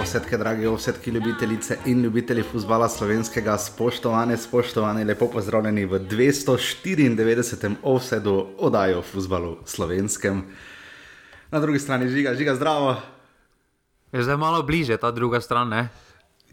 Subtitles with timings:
[0.00, 7.74] Drage ovsetke, drage ovsetke, ljubitelice in ljubitelji futbola slovenskega, spoštovane, spoštovane, lepo pozdravljeni v 294.
[7.82, 10.42] ovsedu oddaji o futbalu slovenskem.
[11.50, 12.96] Na drugi strani žiga, žiga zdravo.
[14.12, 15.88] Je zdaj malo bliže ta druga stran, ne?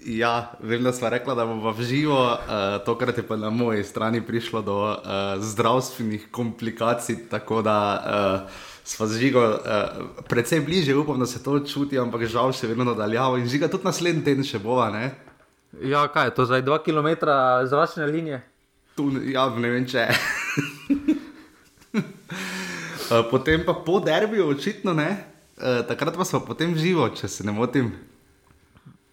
[0.06, 3.84] Ja, vem, da smo rekli, da bomo v živo, uh, tokrat je pa na moji
[3.84, 5.00] strani prišlo do uh,
[5.40, 8.52] zdravstvenih komplikacij, tako da uh,
[8.88, 9.60] smo z žigo uh,
[10.28, 13.84] precej bliže, upam, da se to čuti, ampak žal še vedno nadaljavo in žiga tudi
[13.84, 14.88] naslednji teden še bova.
[14.94, 15.12] Ne?
[15.84, 17.12] Ja, kaj je to zdaj, dva km
[17.68, 18.42] zračne linije?
[18.96, 20.08] Tu, ja, ne vem če.
[22.00, 25.10] uh, potem pa po derbiju, očitno ne.
[25.58, 27.92] Uh, takrat pa smo potem živo, če se ne motim.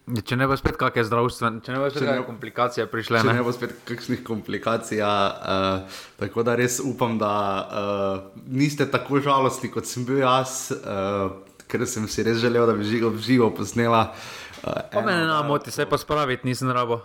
[0.05, 3.23] Če ne bo spet kakšne zdravstvene, če ne bo spet kakšne komplikacije prišle.
[3.23, 5.01] Če ne, ne bo spet kakšnih komplikacij.
[5.01, 5.81] Uh,
[6.21, 7.31] tako da res upam, da
[7.65, 11.33] uh, niste tako žalostni, kot sem bil jaz, uh,
[11.65, 14.13] ker sem si res želel, da bi živo, živo posnela.
[14.61, 17.01] Uh, pa me ne moti, se pa spraviti, nisem rabo.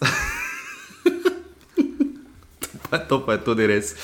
[3.08, 3.94] to pa je tudi res.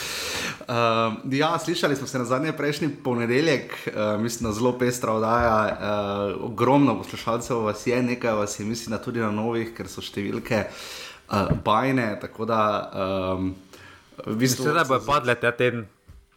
[0.68, 5.78] Uh, ja, slišali smo se na zadnji prejšnji ponedeljek, uh, mislim, da zelo pestra oddaja.
[5.80, 10.02] Uh, ogromno poslušalcev vas je, nekaj vas je, mislim, da tudi na novih, ker so
[10.02, 12.08] številke uh, bajne.
[12.20, 12.62] Tako da,
[13.36, 13.52] um,
[14.26, 15.86] v bistvu, se da bo padle ta teden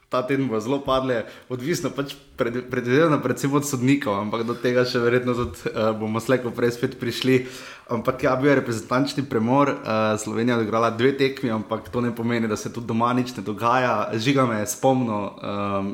[0.10, 5.02] ta teden bo zelo padle, odvisno pač pred, predvsem od sodnikov, ampak do tega še
[5.04, 7.46] verjetno tudi, uh, bomo slejko prej spet prišli.
[7.94, 12.10] Ampak ja, bil je reprezentančni premor, uh, Slovenija je odigrala dve tekmi, ampak to ne
[12.10, 14.10] pomeni, da se tudi doma nič ne dogaja.
[14.18, 15.94] Žiga me je spomnil, um,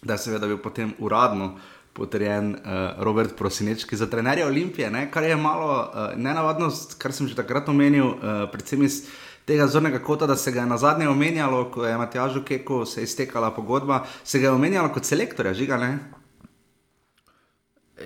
[0.00, 1.54] da je seveda bil potem uradno.
[1.94, 5.04] Potrjen uh, Robert Prosinečki za trenerja Olimpije, ne?
[5.14, 9.04] kar je malo uh, nenavadno, kar sem že takrat omenil, uh, predvsem iz
[9.44, 13.02] tega zornega kota, da se ga je na zadnje omenjalo, ko je Matjažu Keku se
[13.02, 15.98] iztekala pogodba, se ga je omenjalo kot selektorja, žiga ne.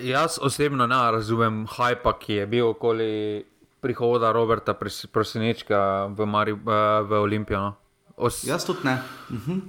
[0.01, 3.45] Jaz osebno ne razumem hajpa, ki je bil okoli
[3.81, 4.75] prihoda Roberta
[5.11, 7.59] Prosinečka v, Mari, v Olimpijo.
[7.59, 7.75] No.
[8.17, 8.43] Os...
[8.43, 8.99] Jaz tudi ne.
[9.31, 9.59] Mhm.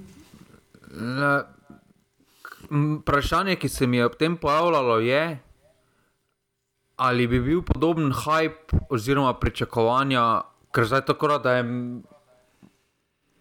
[2.71, 5.39] Vprašanje, ki se mi je ob tem pojavljalo, je,
[6.95, 10.41] ali bi bil podoben hype oziroma pričakovanja
[10.71, 11.63] ker zdaj tako, da je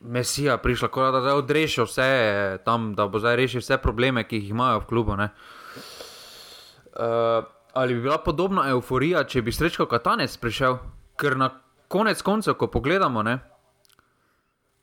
[0.01, 4.37] Mesija prišla, tako da je odrešil vse tam, da bo zdaj rešil vse probleme, ki
[4.37, 5.13] jih imajo v klubu.
[5.13, 5.29] Uh,
[7.73, 10.79] ali bi bila podobna euforija, če bi srečko Katanec prišel,
[11.21, 11.51] ker na
[11.89, 13.23] konec koncev, ko pogledamo,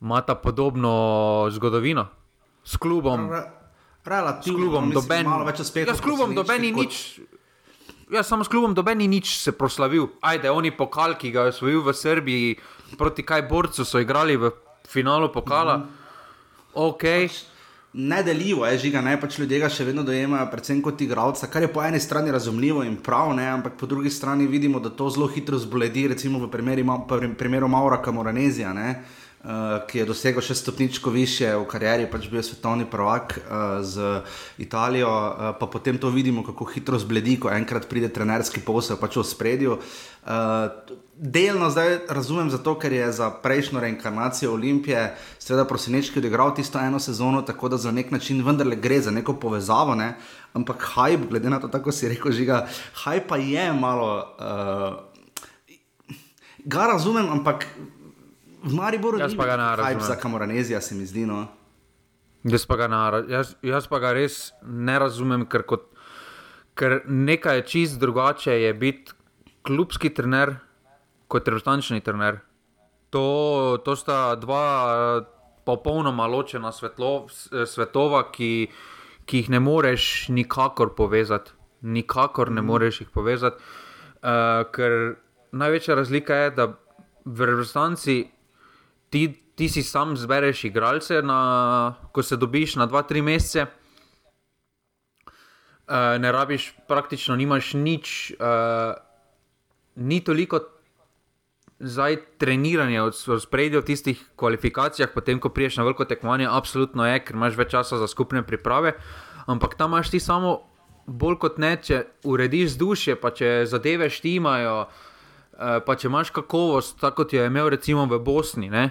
[0.00, 2.06] ima ta podobno zgodovino
[2.64, 3.30] s klubom.
[4.04, 5.88] Relativno, s klubom, doben, malo več uspehov.
[5.88, 7.20] Ja, s klubom, doben ni nič.
[8.10, 10.08] Ja, samo s klubom doben ni nič se proslavil.
[10.20, 12.56] Ajde, oni pokal, ki ga je osvojil v Srbiji,
[12.96, 14.50] proti kaj borcu so igrali v
[14.88, 15.76] finalu pokala.
[15.76, 15.96] Mm -hmm.
[16.74, 17.02] Ok.
[17.02, 17.44] Pač
[17.92, 21.70] Nedeljivo je, žiga, ne pač ljudje ga še vedno dojemajo, predvsem kot igralca, kar je
[21.72, 25.26] po eni strani razumljivo in prav, ne, ampak po drugi strani vidimo, da to zelo
[25.26, 26.84] hitro zboledi, recimo v primeru,
[27.38, 28.74] primeru Maura Kamoranezija.
[29.38, 34.24] Uh, ki je dosegel še stopničko više v karieri, pač bil svetovni prvak uh, z
[34.58, 39.14] Italijo, uh, pa potem to vidimo, kako hitro zbledi, ko enkrat pride trenerski posel, pač
[39.14, 39.76] v spredju.
[40.26, 46.82] Uh, delno zdaj razumem zato, ker je za prejšnjo reinkarnacijo Olimpije, seveda, prosinečki odigral tisto
[46.82, 50.16] eno sezono, tako da za nek način vendarle gre za neko povezavo, ne?
[50.58, 52.64] ampak hype, glede na to, tako si rekel, žiga,
[53.04, 54.34] hype pa je malo.
[54.42, 55.06] Uh,
[56.64, 57.66] ga razumem, ampak
[58.62, 60.06] v Mariboru jaz pa ga ne razumem.
[60.06, 61.26] Za kamoranezija se mi zdi.
[61.26, 61.46] No.
[62.44, 62.76] Jaz, pa
[63.28, 65.88] jaz, jaz pa ga res ne razumem, ker, kot,
[66.78, 69.12] ker nekaj je čist drugače je biti
[69.66, 70.56] klubski trener
[71.28, 72.40] kot reprezentančni trener.
[73.10, 75.24] To, to sta dva
[75.68, 78.68] popolnoma ločena svetlo, svetova, ki,
[79.28, 81.52] ki jih ne moreš nikakor povezati.
[81.82, 82.70] Nikakor ne mhm.
[82.70, 83.62] moreš jih povezati.
[84.18, 85.18] Uh, ker
[85.52, 86.72] največja razlika je, da
[87.24, 88.16] v reprezentanci
[89.10, 93.66] ti, ti si sam zbereš igralce, na, ko se dobiš na 2-3 mesece.
[95.88, 98.92] Uh, ne rabiš, praktično nimaš nič, uh,
[99.96, 100.60] ni toliko
[101.80, 107.20] zdaj treniranja od spredja v tistih kvalifikacijah, potem ko priješ na veliko tekmovanje, absolutno je,
[107.24, 108.98] ker imaš več časa za skupne priprave.
[109.46, 110.58] Ampak tam imaš ti samo
[111.06, 114.80] bolj kot ne, če urediš duše, pa če zadeve štimajo.
[114.84, 115.07] Eh,
[115.58, 118.90] pa če imaš kakovost, tako kot jo je imel recimo v Bosni, ne,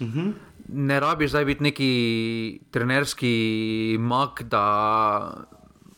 [0.00, 0.06] uh.
[0.06, 0.32] -huh.
[0.68, 5.46] ne rabiš zdaj biti neki trenerski mak, da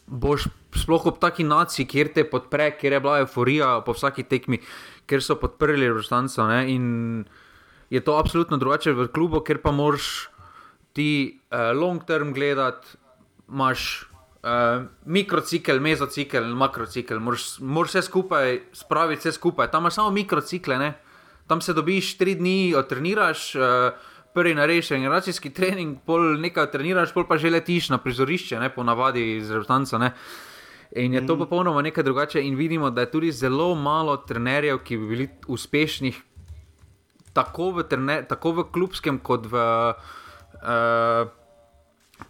[0.06, 4.60] boš sploh ob taki naciji, kjer te podpre, kjer je bila euforija po vsaki tekmi,
[5.06, 6.62] ker so podprli Rožnjanca.
[6.62, 7.24] In
[7.90, 10.28] je to absolutno drugače v klubu, ker pa moraš
[10.92, 12.96] ti uh, long term gledati,
[13.48, 14.09] imaš
[14.40, 19.68] Uh, mikrocikl, mezocikl, makrocikl, moraš vse skupaj spraviti, vse skupaj.
[19.70, 20.94] Tam imaš samo mikrocikle, ne?
[21.46, 23.62] tam se dobiš tri dni, odtreniraš, uh,
[24.34, 28.70] prvi narediš generacijski trening, pol nekaj treniraš, pol pa že letiš na prizorišče, ne?
[28.72, 30.00] po navadi z restanco.
[30.96, 31.38] In je to mm.
[31.38, 36.14] popolnoma nekaj drugače, in vidimo, da je tudi zelo malo trenerjev, ki bi bili uspešni
[37.32, 39.66] tako v, trener, tako v klubskem, kot v.
[40.64, 41.39] Uh,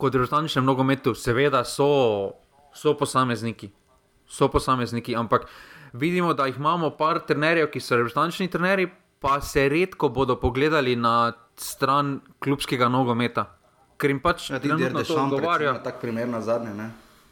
[0.01, 1.91] kot v resničnem nogometu, seveda so,
[2.75, 3.71] so posamezniki,
[4.29, 5.47] so posamezniki, ampak
[5.93, 8.89] vidimo, da jih imamo par trenerjev, ki so resnični trenerji,
[9.21, 13.45] pa se redko bodo pogledali na stran klubskega nogometa,
[14.01, 15.77] ker jim pač ja, ti ljudje ne odgovarjajo.
[15.85, 16.91] Tak primer na zadnje, ne?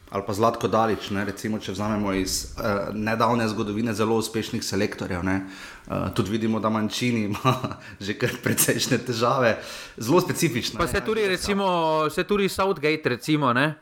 [0.09, 5.21] Ali pa Zlatko Dalič, ne, recimo, če vzamemo iz uh, nedavne zgodovine zelo uspešnih selektorjev.
[5.21, 7.53] Uh, tudi vidimo, da manjšini ima
[8.05, 9.59] že kar precejšnje težave,
[9.97, 10.79] zelo specifične.
[10.81, 13.53] Pa se tudi, recimo, se tudi Southgate, recimo.
[13.53, 13.75] Ne?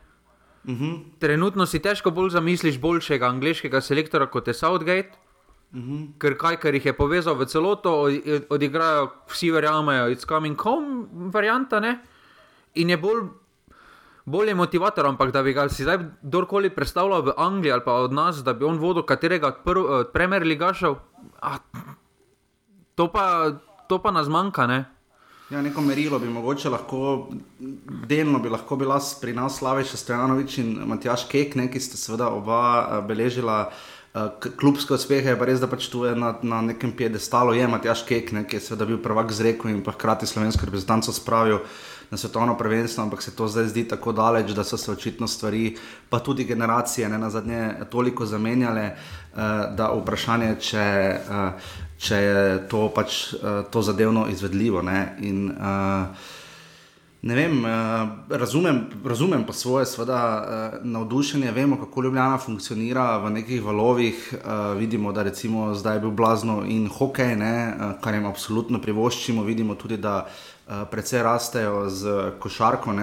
[0.64, 0.84] Uh mhm.
[0.84, 1.00] -huh.
[1.18, 5.10] Trenutno si težko bolj zamisliš boljšega angliškega selektora kot je Southgate,
[5.72, 5.96] uh mhm.
[5.96, 6.06] -huh.
[6.18, 8.04] ker kaj, ker jih je povezal v celoto,
[8.48, 11.98] odigrajo vsi verjamejo, it's coming home, varianta ne.
[12.74, 13.22] In je bolj
[14.28, 17.96] bolj je motivator, ampak da bi ga si zdaj kdorkoli predstavljal v Angliji ali pa
[18.04, 20.94] od nas, da bi on vodil katerega od uh, Premier Ligašev,
[22.94, 23.10] to,
[23.88, 24.66] to pa nas manjka.
[24.66, 24.84] Ne?
[25.50, 27.28] Ja, neko merilo bi mogoče lahko,
[28.08, 32.28] delno bi lahko bila pri nas Slaviša Stojanovič in Matjaš Kek, ne, ki sta seveda
[32.28, 33.70] oba uh, beležila.
[34.14, 34.28] Uh,
[34.60, 38.32] klubske uspehe pa res, da pač tu je na, na nekem piedestalu, je Matjaš Kek,
[38.36, 41.62] ne, ki je seveda bil prvak z reko in pa hkrati slovensko reprezentanco spravil
[42.10, 45.76] na svetovno prvenstvo, ampak se to zdaj zdi tako daleč, da so se očitno stvari,
[46.08, 49.38] pa tudi generacije, ne na zadnje, toliko zamenjale, uh,
[49.76, 50.88] da vprašanje, če,
[51.30, 54.82] uh, če je to pač uh, to zadevno izvedljivo.
[54.82, 55.16] Ne?
[55.20, 56.36] In, uh,
[57.28, 57.58] Ne vem,
[58.32, 60.20] razumem, razumem pa svoje sveda,
[60.82, 64.34] navdušenje, vemo, kako Ljubljana funkcionira v nekih valovih.
[64.78, 67.52] Vidimo, da recimo zdaj je bil blazno in hokej, ne,
[68.00, 69.44] kar jim absolutno privoščimo.
[69.44, 70.22] Vidimo tudi, da
[70.68, 72.90] Eh, precej rastejo z košarko.
[72.90, 72.98] Uh,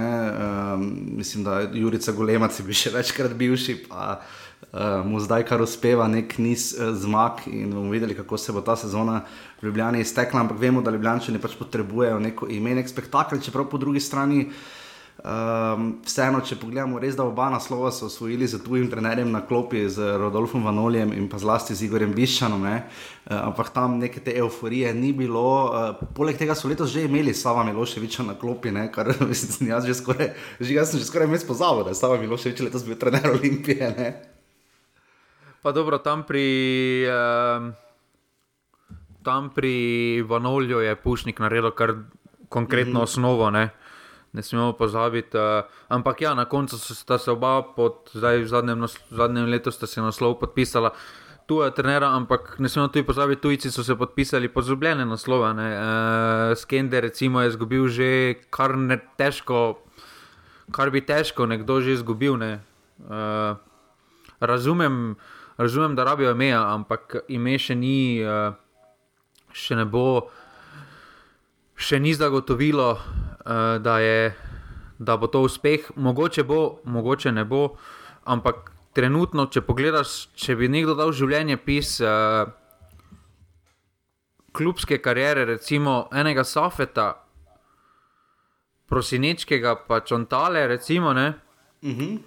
[1.17, 6.05] mislim, da Jurica Golemac je bil še večkrat bivši, pa uh, mu zdaj kar uspeva
[6.05, 9.23] nek niz uh, zmag in bomo videli, kako se bo ta sezona
[9.54, 10.45] v Ljubljani iztekla.
[10.45, 14.47] Ampak vemo, da Ljubljani pač potrebujejo neko ime, nek spektakel, čeprav po drugi strani.
[15.15, 19.85] Um, vseeno, če pogledamo, res da oba naslova so osvojili z tujim trenerjem na klopi,
[19.89, 22.99] z Rodolfom Vanoljem in pa zlasti z Igorjem Bišanom, uh,
[23.31, 25.45] ampak tam neke te euforije ni bilo.
[25.71, 28.89] Uh, poleg tega so letos že imeli Sava Miloševiča na klopi, ne?
[28.91, 32.19] kar mislim, jaz, že skoraj, že, jaz sem že skoraj mes pozabil, da je Sava
[32.19, 33.95] Miloševič letos bil trener Olimpije.
[33.95, 34.11] Ne?
[35.63, 36.45] Pa dobro, tam pri.
[37.07, 37.84] Uh...
[39.25, 41.95] Tam pri Vanolju je Pušnik naredil kar
[42.49, 43.09] konkretno mm -hmm.
[43.09, 43.47] osnovo.
[43.49, 43.69] Uh,
[44.35, 45.37] ne smemo pozabiti.
[45.37, 49.87] Uh, ampak ja, na koncu sta se oba, pod, zdaj v zadnjem, zadnjem letu, sta
[49.87, 50.91] se naslov podpisala.
[51.45, 55.51] Tu je trenera, ampak ne smemo tudi pozabiti, tujci so se podpisali pod zubljene naslove.
[55.53, 58.09] Uh, Skender, recimo, je izgubil že
[58.49, 59.79] kar ne težko,
[60.71, 62.37] kar bi težko nekdo že izgubil.
[62.37, 62.59] Ne.
[62.99, 63.55] Uh,
[64.39, 65.15] razumem,
[65.57, 68.57] razumem, da rabijo ime, ampak ime še ni, uh,
[69.55, 70.27] še ne bo,
[71.75, 74.35] še ni zagotovilo uh, da, je,
[74.99, 75.91] da bo to uspeh.
[75.95, 77.77] Mogoče bo, mogoče ne bo,
[78.27, 81.97] ampak trenutno, če pogledaš, če bi nekdo dal življenje pis.
[82.03, 82.45] Uh,
[84.55, 87.09] Klubske kariere, recimo enega Safeta,
[88.87, 91.25] prosinečkega, pa čontale, recimo, ne,
[91.83, 91.99] uh mhm.
[91.99, 92.19] -huh.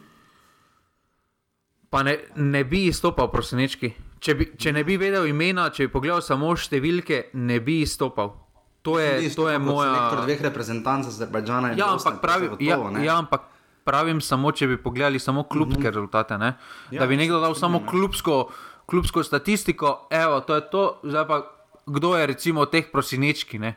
[1.88, 4.07] pa ne, ne bi izstopal prosinečki.
[4.20, 8.34] Če, bi, če ne bi vedel imena, če bi pogledal samo številke, ne bi izstopal.
[8.82, 9.92] To je, to je moja.
[9.92, 13.44] Nektor dveh reprezentantov Azerbajdžana in ja, ampak pravi, gotovo, ja, ja, ampak
[13.84, 15.94] pravim samo, če bi pogledali samo klubske mm -hmm.
[15.94, 16.34] rezultate.
[16.34, 18.48] Ja, da bi nekdo dal samo klubsko,
[18.86, 21.58] klubsko statistiko, evo, to je to, zdaj pa
[21.88, 23.58] kdo je recimo teh prosinečki.
[23.58, 23.74] Ne?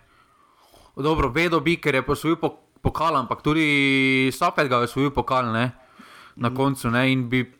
[0.95, 2.37] Dobro, vedo bi, ker je posvojil
[2.81, 5.71] pokal, ampak tudi Sapet ga je posvojil pokal ne?
[6.35, 6.57] na mm -hmm.
[6.57, 6.89] koncu.
[6.89, 7.15] Ne?
[7.15, 7.53] Bi,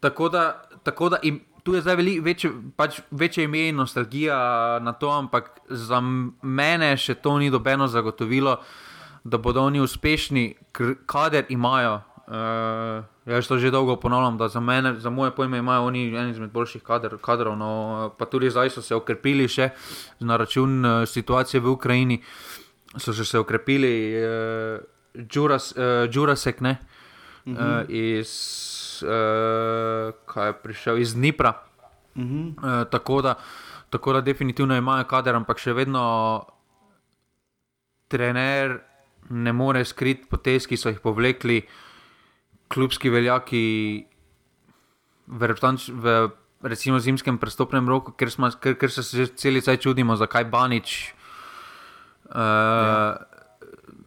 [0.00, 4.78] tako da, tako da im, tu je zdaj veli, večje, pač večje ime in nostalgija
[4.82, 6.00] na to, ampak za
[6.42, 8.56] mene še to ni dobeno zagotovilo,
[9.24, 10.54] da bodo oni uspešni,
[11.06, 12.00] kader imajo.
[12.22, 16.30] Uh, jaz to že dolgo ponavljam, da za, mene, za moje pojme imajo oni en
[16.30, 19.70] izmed boljših kader, kadrov, no, pa tudi zdaj so se okrepili še
[20.20, 22.22] na račun uh, situacije v Ukrajini.
[22.96, 24.80] So se okrepili, uh,
[25.34, 27.02] Juras, uh, Jurasek, ne, uh,
[27.46, 28.30] uh, iz
[29.02, 31.52] uh, kaj je prišel iz Dnipra.
[32.14, 32.46] Uh -huh.
[32.56, 33.34] uh, tako, da,
[33.90, 36.44] tako da definitivno imajo kader, ampak še vedno
[38.08, 38.80] trener
[39.30, 41.62] ne more skriti potez, ki so jih povlekli.
[42.72, 44.06] klubski veljaki
[45.26, 46.30] v, reprezentanč- v
[46.62, 51.14] recimo zimskem prestopnem roku, ker, smo, ker, ker se že celi cel čudimo, zakaj Banič.
[52.32, 53.31] Uh, ja.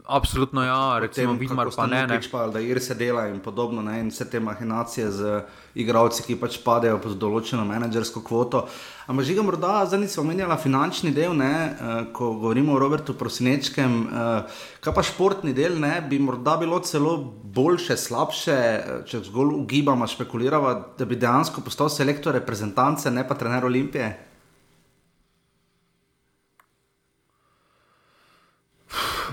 [0.08, 2.08] Absolutno ja, recimo Vidmar pa ne.
[2.08, 2.20] ne.
[2.32, 5.40] Pa, da ir se dela in podobno, ne, in vse te mahinacije z
[5.76, 8.66] igravci, ki pač padejo pod določeno menedžersko kvoto.
[9.10, 13.18] Ampak že ga morda, zdaj nisem omenjala finančni del, ne, uh, ko govorimo o Robertu
[13.18, 17.18] Prosinečkem, uh, kaj pa športni del, ne, bi morda bilo celo
[17.56, 23.38] boljše, slabše, eh, če zgolj ugibamo, špekuliramo, da bi dejansko postal selektor reprezentance, ne pa
[23.40, 24.10] trener Olimpije.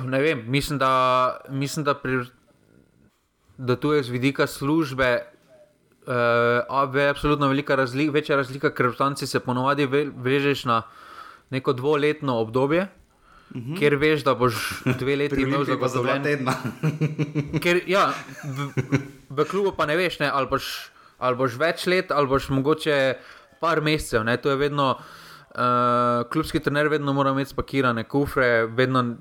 [0.04, 2.24] Ne vem, mislim, da, mislim, da, pri,
[3.58, 5.22] da tu je z vidika službe.
[6.06, 10.82] Uh, je absolutno velika razlika, večja razlika, ker v Franciji se ponovadi vežeš na
[11.50, 12.88] neko dvoletno obdobje,
[13.54, 13.72] mhm.
[13.72, 13.78] -huh.
[13.78, 16.48] ker veš, da boš dve leti imel zagotovljen teden.
[17.94, 18.12] ja,
[18.44, 18.98] v,
[19.30, 23.14] v klubu pa ne veš, ne, ali, boš, ali boš več let, ali boš mogoče
[23.60, 24.24] par mesecev.
[24.24, 29.16] Ne, to je vedno, uh, klubski trener vedno mora imeti spakirane kufre, vedno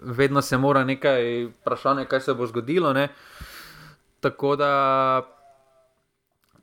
[0.00, 2.94] vedno se mora nekaj vprašati, kaj se bo zgodilo.
[4.20, 5.22] Tako da,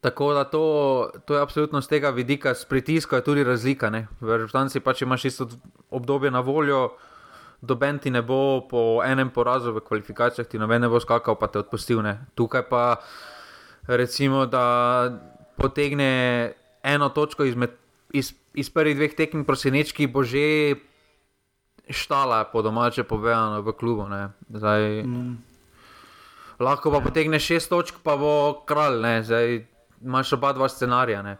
[0.01, 3.89] tako da to, to je absolutno z tega vidika, s pritiskom je tudi razlika.
[3.89, 4.07] Ne?
[4.21, 5.49] V resnici pač imaš isto
[5.89, 6.89] obdobje na voljo,
[7.61, 11.47] doben ti ne bo po enem porazu v kvalifikacijah, ti noben ne bo skakal, pa
[11.47, 12.01] te odpustil.
[12.01, 12.17] Ne?
[12.35, 13.01] Tukaj pa
[13.87, 15.11] recimo, da
[15.57, 16.53] potegne
[16.83, 17.69] eno točko izmed,
[18.13, 20.75] iz, iz prvih dveh tekem, prosinečki bo že
[21.93, 24.07] štala, po domače povedano, v klubu.
[24.49, 25.37] Zdaj, mm.
[26.61, 29.23] Lahko pa potegne šest točk, pa bo kralj.
[29.25, 29.65] Zdaj,
[30.03, 31.21] imaš oba dva scenarija.
[31.21, 31.37] Ne?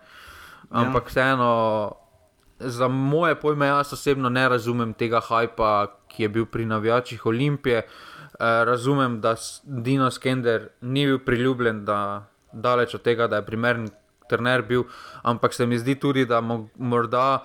[0.70, 1.10] Ampak ja.
[1.10, 1.51] vseeno,
[2.60, 7.77] za moje pojme, jaz osebno ne razumem tega hajpa, ki je bil pri navijačih Olimpije.
[7.77, 7.86] E,
[8.65, 13.89] razumem, da Dino Skender ni bil priljubljen, da daleč od tega, da je primeren
[14.29, 14.84] trener bil,
[15.22, 16.41] ampak se mi zdi tudi, da
[16.75, 17.43] morda.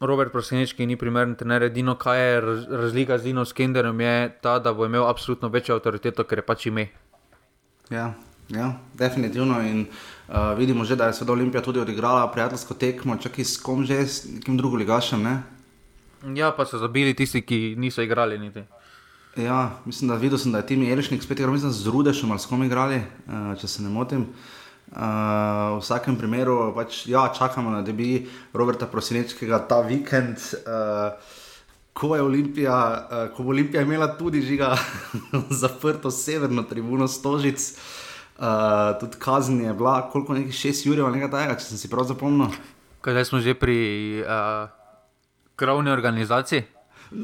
[0.00, 4.72] Robert Prosenečki ni primeren trener, edino kaj je razlika z Dino Skenderjem, je ta, da
[4.72, 6.88] bo imel absolutno večjo avtoriteto, ker je pač ime.
[7.90, 8.12] Ja,
[8.52, 9.60] ja definitivno.
[9.64, 13.84] In uh, vidimo že, da je Svetovna olimpija tudi odigrala prijateljsko tekmo, čak s kom
[13.84, 15.22] že, s nekim drugim ligašem.
[15.22, 15.42] Ne?
[16.34, 18.64] Ja, pa so zabili tisti, ki niso igrali niti.
[19.36, 22.40] Ja, mislim, da videl sem, da je Timi Elišnik spet igral, mislim, z Rudešom ali
[22.40, 24.28] s kom igrali, uh, če se ne motim.
[24.28, 28.22] Uh, Uh, v vsakem primeru pač, ja, čakamo na debi
[28.54, 30.38] Roberta Prosinečkega ta vikend.
[30.62, 31.18] Uh,
[31.96, 34.76] Ko je Olimpija, uh, ko bo Olimpija imela tudi žiga
[35.62, 37.56] zaprto severno tribuno Stožic,
[38.36, 42.04] uh, tudi kazen je bila, koliko nekih šest ur, nekaj takega, če sem si prav
[42.04, 42.52] zapomnil.
[43.00, 43.80] Kaj smo že pri
[44.20, 44.68] uh,
[45.56, 46.75] krovni organizaciji?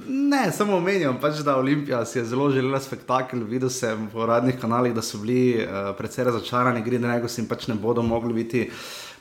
[0.06, 3.40] Ne, samo omenjam, pač, da Olimpija si je zelo želela spektakel.
[3.50, 7.48] Videla sem po radnih kanalih, da so bili uh, precej razočarani, gre na nego, in
[7.50, 8.68] pač ne bodo mogli biti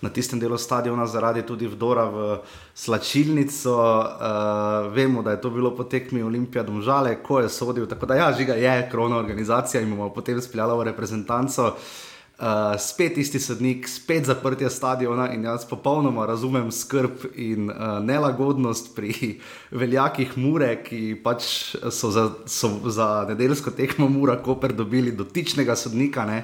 [0.02, 2.38] na tistem delu stadiona zaradi tudi vdora v
[2.76, 3.74] slačilnico.
[3.74, 7.90] Uh, vemo, da je to bilo potekmi Olimpija domžale, ko je sodil.
[7.90, 11.74] Tako da ja, žiga je krona organizacija in bomo potem speljali v reprezentanco.
[11.74, 12.11] Uh,
[12.42, 18.96] Uh, spet isti sodnik, spet zaprtje stadiona in jaz popolnoma razumem skrb in uh, nelagodnost
[18.96, 19.14] pri
[19.82, 21.46] veljakih Mure, ki pač
[21.94, 26.26] so za, so za nedeljsko tekmo Mura Koper dobili dotičnega sodnika.
[26.26, 26.40] Ne,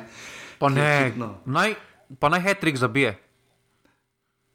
[0.61, 1.13] pa ne,
[1.45, 1.73] naj,
[2.19, 3.17] pa naj Hetrik zabije.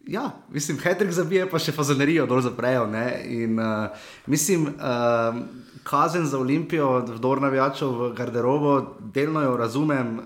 [0.06, 2.86] Ja, mislim, Hetrik zabije, pa še fazonerijo dol zaprejo.
[3.26, 3.90] In, uh,
[4.30, 5.42] mislim, uh,
[5.82, 10.18] kazen za Olimpijo, vdor navijačev v garderobo, delno jo razumem.
[10.18, 10.24] Uh,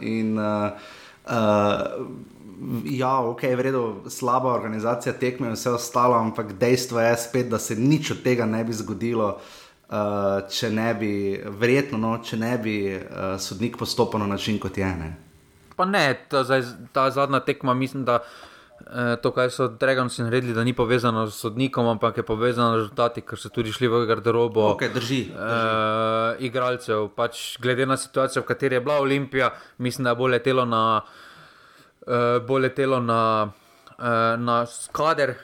[0.00, 0.70] in, uh,
[1.26, 2.06] uh,
[2.84, 7.58] ja, ok, je vredno, slaba organizacija tekme in vse ostalo, ampak dejstvo je spet, da
[7.58, 9.38] se nič od tega ne bi zgodilo.
[9.90, 14.78] Uh, če ne bi, verjetno, no, če ne bi uh, sodnik postopal na način, kot
[14.78, 14.86] je.
[14.86, 15.16] Ne.
[15.76, 16.44] Pa ne, ta,
[16.92, 18.49] ta zadnja tekma, mislim, da uh,
[19.22, 23.22] to, kar so Dragoci naredili, da ni povezano z sodnikom, ampak je povezano z rezultati,
[23.22, 24.74] ker so tudi šli v garderobo.
[24.74, 25.20] Okay, drži.
[25.30, 25.36] drži.
[25.36, 30.32] Uh, igralcev, pač glede na situacijo, v kateri je bila Olimpija, mislim, da je bolje
[30.32, 30.82] letelo na,
[32.06, 33.22] uh, bolj letelo na,
[33.98, 34.04] uh,
[34.42, 35.34] na kader,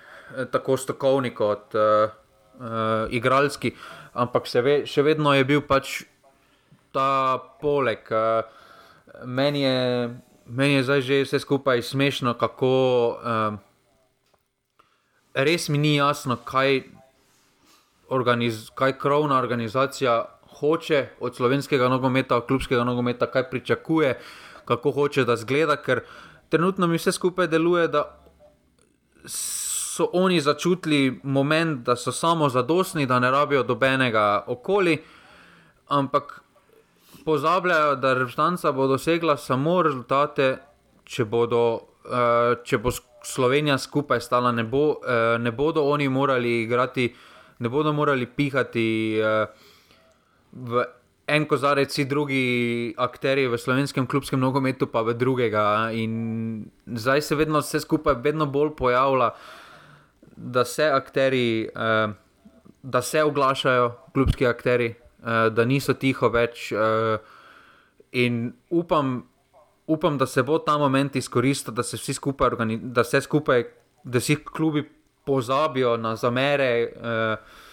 [0.51, 2.11] tako strokovni kot uh,
[2.59, 3.77] uh, igralski,
[4.15, 6.03] ampak še, ve, še vedno je bil pač
[6.91, 8.03] ta poleg.
[8.11, 8.43] Uh,
[9.25, 10.11] meni je
[10.49, 12.71] meni je zdaj že vse skupaj smešno, kako
[13.19, 13.59] um,
[15.35, 16.83] res mi ni jasno, kaj,
[18.09, 20.25] organiz, kaj krovna organizacija
[20.61, 24.19] hoče od slovenskega nogometa, od klubskega nogometa, kaj pričakuje,
[24.65, 26.01] kako hoče da zgleda, ker
[26.49, 27.89] trenutno mi vse skupaj deluje.
[29.27, 34.99] So oni začutili moment, da so samo zadostni, da ne rabijo dobenega okoli,
[35.89, 36.46] ampak
[37.27, 40.53] pozabljajo, da reprezentanca bo dosegla samo rezultate,
[41.05, 41.63] če, bodo,
[42.07, 42.93] uh, če bo
[43.27, 44.53] Slovenija skupaj stala.
[44.55, 47.09] Ne, bo, uh, ne bodo oni morali igrati,
[47.59, 48.87] ne bodo morali pihati
[49.19, 49.49] uh,
[50.53, 50.85] v
[51.27, 52.43] en kozarec, vsi drugi
[53.03, 55.91] akteri v slovenskem klubskem nogometu, pa v drugega.
[55.99, 59.33] In zdaj se vedno vse skupaj vedno bolj pojavlja,
[60.37, 61.67] da se akteri.
[61.75, 62.15] Uh,
[62.87, 64.93] Da se oglašajo, klubski akteri,
[65.27, 66.71] uh, da niso tiho več.
[66.73, 67.19] Uh,
[68.13, 69.25] in upam,
[69.87, 73.67] upam, da se bo ta moment izkoristil, da se vsi skupaj, da se skupaj,
[74.05, 74.87] da vsi klubi
[75.27, 77.65] pozabijo na zamere, uh,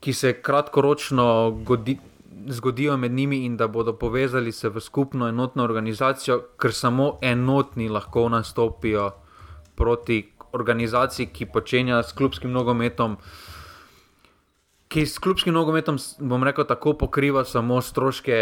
[0.00, 1.26] ki se kratkoročno
[1.66, 1.98] godi,
[2.48, 7.88] zgodijo med njimi, in da bodo povezali se v skupno enotno organizacijo, ker samo enotni
[7.88, 9.10] lahko nastopijo
[9.76, 13.16] proti organizaciji, ki počenja s klubskim nogometom
[14.90, 18.36] ki s klubskim nogometom, bom rekel, tako pokriva samo stroške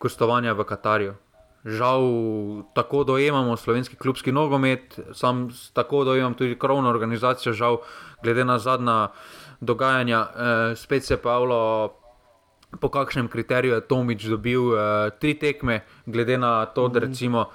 [0.00, 1.14] gostovanja v Katarju.
[1.64, 2.02] Žal,
[2.76, 7.78] tako dojemamo slovenski klubski nogomet, sam tako dojemam tudi krovno organizacijo, žal,
[8.22, 9.08] glede na zadnja
[9.60, 11.94] dogajanja, eh, spet se Pavlo,
[12.80, 17.48] po kakšnem kriteriju je Tomič dobil eh, tri tekme, glede na to, da, recimo,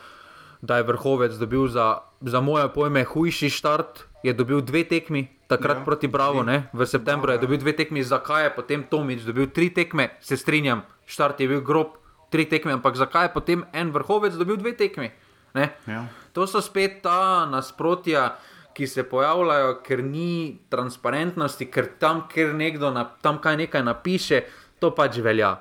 [0.61, 5.81] da je vrhovec dobil za, za moje pojme hujši štart, je dobil dve tekmi, takrat
[5.81, 6.67] ja, proti Bravo, ne?
[6.73, 10.83] v septembru je dobil dve tekmi, zakaj je potem Tomič dobil tri tekme, se strinjam,
[11.07, 11.95] štart je bil grob,
[12.29, 15.09] tri tekme, ampak zakaj je potem en vrhovec dobil dve tekmi?
[15.55, 16.05] Ja.
[16.37, 18.37] To so spet ta nasprotja,
[18.73, 24.45] ki se pojavljajo, ker ni transparentnosti, ker tam, ker nekdo na, tam kaj nekaj napiše,
[24.79, 25.57] to pač velja.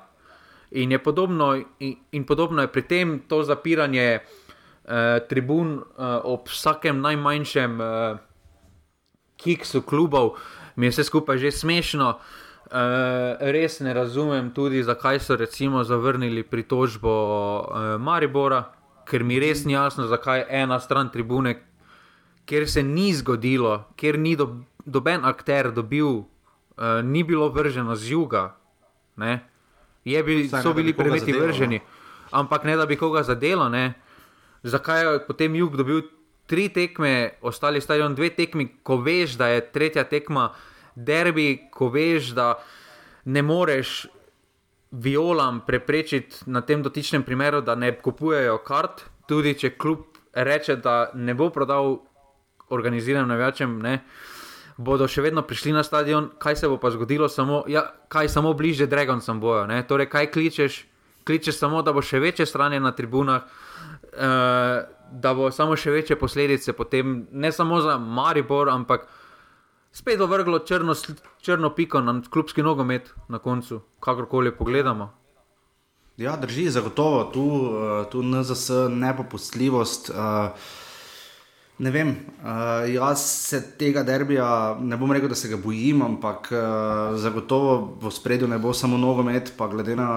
[0.71, 7.01] In, podobno, in, in podobno je pri tem to zapiranje eh, tribun eh, ob vsakem
[7.01, 7.81] najmanjšem.
[7.81, 8.28] Eh,
[9.39, 10.35] kiksu klubov,
[10.75, 12.19] mi je vse skupaj že smešno.
[12.69, 18.69] Uh, res ne razumem tudi, zakaj so recimo zavrnili pritožbo uh, Maribora,
[19.09, 21.55] ker mi res ni jasno, zakaj ena stran tribune,
[22.45, 26.21] ker se ni zgodilo, ker ni do, doben akter dobil,
[26.77, 28.43] uh, ni bilo vrženo z juga.
[30.05, 31.85] Bil, so bili predmeti vrženi, no.
[32.31, 33.69] ampak ne da bi koga zadelo.
[33.69, 33.93] Ne?
[34.63, 36.05] Zakaj je potem jug dobil
[36.49, 40.49] tri tekme, ostali stadion, dve tekmi, ko veš, da je tretja tekma
[40.95, 42.55] derbi, ko veš, da
[43.29, 44.07] ne moreš
[44.91, 51.11] violam preprečiti na tem dotičnem primeru, da ne kupujejo kart, tudi če klub reče, da
[51.13, 51.99] ne bo prodal
[52.69, 53.79] organiziranim navijačem.
[54.77, 58.53] Bodo še vedno prišli na stadion, kaj se bo pa zgodilo, samo, ja, kaj samo
[58.57, 59.67] bliže Dragoncem bojo.
[59.67, 59.83] Ne?
[59.87, 60.85] Torej, kaj kličeš?
[61.27, 63.43] Kličeš samo, da bo še večje stranje na tribunah.
[64.09, 69.07] Uh, da bo samo še večje posledice, potem, ne samo za Maribor, ampak
[69.91, 70.95] spet ovrglo črno,
[71.41, 75.13] črno piko na klubski nogomet na koncu, kakorkoli pogledamo.
[76.17, 80.09] Ja, drži, zagotovo tu, eh, tu NZS nepopustljivost.
[80.09, 80.51] Uh,
[81.79, 86.49] Ne vem, uh, jaz se tega derbija ne bom rekel, da se ga bojim, ampak
[86.51, 90.09] uh, zagotovo v spredju ne bo samo nogomet, pa glede na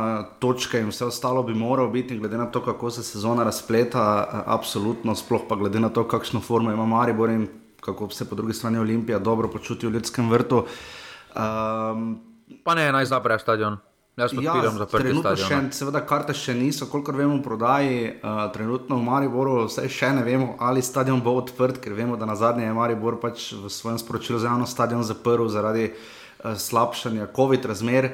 [0.42, 4.40] točke in vse ostalo bi moral biti, glede na to, kako se sezona razpleta, uh,
[4.56, 7.46] absolutno, sploh pa glede na to, kakšno formo ima Maribor in
[7.80, 10.64] kako se po drugi strani Olimpija dobro počuti v ljudskem vrtu.
[11.36, 12.18] Um,
[12.64, 13.78] pa ne, naj zapre stadion.
[14.12, 14.52] Jaz ja,
[14.92, 18.00] trenutno še, seveda, karte še niso, kolikor vemo, v prodaji.
[18.20, 22.28] Uh, trenutno v Mariboru vse še ne vemo, ali stadion bo odprt, ker vemo, da
[22.28, 27.30] na zadnje je Maribor pač v svojem sporočilu za javno stadion zaprl zaradi uh, slabšanja
[27.32, 28.10] COVID razmer.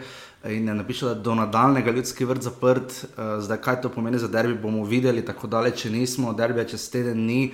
[0.46, 4.30] In je napisal, da do nadaljnega ljudski vrt zaprt, uh, zdaj kaj to pomeni za
[4.30, 7.48] derbi, bomo videli, tako daleč nismo, derbi čez teden ni.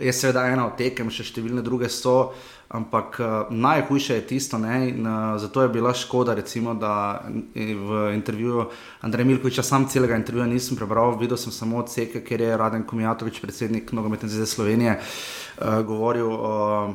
[0.00, 2.32] Je seveda ena od tekem, še številne druge so.
[2.70, 7.18] Ampak uh, najhujše je tisto, ne, in, uh, zato je bila škoda, recimo, da
[7.54, 8.68] v intervjuju
[9.02, 13.40] Andreja Milkoviča, sam celega intervjuja nisem prebral, videl sem samo odseke, ker je Raden Komijatovič,
[13.42, 16.54] predsednik Nogometne zveze Slovenije, uh, govoril o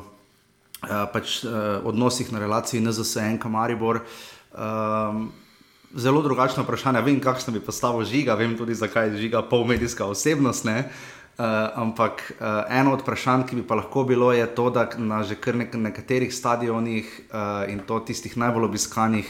[1.12, 4.00] pač, uh, odnosih na relaciji NZSN, Kamaribor.
[4.56, 5.28] Um,
[5.96, 7.00] Zelo drugačno vprašanje.
[7.06, 10.66] Vem, kakšno bi postavil žiga, vem tudi, zakaj je žiga polmedijska osebnost.
[10.66, 10.82] Uh,
[11.36, 11.44] Uh,
[11.76, 15.36] ampak uh, eno od vprašanj, ki bi pa lahko bilo, je to, da na že
[15.36, 19.28] kar nek nekaterih stadionih uh, in to tistih najbolj obiskanih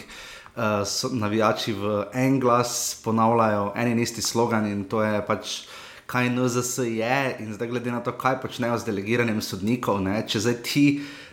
[0.55, 5.67] uh, navijači v en glas ponavljajo en in isti slogan in to je pač.
[6.07, 10.21] Kaj NZS je, in zdaj glede na to, kaj počnejo z delegiranjem sodnikov, ne?
[10.23, 10.85] če zdaj ti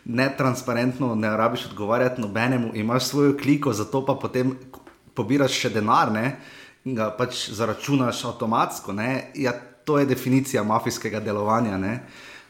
[0.09, 4.55] netransparentno ne rabiš odgovarjati nobenemu, imaš svojo kliko, zato pa potem
[5.13, 6.39] pobiraš še denar ne?
[6.89, 8.97] in ga pač zaračunaš avtomatsko.
[9.37, 9.53] Ja,
[9.85, 11.77] to je definicija mafijskega delovanja.
[11.77, 11.99] Ne?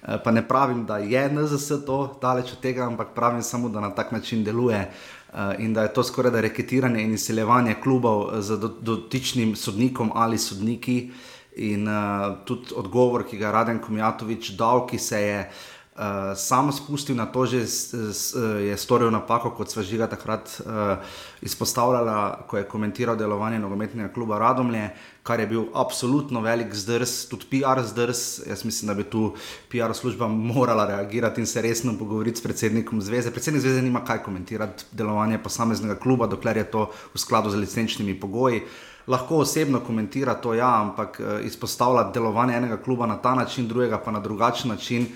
[0.01, 3.79] Uh, pa ne pravim, da je NZS to daleč od tega, ampak pravim samo, da
[3.79, 4.91] na tak način deluje.
[5.33, 10.37] Uh, in da je to skoraj da reketiranje in izsiljevanje klubov z dotičnim sodnikom ali
[10.37, 11.11] sodniki.
[11.55, 16.33] In uh, tudi odgovor, ki ga je Raden Komjatovič dal, ki se je uh, Uh,
[16.33, 20.97] sam spustil na to, že s, s, je storil napako, kot sva žiga takrat uh,
[21.45, 24.87] izpostavljala, ko je komentiral delovanje nogometnega kluba Radomlje,
[25.21, 28.41] kar je bil absolutno velik zdrs, tudi PR zdrs.
[28.49, 29.35] Jaz mislim, da bi tu
[29.69, 33.29] PR služba morala reagirati in se resno pogovoriti s predsednikom zveze.
[33.31, 38.17] Predsednik zveze nima kaj komentirati delovanje posameznega kluba, dokler je to v skladu z licenčnimi
[38.19, 38.63] pogoji.
[39.07, 44.01] Lahko osebno komentira to, ja, ampak uh, izpostavlja delovanje enega kluba na ta način, drugega
[44.01, 45.07] pa na drugačen način.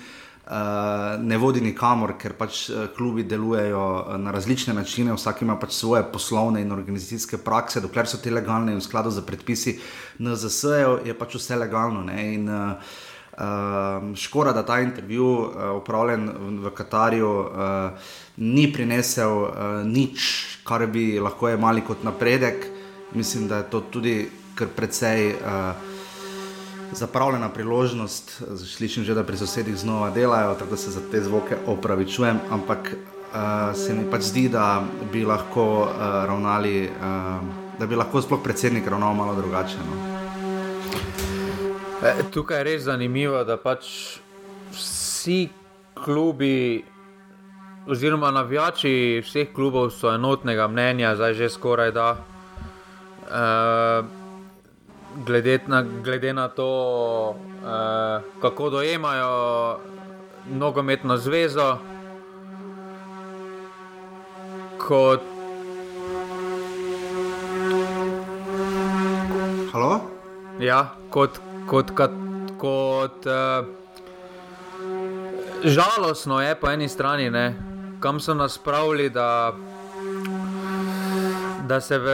[0.48, 0.54] Uh,
[1.20, 5.74] ne vodi nikamor, ker pač uh, klubi delujejo uh, na različne načine, vsak ima pač
[5.76, 9.74] svoje poslovne in organizacijske prakse, dokler so te legalne in v skladu z predpisi
[10.16, 10.72] NZS,
[11.04, 12.06] je pač vse legalno.
[12.08, 12.96] In, uh,
[14.16, 16.24] škoda, da ta intervju, uh, upravljen
[16.64, 18.08] v Katarju, uh,
[18.40, 19.52] ni prinesel uh,
[19.84, 20.32] nič,
[20.64, 22.64] kar bi lahko imeli kot napredek.
[23.12, 24.16] Mislim, da je to tudi
[24.56, 25.34] kar precej.
[25.36, 25.87] Uh,
[26.92, 31.56] zapravljena priložnost, slišim že, da pri sosedih znova delajo, tako da se za te zvoke
[31.66, 37.96] opravičujem, ampak uh, se mi pač zdi, da bi lahko uh, ravnali, uh, da bi
[37.96, 39.76] lahko sploh predsednik ravnal malo drugače.
[39.78, 40.18] No.
[42.02, 44.18] E, tukaj je res zanimivo, da pač
[44.72, 45.48] vsi
[45.94, 46.84] klubi,
[47.88, 52.10] oziroma navijači vseh klubov so enotnega mnenja, zdaj že skoraj da.
[53.28, 54.17] Uh,
[55.26, 56.70] glede na, glede na to,
[57.30, 59.78] uh, kako dojemajo
[60.50, 61.76] nogometno zvezo,
[64.78, 65.20] kot.
[69.72, 70.00] Halo?
[70.60, 72.10] Ja, kot, kot, kot,
[72.58, 73.66] kot uh,
[75.64, 77.68] žalostno je po eni strani, ne?
[78.00, 79.52] kam so nas pravili, da,
[81.66, 82.08] da se v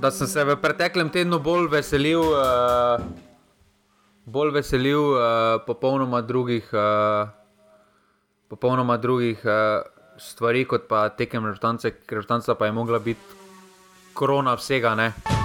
[0.00, 3.02] da sem se v preteklem tednu bolj veselil, uh,
[4.24, 5.20] bolj veselil uh,
[5.66, 7.28] popolnoma drugih, uh,
[8.50, 9.84] popolnoma drugih uh,
[10.18, 13.40] stvari, kot pa tekem reprezentance, ker reprezentanca pa je mogla biti
[14.14, 14.94] korona vsega.
[14.94, 15.41] Ne?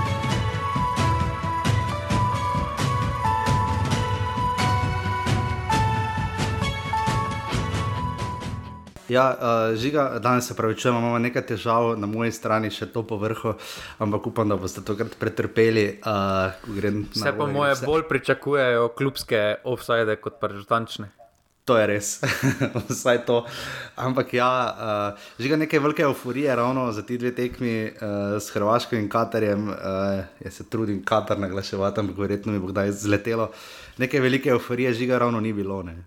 [9.09, 13.05] Ja, uh, žiga, danes se pravi, če imamo nekaj težav na moji strani, še to
[13.07, 13.53] povrhu,
[14.03, 15.85] ampak upam, da boste tokrat pretrpeli.
[16.03, 16.51] Uh,
[17.13, 17.87] Vse pa moje vse.
[17.87, 21.07] bolj pričakujejo klubske offside kot pa režutančne.
[21.67, 22.09] To je res,
[22.91, 23.41] vsaj to.
[23.99, 28.95] Ampak ja, uh, žiga nekaj velike euforije, ravno za ti dve tekmi uh, s Hrvaško
[28.95, 29.69] in Katarjem.
[29.71, 33.49] Uh, jaz se trudim Katar naglaševati, ampak verjetno mi bo kdaj zletelo.
[34.03, 35.83] Nekaj velike euforije žiga ravno ni bilo.
[35.83, 35.97] Ne?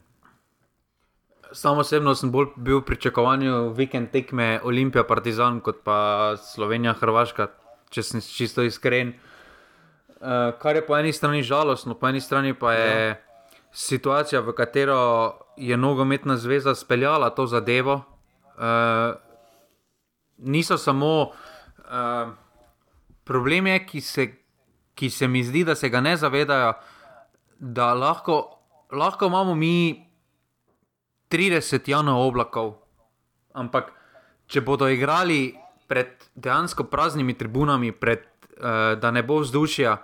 [1.53, 7.49] Sam osebno sem bolj bil v pričakovanju vikend tekme Olimpija, Partizan kot pa Slovenija, Hrvaška,
[7.91, 9.15] če sem čisto iskren.
[10.21, 13.17] Uh, kar je po eni strani žalostno, po eni strani pa je ja.
[13.73, 15.01] situacija, v katero
[15.57, 18.03] je nogometna zveza speljala to zadevo.
[18.61, 19.17] Uh,
[20.39, 22.31] niso samo uh,
[23.25, 24.03] problemi, ki,
[24.95, 26.73] ki se mi zdi, da se ga ne zavedajo,
[27.59, 28.59] da lahko,
[28.93, 30.10] lahko imamo mi.
[31.31, 32.75] 30 janov oblakov.
[33.55, 33.95] Ampak,
[34.51, 35.55] če bodo igrali
[35.87, 38.27] pred dejansko praznimi tribunami, pred,
[38.59, 39.95] uh, da ne bo vzdušja,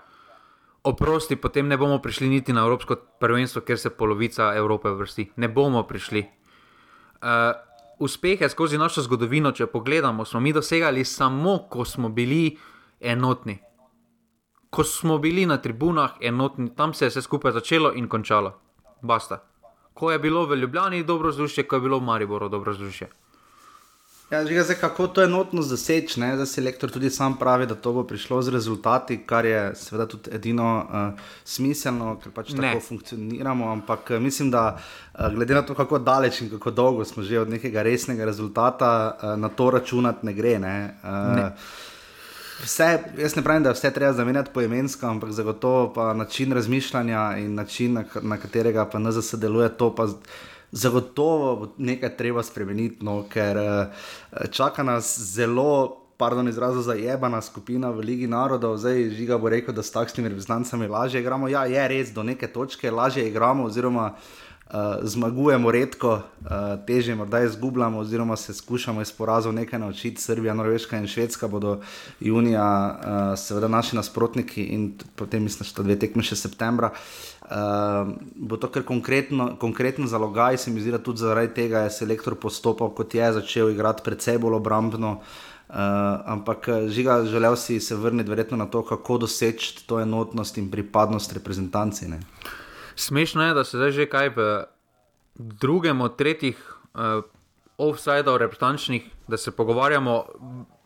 [0.86, 5.32] oprosti, potem ne bomo prišli niti na Evropsko prvenstvo, ker se polovica Evrope vrsti.
[5.42, 6.22] Ne bomo prišli.
[6.22, 7.58] Uh,
[7.98, 12.54] uspehe skozi našo zgodovino, če pogledamo, smo mi dosegali samo, ko smo bili
[13.00, 13.58] enotni.
[14.70, 18.54] Ko smo bili na tribunah enotni, tam se je vse skupaj začelo in končalo.
[19.02, 19.42] Basta
[19.96, 23.08] ko je bilo v Ljubljani dobro vzdušje, ko je bilo v Mariboru dobro vzdušje.
[24.30, 27.92] Ja, že zdaj, kako to enotno zaseči, da se lektor tudi sam pravi, da to
[27.92, 32.72] bo prišlo z rezultati, kar je seveda tudi edino uh, smiselno, ker pač ne.
[32.72, 33.70] tako funkcioniramo.
[33.70, 37.38] Ampak uh, mislim, da uh, glede na to, kako daleč in kako dolgo smo že
[37.40, 40.58] od nekega resnega rezultata, uh, na to računati ne gre.
[40.58, 40.76] Ne?
[41.04, 41.50] Uh, ne.
[42.62, 47.36] Vse, jaz ne pravim, da vse treba zamenjati po imensko, ampak zagotovo pa način razmišljanja
[47.38, 50.06] in način, na, na katerega pa NZS deluje, to pa
[50.72, 53.86] zagotovo nekaj treba spremeniti, no, ker eh,
[54.50, 56.02] čaka nas zelo.
[56.16, 60.30] Pardon, izrazil za jebana skupina v Ligi narodov, zdaj žiga bo rekel, da s takšnimi
[60.32, 61.48] reprezentancami lažje igramo.
[61.48, 64.45] Ja, je res, do neke točke lažje igramo, oziroma Uh,
[65.02, 66.50] zmagujemo redko, uh,
[66.86, 70.22] teže morda izgubljamo, oziroma se skušamo iz porazov nekaj naučiti.
[70.22, 71.80] Srbija, Norveška in Švedska bodo
[72.20, 76.90] junija, uh, seveda naši nasprotniki, in potem mislim, da dve tekme še septembra.
[77.46, 81.94] Uh, bo to kar konkretno, konkretno zalogaj, se mi zdi, da tudi zaradi tega je
[82.00, 85.20] selektor postopal, kot je začel igrati predvsej bolj obrambno.
[85.68, 85.76] Uh,
[86.26, 91.32] ampak žiga, želel si se vrniti verjetno na to, kako doseči to enotnost in pripadnost
[91.32, 92.08] reprezentanci.
[92.10, 92.20] Ne?
[92.96, 94.64] Smešno je, da se zdaj že kaj v
[95.34, 97.24] drugem od tretjih uh,
[97.76, 100.24] offsajdov reprezentančnih, da se pogovarjamo,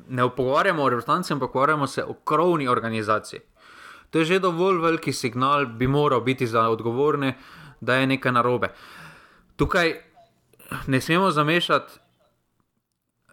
[0.08, 3.40] ne pogovarjamo o reprezentanci, ampak pogovarjamo se o krovni organizaciji.
[4.10, 7.36] To je že dovolj veliki signal, bi moral biti za odgovorne,
[7.80, 8.74] da je nekaj narobe.
[9.56, 9.94] Tukaj
[10.86, 11.92] ne smemo zamešati.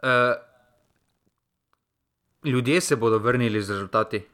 [0.03, 0.37] Uh,
[2.45, 4.25] ljudje se bodo vrnili z rezultati.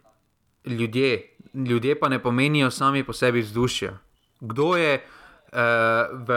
[0.65, 4.02] Ljudje, ljudje pa ne pomenijo sami po sebi vzdušja
[4.43, 5.59] kdo je uh,
[6.27, 6.29] v,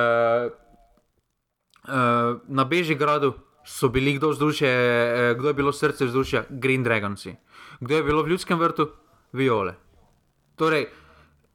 [1.90, 3.34] uh, na Bežigradu,
[3.66, 7.26] so bili kdo vzdušje, uh, kdo je bilo srce vzdušja, Green Dragons.
[7.80, 8.88] Kdo je bilo v ljudskem vrtu,
[9.34, 9.74] Viole.
[10.56, 10.86] Torej,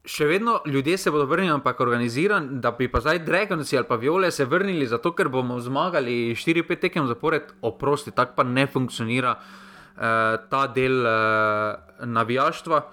[0.06, 3.96] še vedno ljudje se bodo vrnili, ampak organiziran, da bi pa zdaj Dragons ali pa
[3.96, 9.38] Viole se vrnili zato, ker bomo zmagali 4-5 tekem zapored, oprosti, tako pa ne funkcionira
[9.38, 10.04] uh,
[10.50, 12.84] ta del uh, navijaštva.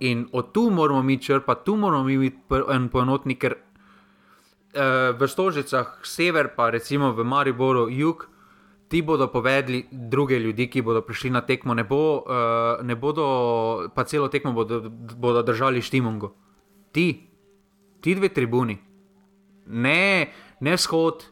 [0.00, 2.40] In od tu moramo mi črpati, tu moramo mi biti
[2.72, 8.28] en poenotnik, ker uh, v Stožicah, sever, pa recimo v Mariboru, jug,
[8.88, 13.90] ti bodo povedali druge ljudi, ki bodo prišli na tekmo, ne, bo, uh, ne bodo
[13.94, 16.32] pa celo tekmo bodo, bodo držali štimungo.
[16.92, 17.06] Ti,
[18.00, 18.78] ti dve tribuni,
[19.66, 21.28] ne, ne vzhod,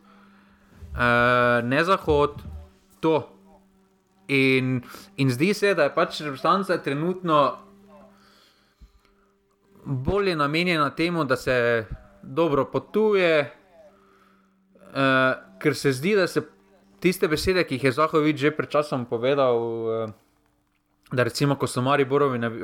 [0.92, 2.42] uh, ne zahod,
[3.00, 3.35] to.
[4.28, 4.83] In,
[5.16, 7.67] in zdi se, da je pač reprezentanca trenutno
[9.84, 11.86] bolj namenjena temu, da se
[12.22, 13.54] dobro potuje,
[14.76, 16.42] uh, ker se zdi, da se
[17.00, 19.56] tiste besede, ki jih je Zahovič že pred časom povedal.
[19.58, 20.10] Uh,
[21.08, 21.80] Da, recimo, ko so,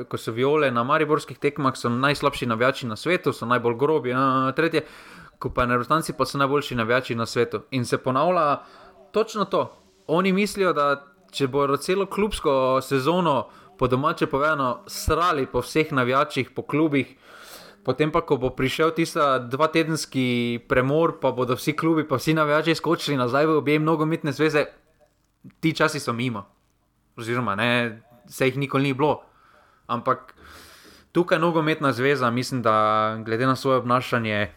[0.05, 4.51] ko so viole na mariborskih tekmah, so najslabši navijači na svetu, so najbolj grobi, na
[4.51, 4.83] tretje,
[5.39, 7.63] ko pa na resnici pa so najboljši navijači na svetu.
[7.71, 8.61] In se ponavlja
[9.11, 9.73] točno to.
[10.07, 15.91] Oni mislijo, da če bodo celo klubsko sezono uh, po domače povedano, srali po vseh
[15.91, 17.15] navijačih, po klubih.
[17.85, 22.33] Potem pa, ko bo prišel tisti dva tedenski premor, pa bodo vsi klubi, pa vsi
[22.33, 24.65] navijači skočili nazaj v obe nogometne zveze,
[25.61, 26.45] ti časi so mimo.
[27.17, 29.21] Oziroma, ne, se jih nikoli ni bilo.
[29.87, 30.33] Ampak
[31.11, 32.73] tukaj nogometna zveza, mislim, da
[33.21, 34.49] glede na svoje obnašanje.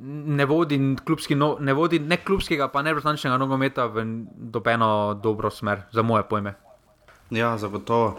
[0.00, 5.50] Ne vodi, klubski, no, ne vodi ne klubskega, pa ne vrstančnega nogometa v dobeno dobro
[5.50, 6.69] smer, za moje pojme.
[7.30, 8.16] Ja, zagotovo.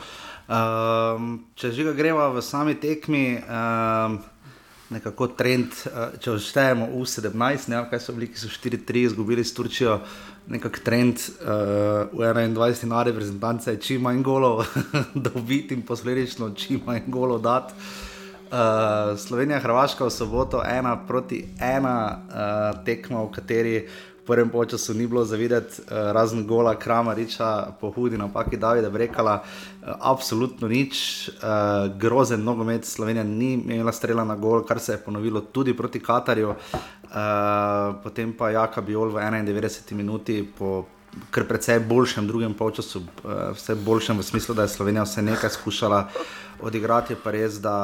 [0.48, 4.20] Um, če že gremo v sami tekmi, um,
[4.88, 9.44] nekako trend, uh, če vštejemo v 17, ne, kaj so bili, ki so 4-3 izgubili
[9.44, 10.00] s Turčijo,
[10.48, 14.64] nekako trend uh, v 21 na reprezentance je čim manj golov
[15.28, 17.76] dobiti in posledično čim manj golov dati.
[18.52, 23.76] Uh, Slovenija, Hrvaška v soboto, ena proti ena uh, tekma, v kateri
[24.26, 29.42] prvem času ni bilo zavideti, uh, razen gola, kramariča, po hudi napaki, da je brekala,
[29.44, 34.98] uh, absolutno nič, uh, grozen nogomet, Slovenija ni imela strela na gol, kar se je
[34.98, 36.58] ponovilo tudi proti Katarju, uh,
[38.04, 40.86] potem pa Jaka Biol v 91 minuti po.
[41.28, 43.02] Ker precej boljšem drugem polčasu,
[43.52, 46.06] vse boljšem v smislu, da je Slovenija vse nekaj skušala
[46.62, 47.76] odigrati, je pa res, da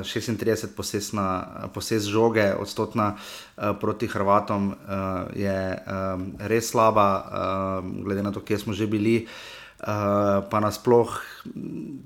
[0.00, 1.26] uh, 36 posesna,
[1.74, 4.76] poses žoge odstotna uh, proti Hrvatom uh,
[5.36, 9.26] je um, res slaba, uh, glede na to, kje smo že bili.
[9.76, 11.12] Uh, pa nasploh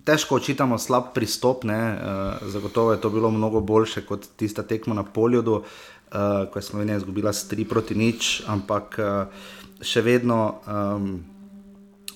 [0.03, 1.70] težko očitamo slab pristop, uh,
[2.42, 6.96] zagotovo je to bilo mnogo boljše kot tista tekma na poljudu, uh, ko je Slovenija
[6.96, 9.31] izgubila s 3 proti nič, ampak uh,
[9.83, 10.61] še vedno.
[10.66, 11.22] Um,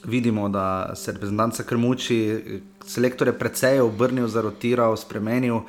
[0.04, 2.42] vidimo, da se reprezentanca krmuči,
[2.86, 5.64] selektor je precej obrnil, zarotiral, spremenil.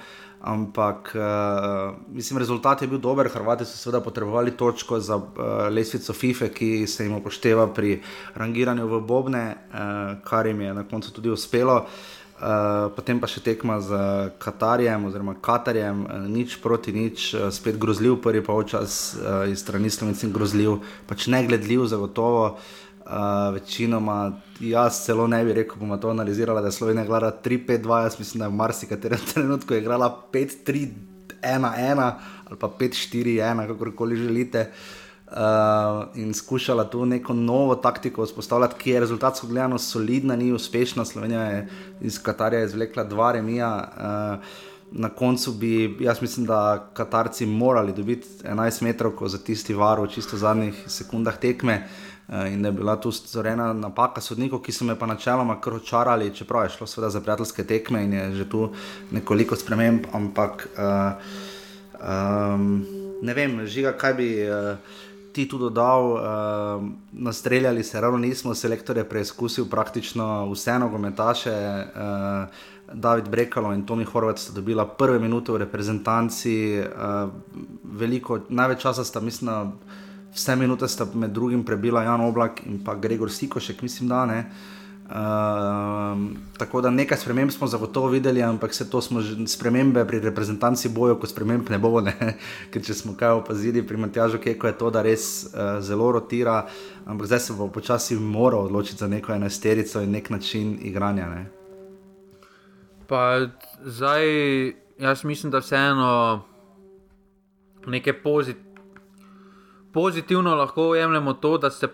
[0.46, 3.30] Ampak, uh, mislim, rezultat je bil dober.
[3.34, 5.26] Hrvati so seveda potrebovali točko za uh,
[5.74, 8.02] lesvico FIFA, ki se jim upošteva pri
[8.36, 11.88] rangiranju v Bobne, uh, kar jim je na koncu tudi uspelo.
[12.36, 13.98] Uh, potem pa še tekma z
[14.38, 19.64] Katarjem, oziroma Katarjem, uh, nič proti nič, uh, spet grozljiv, prvi pa včas uh, iz
[19.64, 22.52] strani Slovencev grozljiv, pač ne gledljiv, zagotovo.
[22.54, 27.32] Uh, Uh, večinoma, jaz celo ne bi rekel, bomo to analizirali, da je Slovenija igrala
[27.44, 32.12] 3-5-2, jaz mislim, da je v marsikaterem trenutku igrala 5-3-1-1
[32.46, 34.72] ali pa 5-4-1, kakorkoli želite.
[35.28, 35.38] Uh,
[36.16, 41.06] in skušala tu neko novo taktiko vzpostavljati, ki je rezultatsko gledano solidna, ni uspešna.
[41.06, 41.70] Slovenija je
[42.02, 43.90] iz Katarja izvlekla dva remija.
[43.98, 44.46] Uh,
[44.92, 50.36] Na koncu bi, jaz mislim, da Katarci morali dobiti 11 metrov za tisti varo, čisto
[50.36, 51.76] v zadnjih sekundah tekme.
[51.76, 55.74] Uh, in da je bila tu storjena napaka sodnikov, ki so me pa načeloma kar
[55.74, 58.70] očarali, čeprav je šlo seveda za prijateljske tekme in je že tu
[59.12, 61.12] nekoliko sprememb, ampak uh,
[62.02, 62.86] um,
[63.22, 64.30] ne vem, žiga, kaj bi.
[64.50, 64.78] Uh,
[65.36, 66.22] ti tudi dodal, uh,
[67.12, 71.52] nastreljali se, ravno nismo, selektor je preizkusil praktično vse nogometaše.
[71.96, 72.48] Uh,
[72.94, 77.30] David Brekalo in Tomi Horvat sta dobila prve minute v reprezentanci, uh,
[77.84, 79.74] veliko, največ časa sta, mislim,
[80.36, 84.40] vse minute sta med drugim prebila Jan Oblak in pa Gregor Sikošek, mislim, da ne.
[85.06, 85.12] Uh,
[86.58, 90.90] tako da nekaj sprememb smo zagotovo videli, ampak se to smo že spremembe pri reprezentanci
[90.90, 92.16] bojo, ko sprememb ne bo, ne?
[92.74, 96.64] ker če smo kaj opazili pri Matjažu Keku, je to, da res uh, zelo rotira,
[97.06, 101.30] ampak zdaj se bo počasi moral odločiti za neko enesterico in nek način igranja.
[101.30, 101.46] Ne?
[103.08, 103.46] Pa
[103.86, 104.26] zdaj,
[105.00, 106.42] jaz mislim, da vseeno
[107.86, 108.65] nekaj pozit
[109.96, 111.88] pozitivno lahko jemljemo to, da se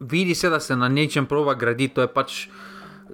[0.00, 2.46] vidi se, da se na nečem prova graditi, to je pač,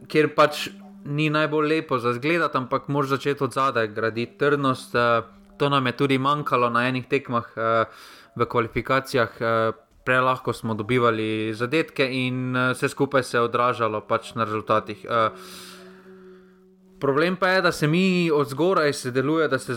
[0.09, 0.69] kjer pač
[1.05, 4.95] ni najbolj lepo za zgled, ampak moraš začeti od zadaj graditi trdnost.
[4.95, 5.29] Uh,
[5.59, 9.37] to nam je tudi manjkalo na enih tekmah uh, v kvalifikacijah.
[9.41, 15.03] Uh, Prelahko smo dobivali zadetke, in vse skupaj se je odražalo pač na rezultatih.
[17.01, 19.77] Problem pa je, da se mi od zgoraj se deluje, da se.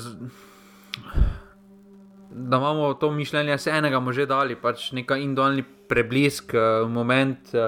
[2.33, 7.53] Da imamo to mišljenje, se enega bomo že dali, pač neka individualni preblisk, uh, moment,
[7.53, 7.67] uh,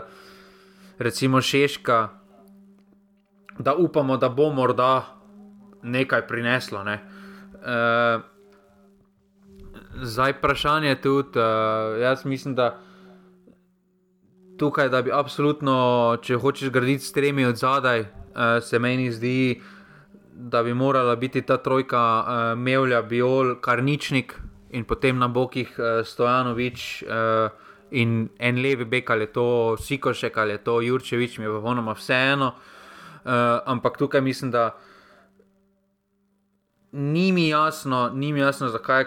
[1.00, 2.10] recimo Šeška,
[3.60, 5.04] da upamo, da bo morda
[5.84, 6.84] nekaj prineslo.
[6.84, 7.00] Ne.
[7.54, 8.22] Uh,
[10.02, 11.40] zdaj, vprašanje je tudi,
[12.02, 12.80] jaz mislim, da.
[14.60, 18.08] Tukaj, da bi absolutno, če hočeš graditi stremi od zadaj, uh,
[18.62, 19.62] se meni zdi,
[20.34, 24.38] da bi morala biti ta trojka, uh, Mevlja, Biol, Karničnik,
[24.74, 27.50] in potem na bokih uh, Stojanovič uh,
[27.94, 31.94] in en levi bek, ali je to Sikošek ali je to Jurčevič, mi je popolnoma
[31.94, 32.54] vseeno.
[33.24, 34.76] Uh, ampak tukaj mislim, da
[36.92, 39.06] ni mi jasno, ni mi jasno zakaj,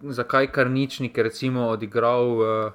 [0.00, 1.30] zakaj kar ničnik je
[1.68, 2.72] odigral uh,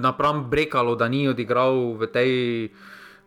[0.00, 2.32] napram Brekalu, da ni odigral v tej.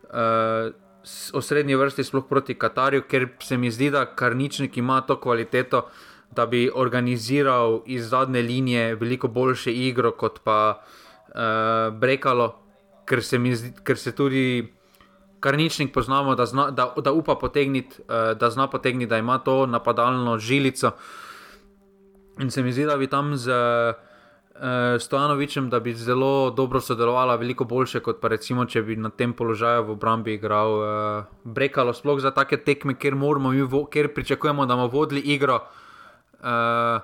[0.06, 0.85] Uh,
[1.32, 5.86] osrednji vrsti, sploh proti Katarju, ker se mi zdi, da Karničnik ima to kvaliteto,
[6.30, 10.82] da bi organiziral iz zadnje linije veliko boljše igro kot pa
[11.28, 12.48] uh, Brekalo,
[13.06, 14.72] ker se, zdi, ker se tudi
[15.40, 19.66] Karničnik poznamo, da, zna, da, da upa potegniti, uh, da zna potegniti, da ima to
[19.66, 20.90] napadalno žilico.
[22.40, 23.48] In se mi zdi, da bi tam z.
[23.48, 24.05] Uh,
[25.00, 29.32] Stojanovičem, da bi zelo dobro sodelovala, veliko boljše kot pa recimo, če bi na tem
[29.36, 33.52] položaju v obrambi igral uh, Brekalo, sploh za take tekme, kjer, moramo,
[33.92, 35.60] kjer pričakujemo, da bomo vodili igro.
[36.40, 37.00] Uh,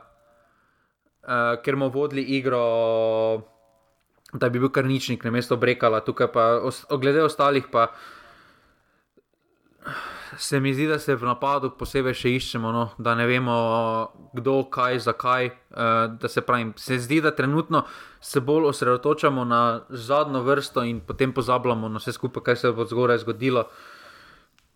[1.28, 2.62] uh, ker bomo vodili igro,
[4.32, 6.46] da bi bil kar ničnik, ne mesto Brekala, tukaj pa,
[6.96, 7.90] glede ostalih pa
[10.38, 13.54] se mi zdi, da se v napadu posebej še iščemo, no, da ne vemo,
[14.36, 15.50] kdo, kaj, zakaj.
[15.72, 17.84] Uh, se, pravim, se zdi, da trenutno
[18.20, 22.86] se bolj osredotočamo na zadnjo vrsto in potem pozabljamo na vse skupaj, kaj se bo
[22.88, 23.66] zgoraj zgodilo.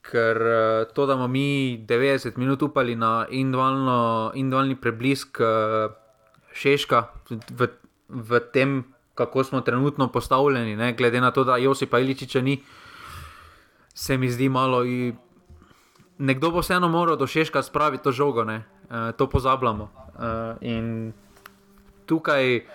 [0.07, 5.93] Ker uh, to, da bomo mi 90 minut upali na individualni preblisk uh,
[6.57, 7.03] Šeška
[7.53, 7.69] v,
[8.09, 8.83] v tem,
[9.17, 12.61] kako smo trenutno postavljeni, ne, glede na to, da Josipa Iličiča ni.
[13.97, 14.85] Se mi zdi malo,
[16.19, 18.43] nekdo bo vseeno moral do Šeška spraviti to žogo?
[18.43, 18.61] Uh,
[19.17, 19.85] to pozabljamo.
[19.85, 20.23] Uh,
[20.61, 21.13] in
[22.07, 22.67] tukaj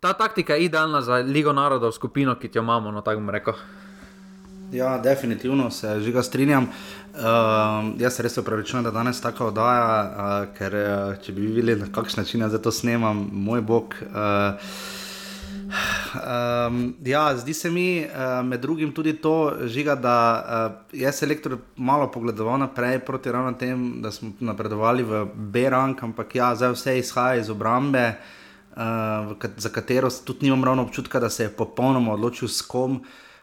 [0.00, 3.54] ta taktika je idealna za Ligo narodov, skupino, ki jo imamo, no tako bom rekel.
[4.72, 6.64] Ja, definitivno se že ga strinjam.
[7.10, 7.20] Uh,
[7.98, 11.90] jaz se res upravičujem, da danes tako oddaja, uh, ker uh, če bi videli, na
[11.92, 13.94] kakšen način jaz to snemam, moj bog.
[14.00, 14.54] Uh,
[16.14, 21.56] Um, ja, zdi se mi, uh, med drugim, tudi to, žiga, da uh, je selektor
[21.76, 26.96] malo pogledoval naprej proti ravno tem, da smo napredovali v B-rank, ampak ja, zdaj vse
[26.98, 28.14] izhaja iz obrambe,
[28.76, 33.02] uh, za katero tudi nimam ravno občutka, da se je popolnoma odločil s kom.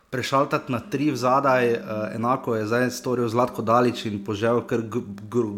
[0.09, 1.79] Prešaltati na tri zadaj, uh,
[2.15, 4.83] enako je zdaj storil Zlatko Dalič in požel kar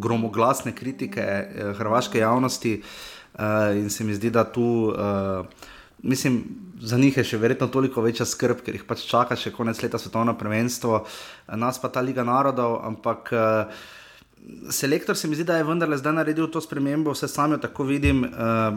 [0.02, 2.82] gromoglasne kritike uh, hrvaške javnosti.
[3.34, 4.94] Uh, in se mi zdi, da tu.
[4.94, 5.46] Uh,
[6.04, 6.44] mislim,
[6.82, 10.00] za njih je še verjetno toliko večja skrb, ker jih pač čaka še konec leta
[10.00, 11.04] svetovno prvenstvo,
[11.60, 12.80] nas pa ta Liga narodov.
[12.88, 13.82] Ampak uh,
[14.72, 17.90] selektor se mi zdi, da je vendarle zdaj naredil to spremembo, vse sam jo tako
[17.90, 18.72] vidim, uh,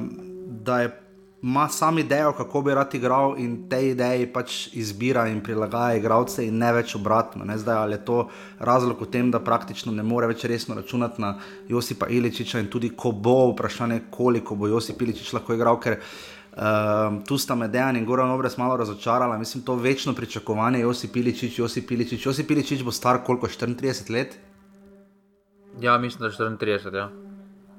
[0.66, 0.98] da je
[1.42, 6.44] ima sam idejo, kako bi rad igral in te ideje pač izbira in prilagaja igralce
[6.46, 7.42] in ne več obratno.
[7.44, 7.56] Ne?
[7.58, 8.18] Zdaj, ali je to
[8.62, 11.32] razlog v tem, da praktično ne more več resno računati na
[11.68, 16.14] Josipa Iličiča in tudi ko bo vprašanje, koliko bo Josip Iličič lahko igral, ker uh,
[17.28, 21.58] tu sta me Dejan in Goran Obres malo razočarala, mislim, to večno pričakovanje Josip Iličič,
[21.58, 24.38] Josip Iličič, Josip Iličič bo star koliko, 34 let?
[25.80, 27.10] Ja, mislim, da 34, ja.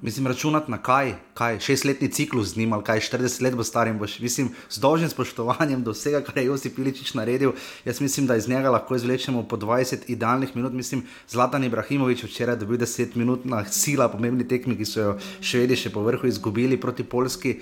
[0.04, 3.88] Mislim, računati na kaj, kaj šestletni ciklus z njim ali kaj 40 let bo star
[3.88, 7.54] in boš, mislim, z dolžnim spoštovanjem do vsega, kar je Josip Piličič naredil.
[7.86, 10.74] Jaz mislim, da iz njega lahko izvlečemo po 20 idealnih minut.
[10.74, 15.80] Mislim, Zlatan Ibrahimovič včeraj dobil 10 minut na sila, pomembni tekmi, ki so jo švedi
[15.80, 17.56] še po vrhu izgubili proti Polski.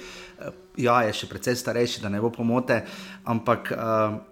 [0.82, 2.82] Ja, je še precej starejši, da ne bo pomote,
[3.24, 3.70] ampak.
[3.78, 4.31] Uh,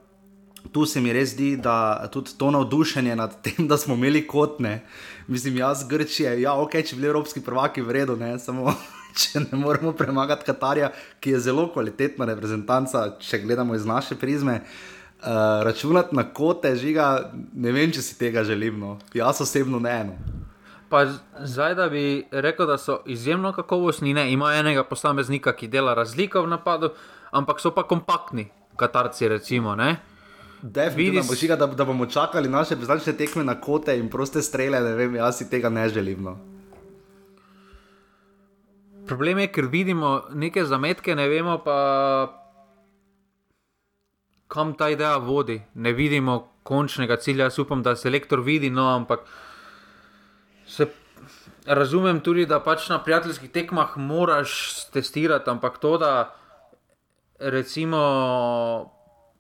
[0.72, 4.82] Tu se mi res zdi, da tudi to navdušenje nad tem, da smo imeli kotne,
[5.28, 8.74] mislim, jaz, Grčije, ja, ok, če bi bili evropski prvaki, v redu, ne, samo
[9.20, 14.62] če ne moremo premagati Katarja, ki je zelo kvalitetna reprezentanca, če gledamo iz naše prizme.
[15.20, 18.78] Uh, računati na kote, žiga, ne vem, če si tega želim.
[18.80, 18.94] No.
[19.14, 19.98] Jaz osebno ne.
[20.08, 20.46] No.
[20.90, 21.04] Pa
[21.44, 26.42] zdaj, da bi rekel, da so izjemno kakovostni, ne ima enega posameznika, ki dela razliko
[26.42, 26.94] v napadu,
[27.36, 28.48] ampak so pa kompaktni,
[28.80, 29.76] katarci, recimo.
[29.76, 29.98] Ne?
[30.62, 35.16] Definitivno, da, da bomo čakali naše bezdačne tekme na kote in proste strele, ne vem,
[35.16, 36.24] jaz si tega ne želim.
[36.24, 36.38] No.
[39.08, 41.78] Problem je, ker vidimo neke zametke, ne vemo pa,
[44.48, 45.62] kam ta ideja vodi.
[45.76, 49.24] Ne vidimo končnega cilja, jaz upam, da se lektor vidi, no, ampak
[50.68, 50.88] se.
[51.66, 54.52] Razumem tudi, da pač na prijateljskih tekmah moraš
[54.94, 56.14] testirati, ampak to, da
[57.40, 58.00] recimo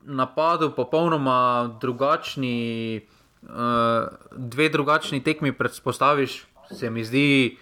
[0.02, 3.02] napadu popolnoma drugačni,
[3.44, 3.50] uh,
[4.32, 7.58] dve drugačni tekmi predpostaviš, se mi zdi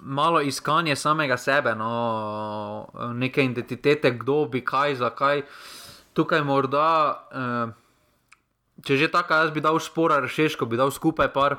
[0.00, 5.42] malo iskanje samega sebe, no, neke identitete, kdo bi kaj, zakaj.
[6.12, 7.72] Tukaj morda, uh,
[8.84, 11.56] če že tako, jaz bi dal špora, rešeško bi dal skupaj par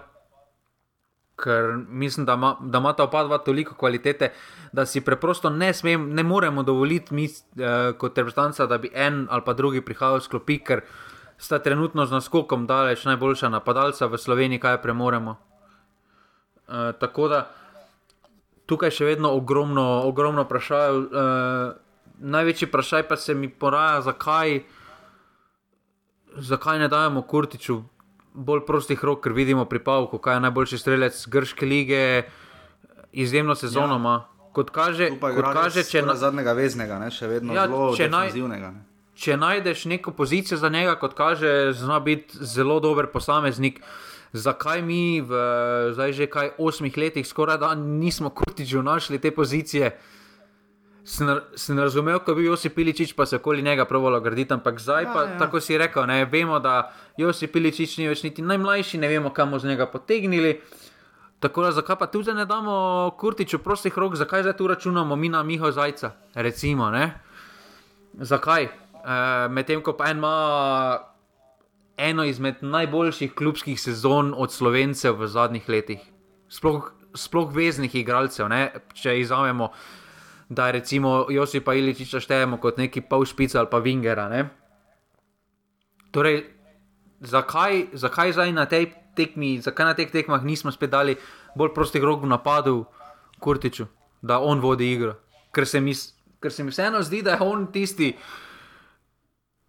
[1.43, 4.31] ker mislim, da, ma, da ima ta opa dva toliko kvalitete,
[4.71, 9.27] da si preprosto ne, smem, ne moremo dovoliti, mi, eh, kot reprezentanca, da bi en
[9.29, 10.81] ali pa drugi prihajal sklopi, ker
[11.37, 15.35] sta trenutno z naskokom daleč najboljša napadalca v Sloveniji, kaj premoremo.
[15.35, 17.43] Eh, tako da
[18.65, 20.99] tukaj še vedno ogromno, ogromno vprašaj.
[20.99, 21.73] Eh,
[22.23, 24.61] največji vprašaj pa se mi poraja, zakaj.
[26.33, 27.83] Zakaj ne dajemo Kurtiču
[28.33, 32.23] bolj prostih rok, ker vidimo pri Pavku, kaj je najboljši strelec grške lige,
[33.11, 34.13] izjemno sezono ima.
[34.13, 34.49] Ja.
[34.53, 38.69] Kot kaže, kot kaže če na zadnjega veznega, ne, še vedno ja, zelo defensivnega.
[38.75, 38.83] Ne.
[39.17, 43.81] Če najdeš neko pozicijo za njega, kot kaže, zna biti zelo dober posameznik.
[44.33, 45.39] Zakaj mi v
[45.93, 49.91] zdaj že kaj osmih letih skoraj da nismo kurtiču našli te pozicije?
[51.03, 55.05] Sem razumel, ko je bil Josip Piličič, pa se okoli njega pravilo graditi, ampak zdaj
[55.13, 55.39] pa, ja, ja.
[55.39, 59.59] tako si rekel, ne, vemo, da Josip Piličič ni več niti najmlajši, ne vemo, kam
[59.59, 60.61] z njega potegnili.
[61.43, 65.29] Tako da, zakaj pa tudi ne damo Kurtiču prostih rok, zakaj zdaj tu računamo mi
[65.29, 66.13] na Miho Zajca?
[66.35, 67.19] Recimo, ne?
[68.13, 68.63] Zakaj?
[68.63, 68.69] E,
[69.51, 70.99] Medtem ko pa en ima
[71.97, 75.99] eno izmed najboljših klubskih sezon od Slovencev v zadnjih letih,
[76.47, 78.71] sploh, sploh veznih igralcev, ne?
[78.93, 79.69] če izvajamo
[80.53, 84.29] da recimo Josipa Iličiča štejemo kot neki pol špica ali pa vingera.
[84.29, 84.49] Ne?
[86.11, 86.43] Torej,
[87.19, 91.17] zakaj, zakaj zdaj na tej tekmi, zakaj na teh tekmah nismo spet dali
[91.55, 92.85] bolj prostih rok v napadu
[93.39, 93.87] Kurtiču,
[94.21, 95.15] da on vodi igro?
[95.53, 95.93] Ker se mi,
[96.39, 98.13] ker se mi vseeno zdi, da je on tisti,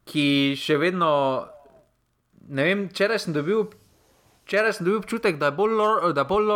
[0.05, 1.09] ki še vedno,
[2.49, 3.64] ne vem, včeraj sem dobil.
[4.45, 5.80] Včeraj sem dobil občutek, da bolj,
[6.28, 6.53] bolj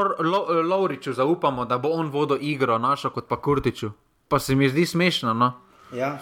[0.69, 3.89] Lovriču zaupamo, da bo on vodil igro našo kot pa Kurtiču
[4.29, 5.35] pa se mi zdi smešno.
[5.35, 5.53] No?
[5.93, 6.19] Ja.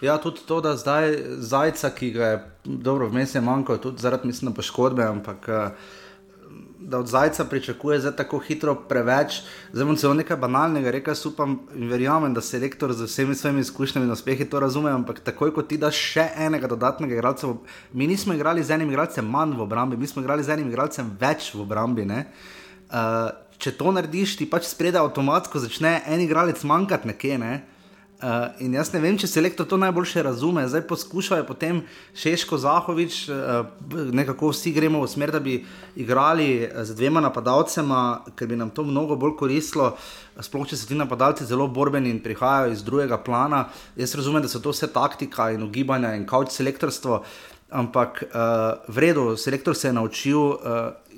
[0.00, 4.26] ja, tudi to, da zdaj zajca, ki ga je dobro vmes je manjkalo, tudi zaradi
[4.26, 5.70] mislim, poškodbe, ampak eh,
[6.80, 9.42] da od zajca pričakuje zdaj tako hitro preveč.
[9.72, 13.60] Zdaj bom celo nekaj banalnega rekel, upam in verjamem, da se rektor z vsemi svojimi
[13.60, 17.54] izkušnjami in uspehi to razume, ampak takoj, ko ti daš še enega dodatnega igralca,
[17.92, 21.12] mi nismo igrali z enim igralcem manj v obrambi, mi smo igrali z enim igralcem
[21.20, 22.08] več v obrambi.
[22.08, 27.36] Uh, če to narediš, ti pač spredaj avtomatsko začne en igralec manjkati nekje.
[27.40, 27.52] Ne?
[28.20, 30.66] Uh, in jaz ne vem, če se lektor to najboljše razume.
[30.68, 31.78] Zdaj poskušajo potem
[32.12, 33.62] Šeško Zahovič, uh,
[34.12, 35.54] nekako vsi gremo v smer, da bi
[35.96, 38.00] igrali z dvema napadalcema,
[38.36, 39.94] ker bi nam to mnogo bolj koristilo.
[40.36, 43.62] Sploh če so ti napadalci zelo borbeni in prihajajo iz drugega plana.
[43.96, 47.22] Jaz razumem, da so to vse taktika in ugibanja in kauč selektorstvo.
[47.70, 50.58] Ampak uh, v redu, selektor se je naučil uh,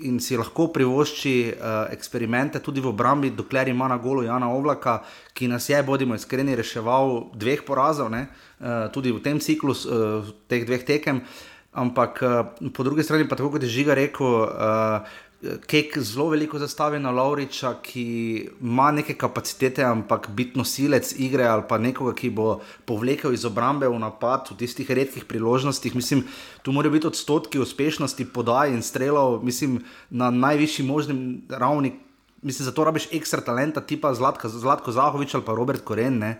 [0.04, 5.02] in si lahko privošči uh, eksperimente tudi v obrambi, dokler ima na golu Jana Oblaka,
[5.34, 10.64] ki nas je, bodimo iskreni, reševal dveh porazov, uh, tudi v tem ciklu, uh, teh
[10.64, 11.22] dveh tekem.
[11.72, 15.08] Ampak uh, po drugi strani, pa tako kot je Žiga rekel, uh,
[15.42, 18.04] Kek zelo veliko zastavi na Lauriča, ki
[18.60, 23.88] ima neke kapacitete, ampak biti nosilec igre ali pa nekoga, ki bo povlekel iz obrambe
[23.90, 25.96] v napad v tistih redkih priložnostih.
[25.98, 26.22] Mislim,
[26.62, 29.80] tu morajo biti odstotki uspešnosti podaj in strelov, mislim,
[30.10, 31.96] na najvišji možni ravni.
[32.42, 36.18] Mislim, zato rabiš ekstra talenta, tipa Zlatko Zahovič ali pa Robert Koren.
[36.18, 36.36] Ne?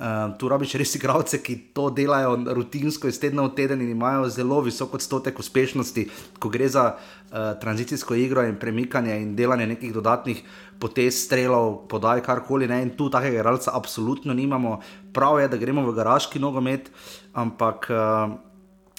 [0.00, 4.30] Uh, tu rabiš res igralce, ki to delajo rutinsko iz tedna v teden in imajo
[4.32, 6.06] zelo visok odstotek uspešnosti,
[6.40, 10.40] ko gre za uh, tranzicijsko igro in premikanje in delanje nekih dodatnih
[10.80, 12.64] potez, strelov, podaj karkoli.
[12.64, 12.80] Ne?
[12.82, 14.78] In tu takega igralca absolutno nimamo.
[15.12, 16.88] Prav je, da gremo v garaški nogomet,
[17.36, 17.92] ampak.
[17.92, 18.38] Uh,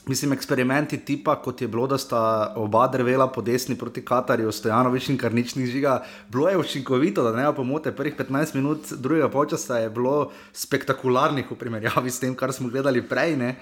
[0.08, 5.10] Mislim, eksperimenti tipa, kot je bilo, da sta oba drvela po desni proti Katarju, stojanovič
[5.10, 7.92] in karnični žiga, bilo je učinkovito, da ne pomote.
[7.92, 13.02] Prvih 15 minut drugega počasa je bilo spektakularnih v primerjavi s tem, kar smo gledali
[13.02, 13.38] prej.
[13.38, 13.56] Ne?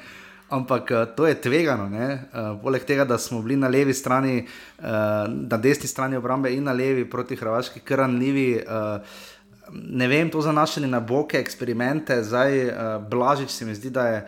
[0.50, 1.86] Ampak eh, to je tvegano.
[1.86, 4.48] Uh, poleg tega, da smo bili na levi strani,
[4.80, 4.86] uh,
[5.28, 8.64] na desni strani obrambe in na levi proti Hrvaški, kar ranljivi.
[8.64, 9.28] Uh,
[9.74, 12.74] ne vem, to zanašanje na boke, eksperimente, zdaj uh,
[13.10, 14.20] Blažič se mi zdi, da je.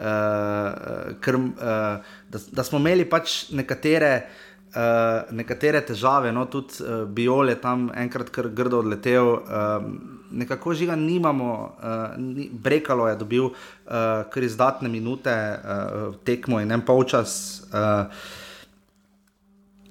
[0.00, 4.12] Uh, ker, uh, da, da smo imeli pač nekatere,
[4.72, 9.88] uh, nekatere težave, no, tudi uh, Biol je tam enkrat kar grdo odletel, uh,
[10.30, 11.50] nekako žiga nimamo,
[11.82, 13.56] uh, ni, Brekalo je dobil uh,
[14.30, 17.66] kar izdatne minute, uh, tekmo in en polčas.
[17.72, 18.38] Uh,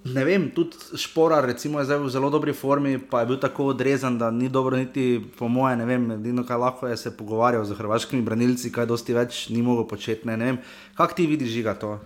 [0.03, 3.65] Ne vem, tudi šporar, recimo, je zdaj v zelo dobri formi, pa je bil tako
[3.73, 7.65] odrezan, da ni dobro, niti po moje, ne vem, edino kaj lahko je se pogovarjal
[7.67, 10.27] z hrvaškimi branilci, kaj dosti več ni mogel početi.
[10.27, 10.61] Ne, ne vem,
[10.95, 11.97] kako ti vidiš žiga to?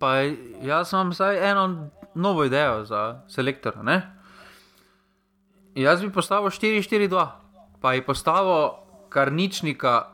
[0.00, 0.16] Pa
[0.64, 3.82] jaz imam zdaj eno novo idejo za selektora.
[3.82, 4.00] Ne?
[5.76, 7.26] Jaz bi postavil 4-4-2,
[7.80, 8.80] pa je postavil
[9.12, 10.08] karničnika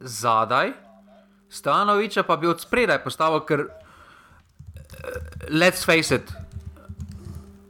[0.00, 0.72] zadaj,
[1.52, 3.76] stanoviča pa bi od spredaj postavil, ker eh,
[5.52, 6.32] let's face it.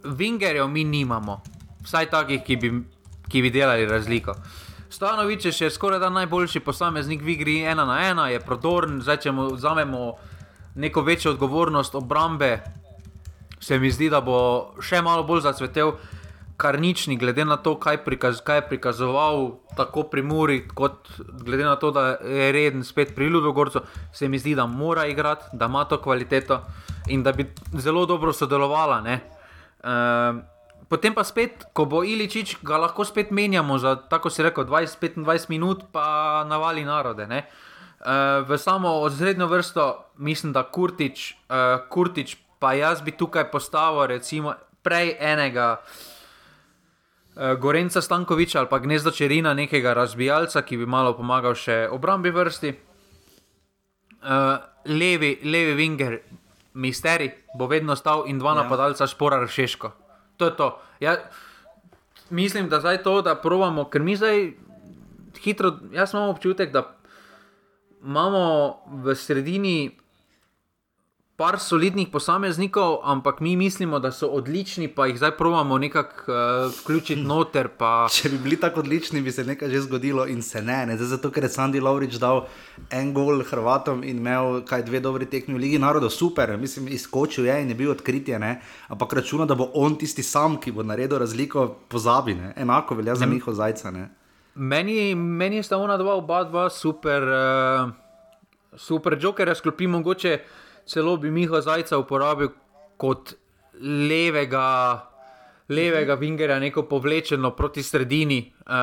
[0.05, 1.40] Vingerjev mi nimamo,
[1.84, 2.72] vsaj takih, ki bi,
[3.28, 4.34] ki bi delali razliko.
[4.90, 9.32] Stanovič je skoraj da najboljši posameznik v igri, ena na ena, je prodorn, zdaj če
[9.32, 10.12] mu vzamemo
[10.74, 12.61] neko večjo odgovornost obrambe,
[13.61, 15.94] se mi zdi, da bo še malo bolj zacvetel.
[16.61, 19.40] Kar nič ni, glede na to, kaj, prikaz, kaj je prikazoval,
[19.78, 21.09] tako pri Muri, kot
[21.42, 23.80] glede na to, da je reden spet pri Ludogorcu,
[24.12, 26.61] se mi zdi, da mora igrati, da ima to kvaliteto
[27.09, 27.48] in da bi
[27.78, 29.00] zelo dobro sodelovala.
[29.83, 30.43] Uh,
[30.89, 35.51] potem pa spet, ko bo Iličič, ga lahko spet menjamo za, tako se reče, 20-25
[35.51, 37.26] minut, pa navali narode.
[37.26, 44.07] Uh, v samo odzredno vrsto mislim, da Kurtič, uh, Kurtič, pa jaz bi tukaj postavil
[44.07, 45.83] recimo prej enega.
[47.33, 52.72] Gorenca Stankoviča ali pa gnezdo čerina, nekega razbijalca, ki bi malo pomagal še obrambi vrsti.
[54.20, 56.18] Uh, levi, levi Winger,
[56.74, 58.62] misteri, bo vedno stal in dva ja.
[58.62, 59.90] napadalca špora rešeško.
[60.36, 60.68] To je to.
[61.00, 61.16] Ja,
[62.30, 64.52] mislim, da zdaj to, da provamo, ker mi zdaj
[65.42, 66.94] hitro, jaz imam občutek, da
[68.02, 69.98] imamo v sredini
[71.43, 76.74] par solidnih posameznikov, ampak mi mislimo, da so odlični, pa jih zdaj provamo nekako uh,
[76.76, 77.66] vključiti noter.
[77.78, 78.07] Pa...
[78.14, 80.84] Če bi bili tako odlični, bi se nekaj že zgodilo in se ne.
[80.86, 80.95] ne.
[80.97, 82.45] Zdaj, zato, ker je Sandy Lovrič dal
[82.95, 87.51] en gol Hrvatom in imel kaj dve dobri tekmi v Ligi narodov, super, mislim, izkočil
[87.51, 88.61] je in je bil odkritje, ne.
[88.86, 92.38] ampak računa, da bo on tisti sam, ki bo naredil razliko, pozabi.
[92.38, 92.55] Ne.
[92.57, 93.90] Enako velja za njihov zajca.
[93.90, 94.09] Ne.
[94.55, 100.38] Meni, meni sta ona dva, oba dva super, uh, super joker, sklopi mogoče
[100.87, 102.51] celo bi Miha Zajca uporabil
[102.97, 103.35] kot
[103.83, 104.66] levega,
[105.68, 108.41] levega vingerja, neko povlečeno proti sredini.
[108.47, 108.80] E,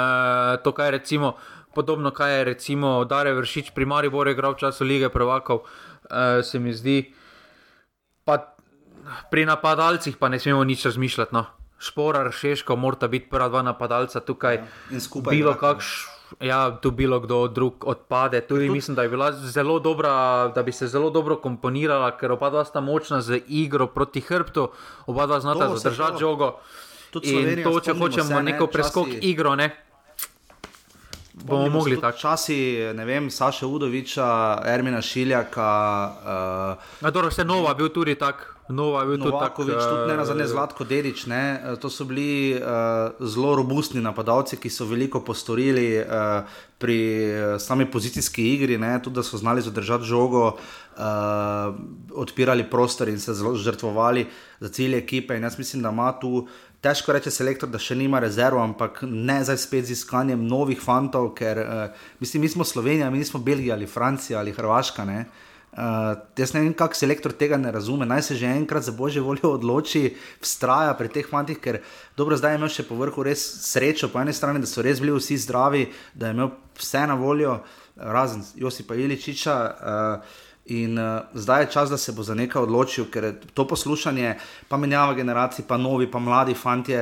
[0.63, 1.35] to, kar je recimo,
[1.75, 5.63] podobno, kaj je recimo Dare Vršič pri Mariboru, igral v času lige Prvakov,
[6.09, 7.13] e, se mi zdi.
[8.25, 8.55] Pa
[9.31, 11.33] pri napadalcih pa ne smemo nič razmišljati.
[11.33, 11.45] No.
[11.79, 14.55] Šporar, Šeško, mora biti prva dva napadalca tukaj.
[14.55, 15.31] Ja, in skupaj.
[15.31, 18.41] Bilo kakšno ja, tu bilo kdo drug odpade.
[18.41, 18.73] Tudi Tud...
[18.73, 19.31] mislim, da, bila
[19.83, 24.21] dobra, da bi se zelo dobro komponirala, ker oba dva sta močna z igro proti
[24.21, 24.69] hrbtu,
[25.05, 26.59] oba dva znata zadržati žogo.
[27.23, 29.19] In to, če hočemo ne, neko preskok časi...
[29.21, 29.69] igro, ne.
[31.33, 32.17] Bomo mogli tako.
[32.17, 35.71] Časi, ne vem, Saša Udoviča, Ermina Šiljaka.
[37.01, 38.58] Uh, dobro, se nova, bil tudi tak.
[38.69, 39.63] Nova, bil tudi tako.
[39.65, 41.25] Novakovič, tudi ne na zadnje uh, Zlatko Dedič.
[41.25, 41.41] Ne?
[41.57, 46.45] Eh, To so bili uh, zelo robustni napadalci, ki so veliko postorili uh,
[46.77, 48.99] pri uh, sami pozicijski igri, ne?
[49.01, 51.03] tudi da so znali zadržati žogo, uh,
[52.13, 54.27] odpirali prostor in se zelo žrtvovali
[54.59, 55.35] za cilje ekipe.
[55.35, 56.47] In jaz mislim, da ima tu.
[56.79, 61.33] Težko reče selektor, da še nima rezerv, ampak ne zdaj spet z iskanjem novih fantov,
[61.35, 65.05] ker uh, mislim, mi smo Slovenija, mi nismo Belgija ali Francija ali Hrvaška.
[65.09, 65.25] Ne?
[65.69, 68.05] Uh, jaz ne vem, kako selektor tega ne razume.
[68.09, 71.81] Naj se že enkrat za božjo voljo odloči, vztraja pri teh fantih, ker
[72.17, 75.13] dobro, zdaj ima še po vrhu res srečo, po eni strani, da so res bili
[75.13, 77.59] vsi zdravi, da je imel vse na voljo,
[77.95, 79.57] razen Josipa Iličiča.
[79.69, 83.65] Uh, In uh, zdaj je čas, da se bo za nekaj odločil, ker je to
[83.67, 84.35] poslušanje,
[84.67, 86.93] pa menjava generacij, pa novi, pa mladi fanti.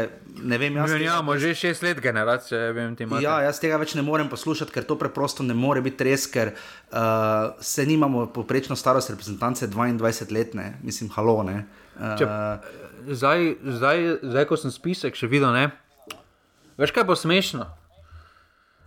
[0.43, 0.91] Ne vem, jaz.
[0.91, 3.21] Mi imamo že šest let generacije, vem ti imamo.
[3.21, 6.53] Ja, jaz tega več ne morem poslušati, ker to preprosto ne more biti res, ker
[6.53, 10.77] uh, se nimamo poprečno starost reprezentance 22 let, ne?
[10.83, 11.41] mislim, halo.
[11.43, 11.65] Ne?
[11.99, 12.29] Uh, Če,
[13.19, 15.67] zdaj, zdaj, zdaj, ko sem spisek še videl, ne?
[16.77, 17.67] veš kaj bo smešno?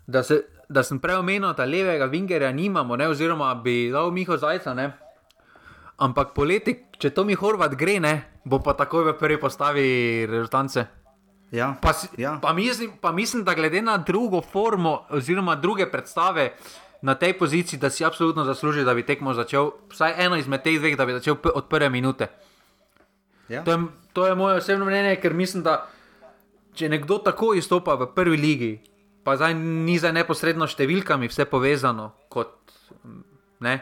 [0.07, 0.41] Da, se,
[0.71, 3.09] da sem prej omenil, da levega vingerja nimamo, ne?
[3.11, 4.75] oziroma bi dal Miho Zajca.
[4.75, 4.93] Ne?
[5.99, 8.15] Ampak poleti, če to mi Horvat gre, ne?
[8.47, 9.87] bo pa takoj v prvi postavi
[10.31, 10.87] rezultance.
[11.51, 12.39] ja, Pa, ja.
[12.43, 16.55] pa, mislim, pa mislim, da glede na drugo formo, oziroma druge predstave
[17.03, 20.79] na tej poziciji, da si absolutno zasluži, da bi tekmo začel, vsaj eno izmed teh
[20.79, 22.31] dveh, da bi začel od prve minute.
[23.49, 23.65] Ja.
[23.65, 23.79] To je,
[24.13, 25.89] to je moje osebno mnenje, ker mislim, da
[26.75, 28.73] če nekdo tako izstopa v prvi ligi,
[29.25, 32.57] pa zdaj ni za neposredno številkami vse povezano, kot
[33.61, 33.81] ne.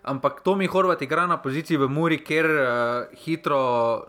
[0.00, 3.60] Ampak to mi Horvat igra na poziciji v Muri, kjer uh, hitro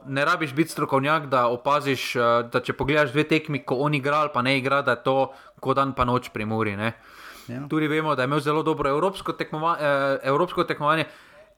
[0.07, 4.23] ne rabiš biti strokovnjak, da opaziš, uh, da če pogledaš dve tekmi, ko on igra
[4.23, 5.17] ali pa ne igra, da je to
[5.59, 6.77] kot dan pa noč pri Muri.
[6.79, 6.93] Ne.
[7.51, 7.65] Ja.
[7.67, 11.05] Tudi vemo, da je imel zelo dobro evropsko, tekmova, eh, evropsko tekmovanje.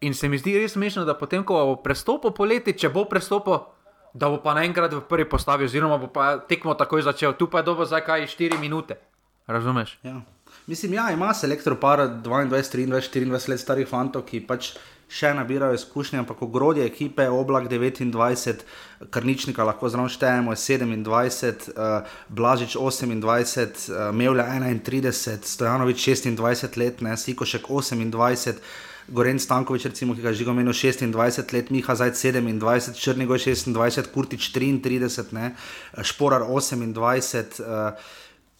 [0.02, 3.62] In se mi zdi res smešno, da potem, ko bo prestopil poleti, če bo prestopil,
[4.14, 7.34] da bo pa naenkrat v prvi postavi, oziroma bo pa tekmo takoj začel.
[7.34, 9.00] Tu pa je dobro, zdaj kaj 4 minute.
[9.48, 9.98] Razumeš?
[10.04, 10.22] Ja.
[10.68, 14.76] Mislim, ja, ima selektor par 22, 23, 24 let starih fantov, ki pač
[15.14, 18.64] še nabirajo izkušnje, ampak ogrodje ekipe, oblak 29,
[19.14, 27.02] Krničnika lahko zraven štejemo, je 27, uh, Blažič 28, uh, Mevlja 31, Stojanovič 26 let,
[27.02, 28.64] ne, Sikošek 28.
[29.08, 34.14] Goren Stankovič, recimo, ki ga je že omenil, 26 let, Miha Zajc 27, Črnigoj 26,
[34.14, 35.56] Kurtič 33, ne,
[36.00, 37.60] Šporar 28.
[37.60, 37.98] Uh,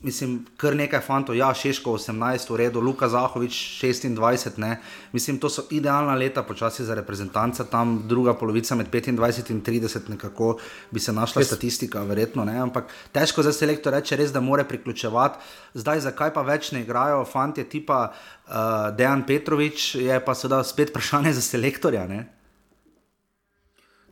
[0.04, 4.82] Mislim, kar nekaj fantov, ja, Šeško 18, v redu, Luka Zahovič 26, ne.
[5.16, 10.10] Mislim, to so idealna leta počasi za reprezentanca, tam druga polovica med 25 in 30,
[10.10, 10.58] nekako
[10.92, 14.68] bi se našla Jaz- statistika, verjetno ne, ampak težko za selektor reče res, da more
[14.68, 15.40] priključevati.
[15.74, 20.92] Zdaj, zakaj pa več ne igrajo fanti tipa uh, Dejan Petrovič, je pa seveda spet
[20.92, 22.26] vprašanje za selektorja, ne.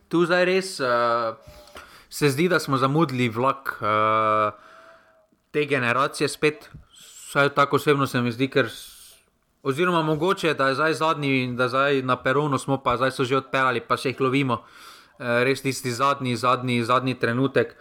[0.08, 1.36] Tu zdaj res uh,
[2.08, 4.71] se zdi, da smo zamudili vlak uh,
[5.52, 6.70] te generacije spet.
[7.28, 8.70] Vsaj tako osebno se mi zdi, ker.
[9.62, 13.24] Oziroma, mogoče da je zdaj zadnji in da zdaj na peronu smo, pa zdaj so
[13.24, 14.64] že odpeljali, pa še jih lovimo.
[15.18, 17.76] Eh, Res tisti zadnji, zadnji, zadnji trenutek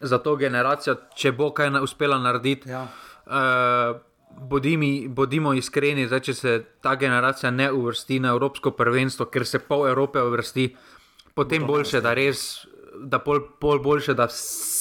[0.00, 2.70] za to generacijo, če bo kaj na, uspela narediti.
[2.70, 2.86] Ja.
[3.26, 3.98] Uh,
[4.40, 6.52] bodimi, bodimo iskreni, zdaj, če se
[6.82, 10.68] ta generacija ne uvrsti na Evropsko prvenstvo, ker se pol Evrope uvrsti,
[11.34, 14.77] potem boljše, da res, da pol, pol boljše, da, vs-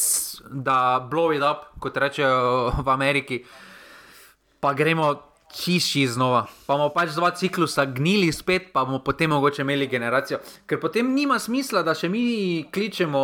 [0.50, 3.42] da blow it up, kot rečejo v Ameriki,
[4.60, 5.14] pa gremo
[5.56, 6.46] čišči znova.
[6.68, 10.40] Pa bomo pač dva ciklusa gnili spet, pa bomo potem mogoče imeli generacijo.
[10.68, 13.24] Ker potem nima smisla, da še mi kličemo,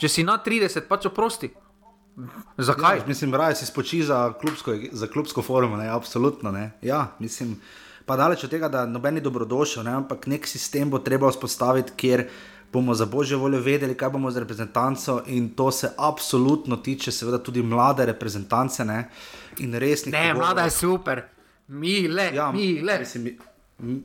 [0.00, 1.52] če si na 30, pač oprosti.
[2.58, 3.04] Zakaj?
[3.04, 6.50] Ja, mislim, raje si spoči za klubsko, za klubsko formo, ne, absolutno.
[6.50, 6.72] Ne.
[6.82, 7.54] Ja, mislim,
[8.06, 11.94] pa daleč od tega, da noben ni dobrodošel, ne, ampak nek sistem bo treba vzpostaviti,
[11.96, 12.26] kjer
[12.72, 17.38] bomo za božjo voljo vedeli, kaj bomo z reprezentanco in to se absolutno tiče, seveda
[17.38, 19.08] tudi mlade reprezentance ne,
[19.58, 20.12] in resnih.
[20.12, 20.38] Ne, pogovorov.
[20.38, 21.22] mlada je super,
[21.68, 22.98] mi le, Ja, mi le.
[22.98, 23.38] Mislim, mi-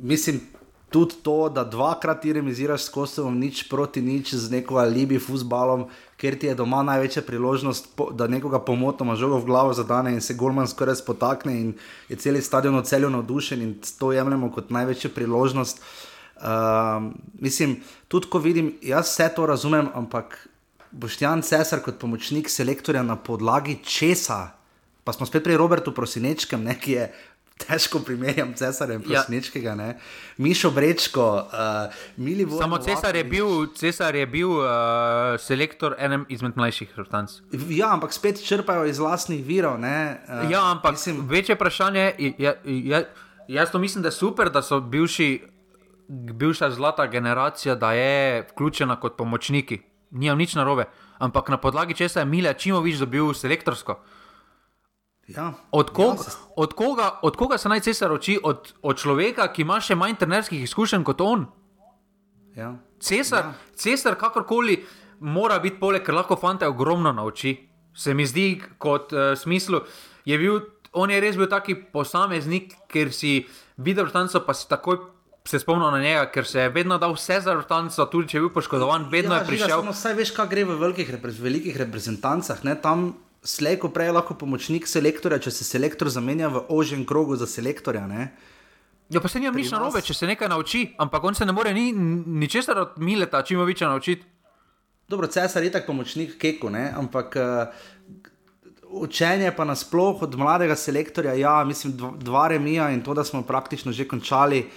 [0.01, 0.41] mislim
[0.89, 5.87] tudi to, da dvakrat ti remiziraš s Kosovom, nič proti nič z neko alibi futbalom,
[6.17, 10.21] ker ti je doma največja priložnost, po, da nekoga pomotoma žogo v glavo zadane in
[10.21, 11.73] se Gorman skoraj spotakne in
[12.09, 15.81] je cel stadion od celju navdušen in to jemljemo kot največjo priložnost.
[16.43, 17.77] Um, mislim,
[18.07, 20.47] tudi ko vidim, jaz vse to razumem, ampak
[20.91, 24.51] Boštjan Cesar kot pomočnik selektorja na podlagi česa,
[25.03, 27.07] pa smo spet pri Robertu Prosinečkem, ne, ki je
[27.63, 29.75] težko primerjam Cesarja in Ja.
[29.75, 29.99] Ne.
[30.37, 32.61] Mišo Brečko, uh, Mili Vojn.
[32.61, 34.65] Samo Cesar je bil, Cesar je bil uh,
[35.39, 37.31] selektor enem izmed mlajših reprezentanc.
[37.69, 39.79] Ja, ampak spet črpajo iz vlastnih virov.
[39.79, 43.05] Ne, uh, Ja, ampak mislim, večje vprašanje je, je, je,
[43.47, 45.52] jaz to mislim, da je super, da so bivši
[46.07, 49.81] bivša zlata generacija, da je vključena kot pomočniki.
[50.11, 50.85] Nijam nič narobe.
[51.17, 53.99] Ampak na podlagi česa je Mila Čimovič dobil selektorsko.
[55.27, 55.53] Ja.
[55.71, 58.39] Od, kog, Ja, se- od, koga, od koga se naj cesar uči?
[58.43, 61.45] Od, od človeka, ki ima še manj trenerskih izkušenj kot on.
[62.55, 62.75] Ja.
[62.99, 63.53] Cesar, ja.
[63.75, 64.83] cesar kakorkoli
[65.19, 67.55] mora biti poleg, ker lahko fante ogromno nauči.
[67.95, 69.79] Se mi zdi, kot uh, smislu,
[70.25, 70.59] je bil,
[70.93, 73.45] on je res bil taki posameznik, ker si
[73.77, 74.97] videl vrtanco, pa si takoj
[75.45, 78.41] se spomnil na njega, ker se je vedno dal vse za vrtanco, tudi če je
[78.45, 79.67] bil poškodovan, vedno ja, je prišel.
[79.67, 82.63] Žiga, samo Saj veš, kaj gre v velikih, repre- velikih reprezentancah.
[82.63, 82.77] Ne?
[82.79, 83.11] Tam
[83.43, 87.47] slej, ko prej je lahko pomočnik selektorja, če se selektor zamenja v ožjem krogu za
[87.49, 88.05] selektorja.
[88.07, 88.31] Ne?
[89.11, 91.73] Ja, pa se njim nič narobe, če se nekaj nauči, ampak on se ne more
[91.75, 94.23] ni, ničesar od Mileta, čimoviča naučiti.
[95.11, 96.87] Dobro, cesar je tak pomočnik Keku, ne?
[96.95, 97.67] ampak uh,
[98.93, 103.41] učenje pa nasploh od mladega selektorja, ja, mislim, dva, dva remija in to, da smo
[103.41, 104.69] praktično že končali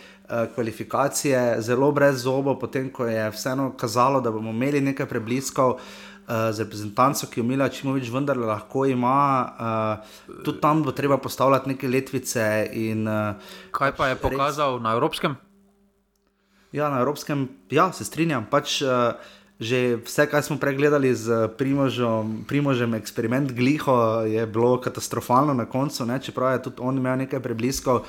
[0.55, 5.79] kvalifikacije, zelo brez zobov, potem ko je vseeno kazalo, da bomo imeli nekaj prebliskov.
[6.27, 11.19] Uh, z reprezentanco, ki jo Mila Čimovič vendarle lahko ima, uh, tudi tam bo treba
[11.23, 12.67] postavljati neke letvice.
[12.73, 13.39] In, uh,
[13.71, 15.37] Kaj pa je res- pokazal na evropskem?
[16.73, 18.47] Ja, na evropskem, ja, se strinjam.
[18.51, 19.15] Pač, uh,
[19.61, 26.05] že vse, kar smo pregledali z Primožem, Primožem eksperiment Gliho, je bilo katastrofalno na koncu,
[26.05, 26.19] ne?
[26.21, 28.05] čeprav je tudi on imel nekaj prebliskov.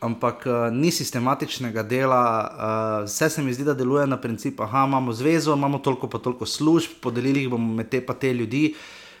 [0.00, 4.84] Ampak uh, ni sistematičnega dela, uh, vse se mi zdi, da deluje na principu, da
[4.86, 8.74] imamo zvezo, imamo toliko pa toliko služb, podelili jih bomo med te pa te ljudi.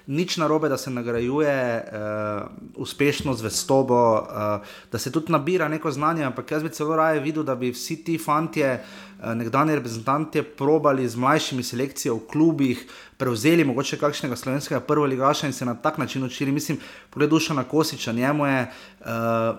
[0.06, 6.24] Nič narobe, da se nagrajuje uh, uspešno zvestobo, uh, da se tudi nabira neko znanje,
[6.24, 8.78] ampak jaz bi celo raje videl, da bi vsi ti fantje,
[9.18, 12.86] nekdani reprezentanti, probali z mlajšimi selekcijami v klubih,
[13.18, 16.52] prevzeli mogoče kakšnega slovenskega prvoligaša in se na tak način učili.
[16.52, 16.78] Mislim,
[17.10, 19.06] pogled duša na Kosiča, njemu je, uh,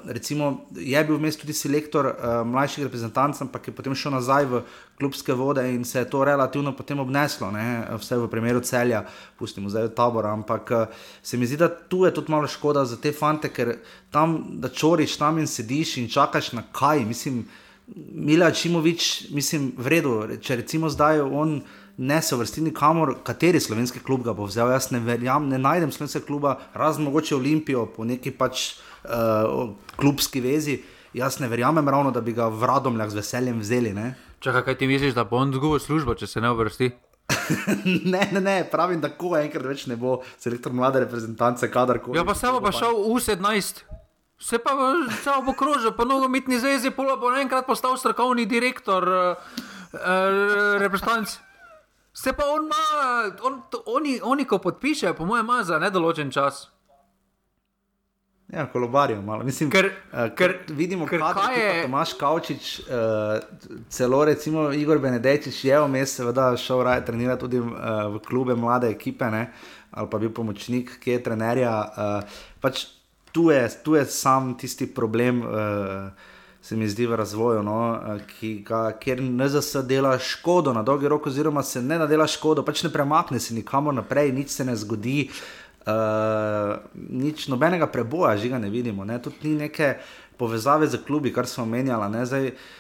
[0.06, 4.62] recimo, je bil vmes tudi selektor uh, mlajših reprezentantov, ampak je potem šel nazaj v
[4.98, 7.88] klubske vode in se je to relativno potem obneslo, ne?
[8.00, 9.04] vse v primeru celja,
[9.40, 10.32] pustimo zdaj tabora.
[10.34, 10.86] Ampak uh,
[11.24, 13.76] se mi zdi, da tu je tudi malo škoda za te fante, ker
[14.12, 17.04] tam, da čoriš tam in sediš in čakaš na kaj.
[17.06, 17.44] Mislim,
[17.96, 21.60] Mila Čimovič, mislim, v redu, če recimo zdaj on
[22.00, 24.72] ne se vrsti nikamor, kateri slovenski klub ga bo vzel.
[24.72, 28.70] Jaz ne verjamem, ne najdem slovenskega kluba, razen mogoče Olimpijo po neki pač
[29.04, 30.80] uh, klubski vezi.
[31.14, 33.94] Jaz ne verjamem ravno, da bi ga v Radomljah z veseljem vzeli.
[33.94, 34.14] Ne?
[34.40, 36.92] Čakaj, kaj ti misliš, da bo on zgubil službo, če se ne uvrsti?
[38.14, 42.18] ne, ne, ne, pravim, da ko enkrat več ne bo selektor mlade reprezentance, kadarkoli.
[42.18, 43.84] Ja, pa se bo pa šel v 17.
[44.40, 44.72] Se pa
[45.14, 49.36] se bo krožil po nogometni zvezi, pola bo naenkrat postal strokovni direktor uh,
[49.92, 50.00] uh,
[50.78, 51.38] reprezentanc.
[52.14, 52.84] Se pa on ima,
[53.44, 56.70] on, to- oni, oni ko podpišejo, po mojem, ima za nedoločen čas.
[58.48, 59.44] Ja, kolobarijo malo.
[59.44, 62.86] Mislim, Ker- eh, ker- vidimo, ker kaj je- Tomaš Kavčič, uh,
[63.90, 67.70] celo recimo Igor Benedejčič je vmes, seveda, šel raje trenirati tudi uh,
[68.10, 69.52] v klube mlade ekipe, ne?
[69.92, 71.76] ali pa bil pomočnik, ki je trenerja.
[71.88, 72.24] Uh,
[72.60, 72.88] pač
[73.32, 75.42] tu, je, tu je sam tisti problem.
[75.42, 76.12] Uh,
[76.62, 81.08] Se mi zdi v razvoju, no, eh, ki ga, kjer NZS dela škodo na dolgi
[81.08, 84.76] rok, oziroma se ne dela škodo, pač ne premakne se nikamor naprej, nič se ne
[84.76, 85.30] zgodi,
[85.88, 86.76] uh,
[87.10, 89.08] nič nobenega preboja, žiga ne vidimo.
[89.08, 89.22] Ne?
[89.24, 89.94] Tudi ni neke
[90.38, 92.12] povezave z klubi, kar smo omenjali.
[92.12, 92.26] Ne?
[92.28, 92.80] Zdaj, uh,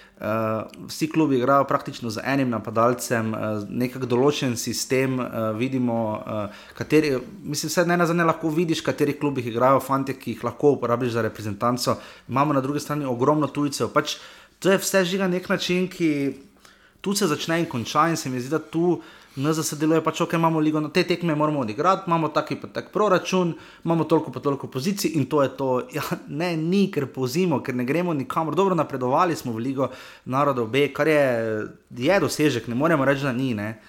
[0.88, 7.14] vsi klubi igrajo praktično z enim napadalcem, uh, nekak določen sistem, uh, vidimo, uh, kateri,
[7.44, 11.24] mislim, vse na zadnje lahko vidiš, kateri klubih igrajo fanti, ki jih lahko uporabiš za
[11.24, 11.96] reprezentanco.
[12.28, 13.94] Imamo na drugi strani ogromno tujcev.
[13.96, 14.18] Pač,
[14.60, 16.12] to je vse žiga na nek način, ki
[17.02, 19.00] tu se začne in konča, in se mi zdi, da tu
[19.40, 22.92] NZS deluje pač, ok, imamo ligo, no, te tekme moramo odigrati, imamo taki pa tak
[22.92, 23.54] proračun,
[23.86, 25.70] imamo toliko pa toliko pozicij in to je to.
[26.00, 28.56] Ja, ne, ni, ker pozimo, ker ne gremo nikamor.
[28.56, 29.90] Dobro, napredovali smo v ligo
[30.26, 31.24] narodov B, kar je,
[31.98, 33.54] je dosežek, ne moremo reči, da ni.
[33.58, 33.80] Ne.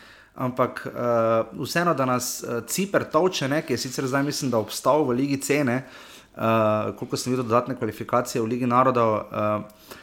[0.41, 4.59] Ampak uh, vseeno, da nas uh, Ciper toče, ne, ki je sicer zdaj, mislim, da
[4.59, 9.97] obstal v Ligi Cene, uh, koliko sem videl dodatne kvalifikacije v Ligi narodov, uh,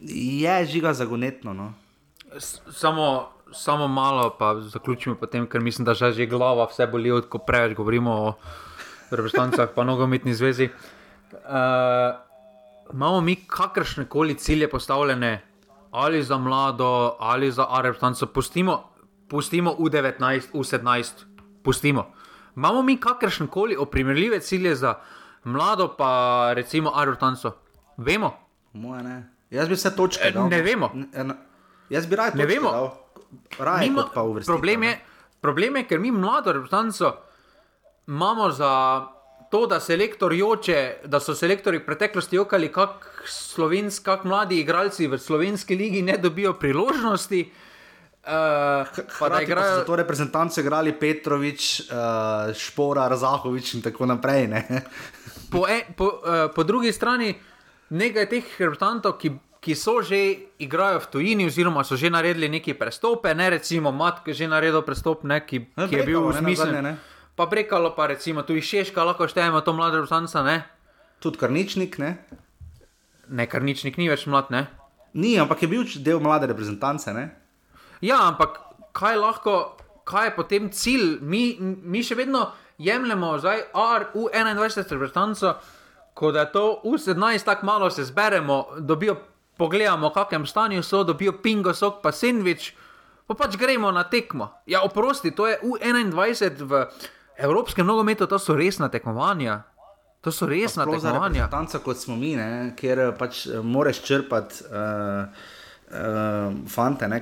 [0.00, 1.54] je žiga zagonetno.
[1.54, 1.72] No.
[2.38, 7.28] Samo, samo malo, pa zaključimo potem, ker mislim, da že že glava vse boli, od
[7.28, 8.34] ko preveč govorimo o
[9.10, 10.68] reprezentancah, pa nogometni zvezi.
[11.32, 12.14] Uh,
[12.92, 15.42] imamo mi kakršne koli cilje postavljene,
[15.92, 16.88] ali za mlado,
[17.18, 18.82] ali za reprezentanco, pustimo,
[19.28, 20.18] pustimo U19,
[20.52, 21.12] U17,
[21.62, 22.12] pustimo.
[22.56, 24.94] Imamo mi kakršne koli oprimerljive cilje za
[25.44, 26.10] mlado, pa
[26.52, 27.52] recimo reprezentanco?
[27.96, 28.32] Vemo,
[28.74, 29.28] Moje ne.
[29.50, 30.48] Jaz bi vse točke E, dal.
[30.48, 30.90] ne vemo.
[30.94, 31.36] N- n-
[31.90, 32.70] Jaz bi raje Ne točke vemo.
[32.70, 32.90] dal.
[33.58, 34.52] Raje Nima- kot pa uvrstiti.
[34.52, 35.00] problem, je,
[35.40, 37.16] problem je, ker mi mlado reprezentanco
[38.06, 38.72] imamo za
[39.50, 39.80] to, da,
[40.38, 43.26] joče, da so selektori v preteklosti jokali, kako
[44.00, 47.50] kak mladi igralci v slovenski ligi ne dobijo priložnosti.
[48.22, 48.86] Uh,
[49.18, 54.46] pa da igrajo za to reprezentanco, igrali Petrovič, uh, Špora, Razahovič in tako naprej.
[55.52, 57.34] po, e, po, uh, po drugi strani,
[57.90, 62.74] nekaj teh reprezentantov, ki, ki so že igrajo v tujini, oziroma so že naredili neki
[62.74, 66.26] prestope, ne recimo Mat, ki je že naredil prestop, ne, ki, ne, ki je bil
[66.34, 66.98] smislu.
[67.38, 70.66] Pa prekalo, pa recimo tudi Šeška, lahko štejemo to mlade reprezentance.
[71.22, 72.18] Tudi Karničnik, ne?
[73.30, 74.66] Ne, Karničnik ni več mlad, ne?
[75.14, 77.30] Ni, ampak je bil del mlade reprezentance, ne?
[78.02, 78.58] Ja, ampak
[78.92, 81.22] kaj lahko, kaj je potem cilj?
[81.22, 82.50] Mi, mi še vedno
[82.82, 85.54] jemljemo zdaj RU21 reprezentanco,
[86.18, 89.16] ko da je to U17, tako malo se zberemo, dobijo,
[89.56, 92.72] pogledamo, v kakšnem stanju so, dobijo pingo, sok pa sendvič,
[93.26, 94.50] pa pač gremo na tekmo.
[94.66, 96.86] Ja, oprosti, to je U21 v
[97.36, 99.62] evropskem nogometu, to so resna tekmovanja.
[100.22, 101.48] To so resna tekmovanja.
[101.50, 104.64] Tanca kot smo mi, ne, kjer pač eh, moraš črpati.
[104.70, 105.50] Uh,
[105.92, 107.18] uh, fante, ne,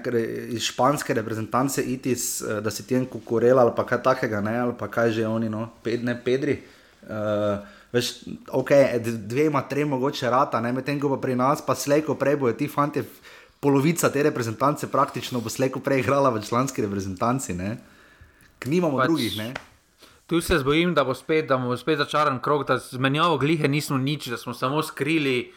[0.52, 4.58] iz španske reprezentance, itis, uh, da si ti en kukurel ali pa kaj takega, ne,
[4.66, 6.60] ali pa kaj že oni, no, pedne, pedri.
[7.08, 8.12] Uh, veš,
[8.48, 8.70] ok,
[9.04, 13.02] dvema, trema, mogoče rata, medtem ko pa pri nas, pa slejko prej bojo ti fanti,
[13.60, 17.76] polovica te reprezentance praktično bo slejko prej igrala v članski reprezentanci, ne.
[18.58, 19.52] Knimamo pač, drugih, ne.
[20.26, 23.98] Tu se zbojim, da bo spet, da bo spet začaran krok, da zmenjavo glihe nismo
[23.98, 25.50] nič, da smo samo skrili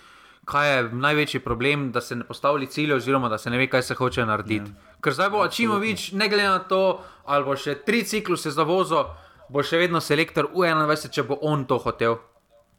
[0.46, 3.82] kaj je največji problem, da se ne postavlja cilje, oziroma da se ne ve, kaj
[3.82, 4.72] se hoče narediti.
[4.72, 4.98] Ja.
[5.02, 9.06] Ker zdaj bo Ačimovič, ne glede na to, ali bo še tri cikluse za vozo,
[9.50, 12.20] bo še vedno selektor U21, če bo on to hotel.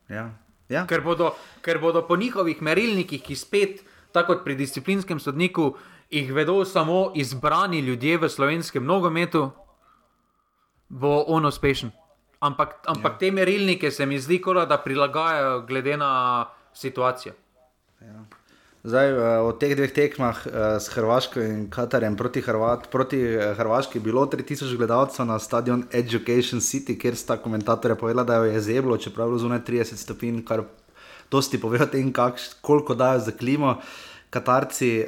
[0.08, 0.30] Ja.
[0.68, 0.86] Ja.
[0.88, 1.34] Ker, bodo,
[1.64, 3.82] ker bodo po njihovih merilnikih, ki spet,
[4.16, 5.74] tako kot pri disciplinskem sodniku,
[6.10, 9.50] jih vedo samo izbrani ljudje v slovenskem nogometu,
[10.88, 11.92] bo on uspešen.
[12.44, 13.18] Ampak, ampak ja.
[13.18, 17.34] te merilnike se mi zdi, da prilagajajo glede na situacijo.
[18.00, 18.24] Ja.
[18.85, 23.57] Zdaj, eh, v teh dveh tekmah eh, s Hrvaško in Katarjem proti, Hrvat, proti eh,
[23.57, 28.61] Hrvaški je bilo 3000 gledalcev na stadion Education City, kjer sta komentatorja povedala, da je
[28.61, 30.68] zeblo, čeprav je zunaj 30 stopinj, kar
[31.32, 32.12] dosti pove o tem,
[32.61, 33.80] koliko dajo za klimo.
[34.28, 35.07] Katarci,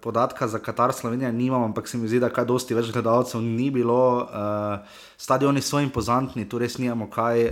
[0.00, 3.70] podatka za Katar Slovenijo nimam, ampak se mi zdi, da kaj dosti več gledalcev ni
[3.74, 4.28] bilo.
[5.18, 7.50] Stadioni so impozantni, tu res nijamo kaj.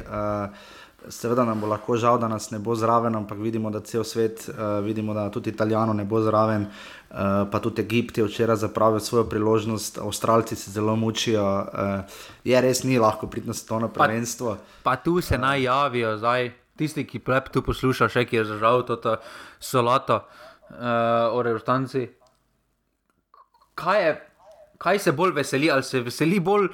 [1.08, 4.44] Seveda nam bo lahko žal, da nas ne bo zraven, ampak vidimo, da cel svet,
[4.48, 7.16] uh, vidimo, da tudi Italijano ne bo zraven, uh,
[7.50, 11.44] pa tudi Egipt je včeraj zapravil svojo priložnost, Avstralci se zelo mučijo.
[11.44, 14.56] Uh, je res ni lahko priti na to prvenstvo.
[14.82, 18.46] Pa, pa tu se naj javijo, zdaj tisti, ki plep tu posluša, še ki je
[18.54, 19.16] zažal to
[19.60, 22.06] solato uh, o restanci.
[23.74, 24.14] Kaj,
[24.78, 26.68] kaj se bolj veseli, ali se veseli bolj?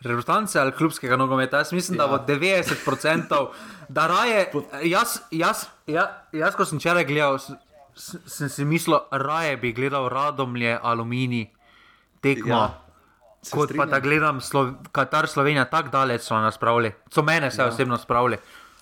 [0.00, 1.58] Reprezentance ali klubskega nogometa.
[1.58, 2.06] Jaz mislim, ja.
[2.06, 3.46] da bo 90%,
[3.88, 4.52] da raje.
[4.82, 7.38] Jaz, jaz, jaz, jaz ko sem včeraj gledal,
[8.26, 11.50] sem si mislil, raje bi gledal radomlje, aluminij,
[12.20, 12.54] tekmo.
[12.54, 12.78] Ja.
[13.50, 17.62] Kot pa da gledam, Slo Katar Slovenija tako daleč so nas spravili, so mene se
[17.62, 17.68] ja.
[17.68, 18.36] osebno spravili.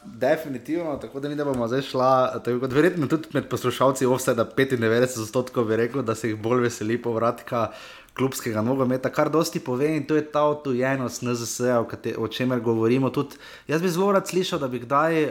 [0.05, 2.41] Definitivno, tako da mi ne bomo zdaj šla.
[2.47, 7.69] Verjetno tudi med poslušalci, vse da 95% bi rekel, da se jih bolj veseli povratka
[8.19, 11.87] klubskega nogometa, kar dosti pove in to je ta odtujenost NZS, o,
[12.19, 13.11] o čemer govorimo.
[13.14, 13.39] Tudi
[13.69, 15.31] jaz bi zelo rad slišal, da bi kdaj uh,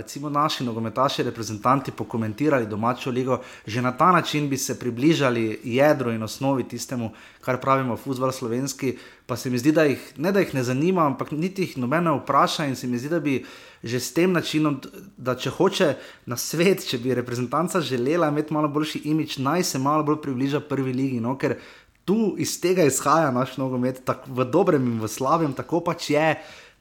[0.00, 6.10] recimo naši nogometaši, reprezentanti pokomentirali domačo ligo, že na ta način bi se približali jedru
[6.10, 8.96] in osnovi tistemu, kar pravimo futbol slovenski.
[9.26, 12.12] Pa se mi zdi, da jih ne, da jih ne zanima, ampak niti jih nobene
[12.12, 13.44] vpraša in se mi zdi, da bi.
[13.84, 14.78] Že s tem načinom,
[15.20, 15.86] da če hoče
[16.32, 20.60] na svet, če bi reprezentanca želela imeti malo boljši imič, naj se malo bolj približa
[20.64, 21.18] prvi ligi.
[21.20, 21.34] No?
[21.36, 21.58] Ker
[22.04, 26.34] tu iz tega izhaja naš nogomet, tako v dobrem in v slabem, tako pač je,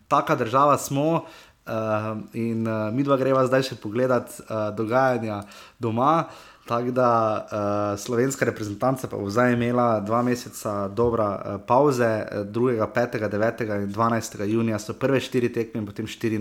[0.07, 1.25] taka država smo.
[1.63, 5.45] Uh, in uh, mi dva greva zdaj še pogledat uh, dogajanja
[5.79, 6.27] doma.
[6.67, 12.83] Tako da uh, slovenska reprezentanca pa bo zdaj imela dva meseca dobra uh, pauze, 2.,
[12.83, 13.63] 5., 9.
[13.83, 14.43] in 12.
[14.47, 16.35] junija so prve štiri tekme, potem 24.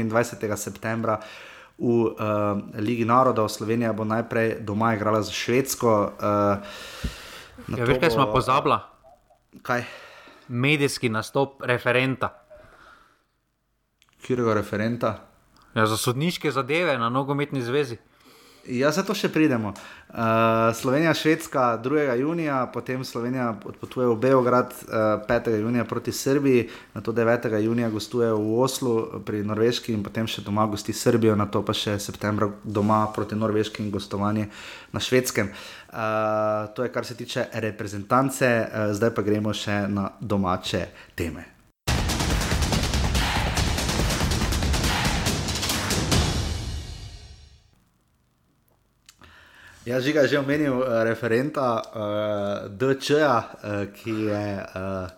[0.00, 0.56] in 27.
[0.56, 1.20] septembra
[1.78, 3.48] v uh, Ligi narodov.
[3.48, 6.12] Slovenija bo najprej doma igrala za Švedsko.
[6.16, 7.20] Uh,
[7.76, 8.78] Ja, veš, kaj smo pozabili?
[9.62, 9.84] Kaj?
[10.48, 12.32] Medijski nastop referenta.
[14.26, 15.12] Kjerega referenta?
[15.74, 17.98] Ja, za sodniške zadeve na nogometni zvezi.
[18.62, 19.72] Ja, zato še pridemo.
[20.12, 22.04] Uh, Slovenija, Švedska 2.
[22.20, 25.56] junija, potem Slovenija odpotuje v Beograd uh, eh, 5.
[25.60, 27.48] junija proti Srbiji, na to 9.
[27.58, 31.74] junija gostuje v Oslu pri Norveški in potem še doma gosti Srbijo, na to pa
[31.74, 34.46] še septembra doma proti Norveški in gostovanje
[34.92, 35.50] na Švedskem.
[35.90, 40.86] Uh, to je kar se tiče reprezentance, uh, zdaj pa gremo še na domače
[41.18, 41.61] teme.
[49.82, 55.10] Ja, žiga je že omenil uh, referenta uh, DČ-ja, uh, ki je uh,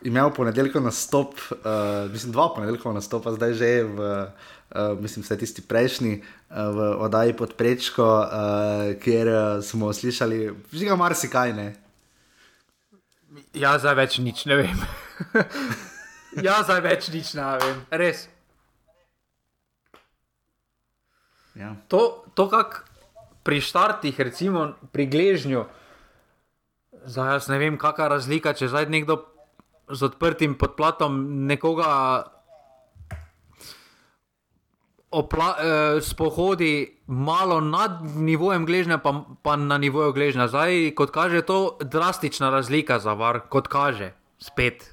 [0.00, 5.60] imel ponedeljkov nastop, uh, mislim, dva ponedeljkov nastopa, zdaj že v, uh, mislim, vse tisti
[5.60, 11.68] prejšnji, uh, v oddaji pod prečko, uh, kjer uh, smo slišali, žiga marsikaj ne.
[13.52, 14.78] Ja, zdaj več nič ne vem.
[16.48, 18.24] ja, zdaj več nič ne vem, res.
[21.52, 21.76] Ja.
[21.92, 22.87] To, to kako
[23.48, 25.64] pri štartih, recimo pri gležnju,
[27.08, 29.22] zdaj jaz ne vem, kakšna je razlika, če zdaj nekdo
[29.88, 31.88] z odprtim podplatom nekoga
[35.08, 40.52] opla, eh, spohodi malo nad nivojem gležnja, pa, pa na nivoju gležnja.
[40.52, 44.92] Zdaj, kot kaže, je to drastična razlika za var, kot kaže, spet.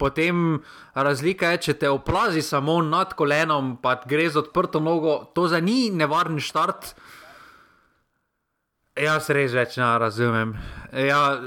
[0.00, 0.62] Potem
[0.96, 5.60] razlika je, če te oplazi samo nad kolenom, pa gre z odprto nogo, to za
[5.60, 6.96] ni nevaren štart.
[8.98, 10.56] Jaz res več ne razumem.
[10.90, 11.38] Ja,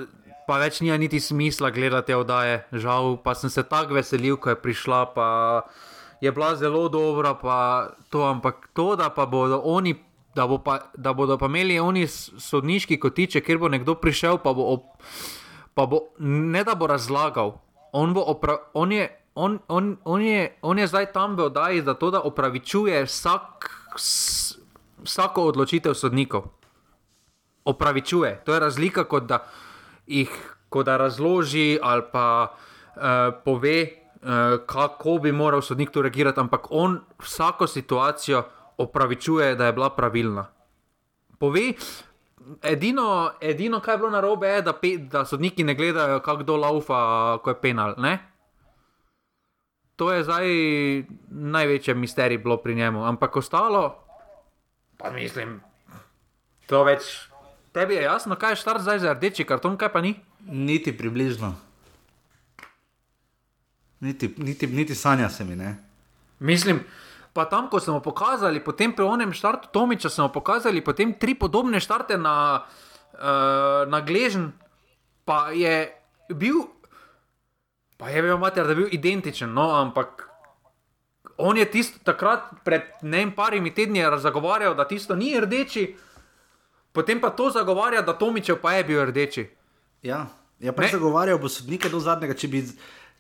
[0.47, 3.17] pa več nija niti smisla gledati te oddaje, žal.
[3.23, 5.27] Pa sem se tako veselil, ko je prišla, pa
[6.23, 7.35] je bila zelo dobra.
[8.09, 9.95] To, ampak to, da pa bodo oni.
[10.33, 14.49] Da, bo pa, da bodo pa imeli oni sodniški kotiče, kjer bo nekdo prišel, pa
[14.57, 15.03] bo, op,
[15.77, 17.53] pa bo ne da bo razlagal.
[17.93, 21.85] On, bo opra, on, je, on, on, on, je, on je zdaj tam v oddaji,
[21.85, 23.69] da to da opravičuje vsak,
[25.05, 26.49] vsako odločitev sodnikov
[27.66, 28.41] opravičuje.
[28.45, 29.45] To je razlika, kot da
[30.07, 33.01] jih kot da razloži ali pa uh,
[33.45, 34.30] pove, uh,
[34.66, 38.43] kako bi moral sodnik to reagirati, ampak on vsako situacijo
[38.78, 40.47] opravičuje, da je bila pravilna.
[41.39, 41.74] Pove.
[42.61, 46.97] Edino, edino, kar je bilo narobe, je, da, pe, da sodniki ne gledajo, kdo laufa,
[47.43, 47.93] ko je penal.
[47.97, 48.18] Ne?
[49.95, 50.47] To je zdaj
[51.30, 53.05] največji misterij bilo pri njemu.
[53.05, 53.95] Ampak ostalo,
[54.97, 55.61] pa mislim,
[56.68, 57.32] to več
[57.74, 60.13] Tebi je jasno, kaj je štart zdaj za rdeči karton, kaj pa ni?
[60.45, 61.55] Niti približno.
[63.99, 65.76] Niti, niti, niti sanja se mi ne.
[66.39, 66.84] Mislim,
[67.34, 71.80] pa tam, ko smo pokazali, potem pri onem štartu Tomiča, smo pokazali potem tri podobne
[71.80, 74.51] štarte na, uh, na Gležen,
[75.26, 75.89] pa je
[76.30, 76.67] bil,
[77.97, 80.30] pa je bil mater, da je bil identičen, no, ampak.
[81.38, 85.95] On je tisto takrat, pred ne vem, parimi tedni, zagovarjal, da tisto ni rdeči,
[86.93, 89.47] potem pa to zagovarja, da Tomičev pa je bil rdeči.
[90.03, 90.27] Ja,
[90.59, 92.37] ja pa zagovarjal bo sodnike do zadnjega.
[92.37, 92.63] Če bi,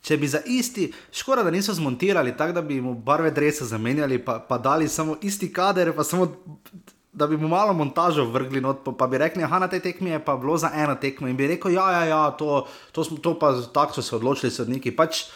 [0.03, 4.19] če bi za isti, škoda, da niso zmontirali tako, da bi mu barve drevesa zamenjali,
[4.23, 6.29] pa, pa dali samo isti kader, pa samo.
[7.13, 10.09] Da bi mu malo montažo vrgli, not, pa, pa bi rekli, da na tej tekmi
[10.09, 11.27] je pa bilo za eno tekmo.
[11.29, 14.95] In bi rekel, ja, ja, ja to, to, to pa tako so se odločili sodniki.
[14.97, 15.27] Pač,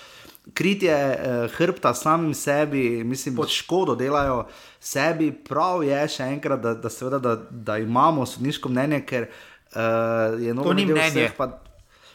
[0.54, 4.46] kritje eh, hrbta samim sebi, mislim, da škodo delajo
[4.80, 10.42] sebi, prav je še enkrat, da, da, seveda, da, da imamo sodniško mnenje, ker uh,
[10.42, 11.32] je novo mnenje.
[11.38, 11.50] Pa,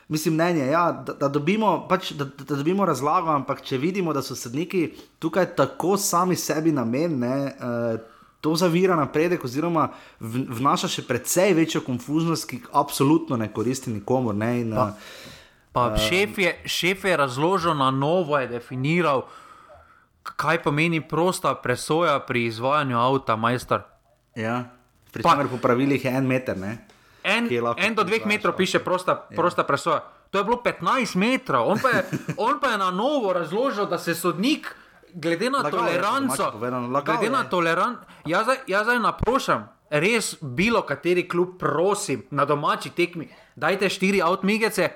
[0.08, 4.22] mislim, mnenje, ja, da, da, dobimo, pač, da, da dobimo razlago, ampak če vidimo, da
[4.22, 7.52] so sodniki tukaj tako sami sebi namenjeni.
[7.58, 8.08] Uh,
[8.42, 9.84] To zavira napredek, oziroma
[10.18, 14.34] vnaša še precej večjo konfuznost, ki absolutno ne koristi nikomor.
[14.34, 14.48] Ne?
[14.64, 14.88] In, pa,
[15.72, 19.24] Pa um, šef, je, šef je razložil na novo, je definiral,
[20.22, 23.80] kaj pomeni prosta presoja pri izvajanju avta, majster.
[24.36, 24.64] Ja,
[25.12, 26.58] pri čemer po pravilih je en meter.
[26.58, 26.78] Ne?
[27.24, 29.36] En, en do dveh metrov piše prosta, ja.
[29.36, 30.02] prosta presoja.
[30.30, 31.68] To je bilo 15 metrov.
[31.68, 32.04] On pa je,
[32.48, 34.74] on pa je na novo razložil, da se sodnik,
[35.14, 36.70] glede na lagal toleranco, je,
[37.04, 43.28] glede na toleranco, jaz, jaz zdaj naprošam, res bilo kateri klub, prosim, na domači tekmi,
[43.56, 44.88] dajte štiri avtomigece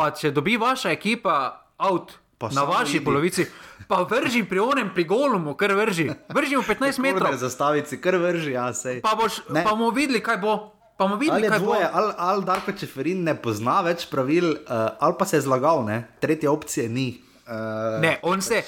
[0.00, 1.36] pa če dobi vaša ekipa
[1.76, 2.16] avt
[2.56, 3.04] na vaši vidi.
[3.04, 3.44] polovici,
[3.88, 6.08] pa vrži pri onem, pri golumu, kar vrži.
[6.32, 7.36] Vrži v 15 metrov.
[7.36, 9.02] Zastavici, kar vrži, ja, sej.
[9.04, 10.54] Pa, boš, pa bomo videli, kaj bo.
[10.96, 11.98] Pa bomo videli, ali kaj dvoje, bo.
[12.00, 15.98] Ali, ali Darko Čeferin ne pozna več pravil, uh, ali pa se je zlagal, ne?
[16.20, 17.10] tretje opcije ni.
[17.44, 18.62] Uh, ne, on, se,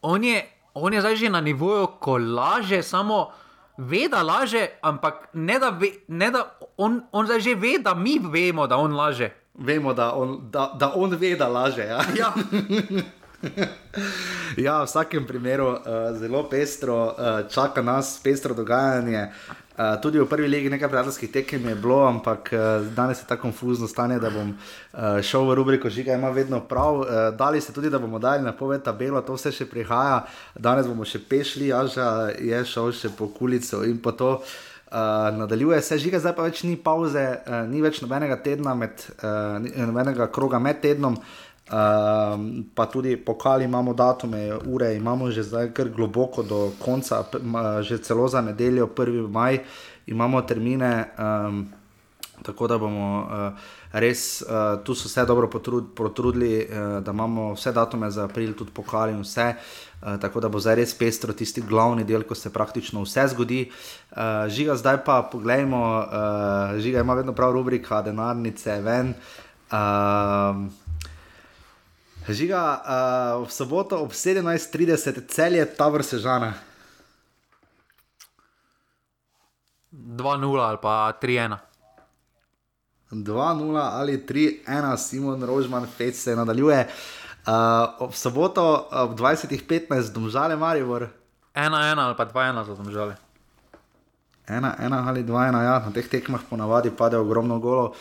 [0.00, 0.40] on, je,
[0.80, 3.28] on je zdaj že na nivoju, ko laže samo.
[3.80, 6.42] Ve, da laže, ampak ne da, ve, ne da
[6.76, 10.76] on, on zdaj že ve, da mi vemo, da on laže vemo, da on, da,
[10.78, 11.82] da on ve, da laže.
[11.82, 12.32] Ja, ja.
[14.56, 15.78] ja v vsakem primeru uh,
[16.18, 19.28] zelo pestro, uh, čaka nas pestro dogajanje.
[19.80, 23.42] Uh, tudi v prvi legi nekaj prijateljskih tekem je bilo, ampak uh, danes je tako
[23.42, 27.00] konfuzno stanje, da bom uh, šel v rubriko Žiga, ima vedno prav.
[27.00, 27.06] Uh,
[27.36, 30.24] dali ste tudi, da bomo dali na poved tabelo, to vse še prihaja.
[30.54, 34.34] Danes bomo še pešli, Aža je šel še po kulico in po to.
[34.40, 34.96] Uh, Uh,
[35.38, 39.60] nadaljuje se, žiga, zdaj pa več ni pauze, uh, ni več nobenega tedna, med, uh,
[39.86, 41.14] nobenega kroga med tednom,
[41.70, 47.22] Um, pa tudi pokali imamo datume, ure, imamo že zdaj kar globoko do konca,
[47.86, 49.28] že celo za nedeljo, 1.
[49.30, 49.58] maj,
[50.06, 51.68] imamo termine, um,
[52.42, 57.52] tako da bomo uh, res, uh, tu so se dobro potrud, potrudili, uh, da imamo
[57.54, 59.54] vse datume za april, tudi pokali in vse.
[60.02, 63.70] Uh, tako da bo zdaj res pestro tisti glavni del, ko se praktično vse zgodi.
[64.10, 69.14] Uh, žiga, zdaj pa pogledajmo, uh, žiga ima vedno prav rubrika, denarnice, ven.
[69.70, 70.70] Uh,
[72.30, 72.62] Žiga,
[73.40, 76.52] uh, v soboto ob 17:30 cel je ta vrsta žana.
[79.92, 81.69] 2-0 ali pa 3-1.
[83.10, 86.86] 2-0 ali 3-1, Simon Rožman, Fec se nadaljuje.
[87.40, 87.52] Uh,
[87.98, 91.08] ob soboto ob 20:15 domžale Maribor.
[91.54, 93.16] 1-1 ali pa 2-1 za domžale.
[94.46, 97.94] 1-1 ali 2-1, ja, na teh tekmah ponavadi pade ogromno golo.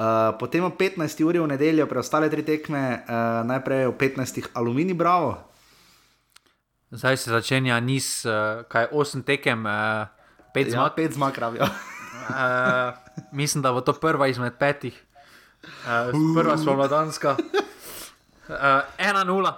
[0.00, 1.24] Uh, potem ob 15.
[1.24, 4.48] uri v nedeljo, preostale tri tekme, uh, najprej ob 15.
[4.56, 5.36] Alumini, bravo.
[6.90, 10.08] Zdaj se začenja niz, uh, kaj 8 tekem, uh,
[10.54, 10.96] 5 Ja, zmag.
[10.96, 11.62] pet zmag, pravijo.
[11.62, 12.96] Uh,
[13.32, 15.02] mislim, da bo to prva izmed petih,
[15.62, 15.68] uh,
[16.34, 17.36] prva spomladanska.
[18.48, 18.54] Uh,
[18.98, 19.52] 1-0.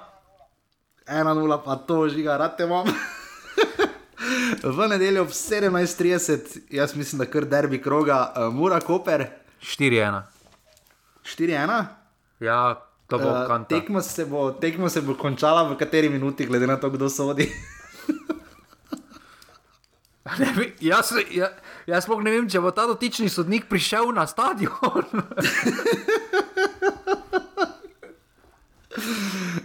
[1.07, 2.87] 1-0, pa to žiga, rad te imam.
[4.65, 6.39] v nedeljo ob 17:30,
[6.71, 9.27] jaz mislim, da kar derbi kroga, uh, Mura Koper,
[9.61, 10.23] 4-1.
[11.25, 11.85] 4-1.
[12.41, 12.75] Ja,
[13.07, 13.69] to bo Uh, kanta.
[13.71, 17.49] tekmo, se bo, tekmo se bo končala v kateri minuti, glede na to, kdo sodi.
[20.39, 21.49] Ne bi- Jaz, ja,
[21.87, 25.07] jaz sploh ne vem, če bo ta dotični sodnik prišel na stadion.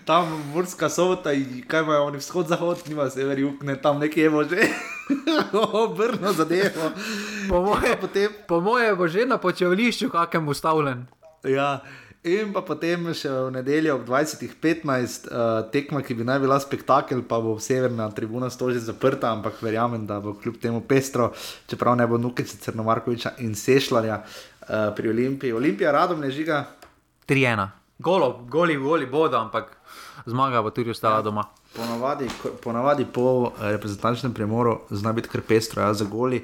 [0.08, 1.30] tam Murska sobota,
[1.68, 4.62] kaj imajo oni vzhod, zahod, nima sever, jug, ne tam nekje je že.
[5.84, 6.92] Obrno zadevo.
[7.50, 11.08] Po moje, Potem, po moje bo že na počevališču kakem ustavljen.
[11.44, 11.80] ja,
[12.28, 17.24] in pa potem še v nedeljo ob 20:15 uh, tekma, ki bi naj bila spektakel,
[17.28, 21.32] pa bo severna tribuna stoži zaprta, ampak verjamem, da bo kljub temu pestro,
[21.68, 25.54] čeprav ne bo Nukice Crnomarkoviča in Sešljarja uh, pri Olimpiji.
[25.54, 26.66] Olimpija radom ne žiga.
[27.28, 27.68] 3-1.
[28.00, 29.78] Golo, goli, goli bodo, ampak
[30.26, 31.44] zmaga bo tudi ostala doma.
[31.76, 32.28] Ponavadi,
[32.64, 36.44] ponavadi po eh, reprezentančnem premoru zna biti kar pestro, ja, za goli.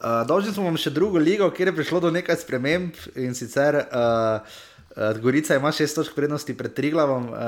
[0.00, 3.76] Uh, Dolžni smo vam še drugo ligo, kjer je prišlo do nekaj sprememb in sicer
[3.82, 4.60] uh,
[4.96, 7.28] uh, Gorica ima šest točk prednosti pred Triglavom.
[7.28, 7.38] Uh,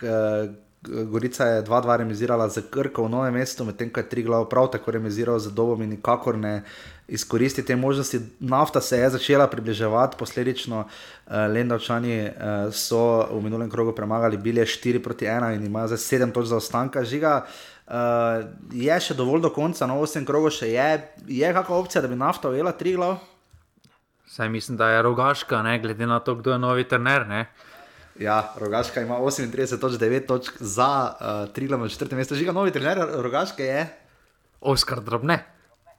[0.00, 4.66] g- Gorica je 2-2 remisirala za Krko v novem mestu, medtem ko je Triglav prav
[4.70, 6.62] tako remiziral za Dobom in nikakor ne
[7.08, 8.20] izkoristi te možnosti.
[8.40, 14.64] Nafta se je začela približevati, posledično uh, Lendavčani uh, so v minulem krogu premagali Bilje
[14.64, 17.04] 4 proti 1 in imajo zdaj 7 točk zaostanka.
[17.04, 17.44] Žiga,
[17.86, 17.94] uh,
[18.72, 20.88] je še dovolj do konca, no 8 krogov še je.
[21.28, 23.20] Je kakšna opcija, da bi nafta ujela Triglav?
[24.32, 27.26] Saj mislim, da je rogaška, ne, glede na to, kdo je novi trener.
[27.28, 27.50] Ne.
[28.18, 32.34] Ja, Rogaška ima 38 točk, 9 točk za uh, Triglav na četrtem mestu.
[32.34, 33.86] Žiga, novi trener Rogaške je.
[34.60, 35.44] Oskar drobne.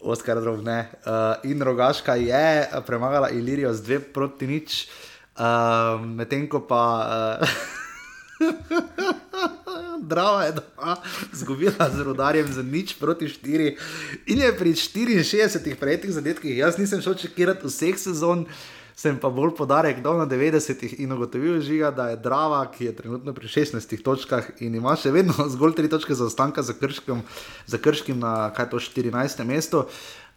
[0.01, 0.89] Oskar Drobne.
[1.05, 4.89] Uh, in Rogaška je eh, premagala Ilirijo z 2 proti nič,
[5.37, 6.81] uh, medtem ko pa.
[7.41, 7.47] Uh,
[10.11, 10.95] Drava je doma
[11.31, 13.75] zgubila z rodarjem za nič proti 4
[14.25, 16.57] in je pri 64 prejetih zadetkih.
[16.57, 18.45] Jaz nisem šel čekirati vseh sezon,
[18.95, 22.95] sem pa bolj podarek dal na 90 in ugotovil žiga, da je Drava, ki je
[22.95, 27.23] trenutno pri 16 točkah in ima še vedno zgolj 3 točke zaostanka za krškim,
[27.65, 29.43] za krškim na kaj to 14.
[29.45, 29.85] mestu.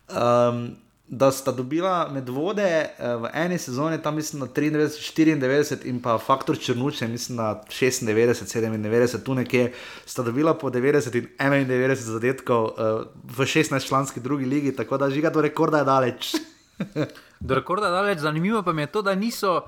[0.08, 0.76] Um,
[1.08, 6.00] da sta dobila med vode eh, v eni sezoni, tam mislim na 93, 94 in
[6.02, 9.72] pa faktor črnuče, mislim na 96, 97, tu nekje
[10.06, 15.30] sta dobila po 90 in 91 zadetkov eh, v 16-članski drugi ligi, tako da žiga
[15.30, 16.34] do rekorda je daleč.
[17.40, 19.62] Do rekorda daleč, zanimivo pa mi je to, da, niso,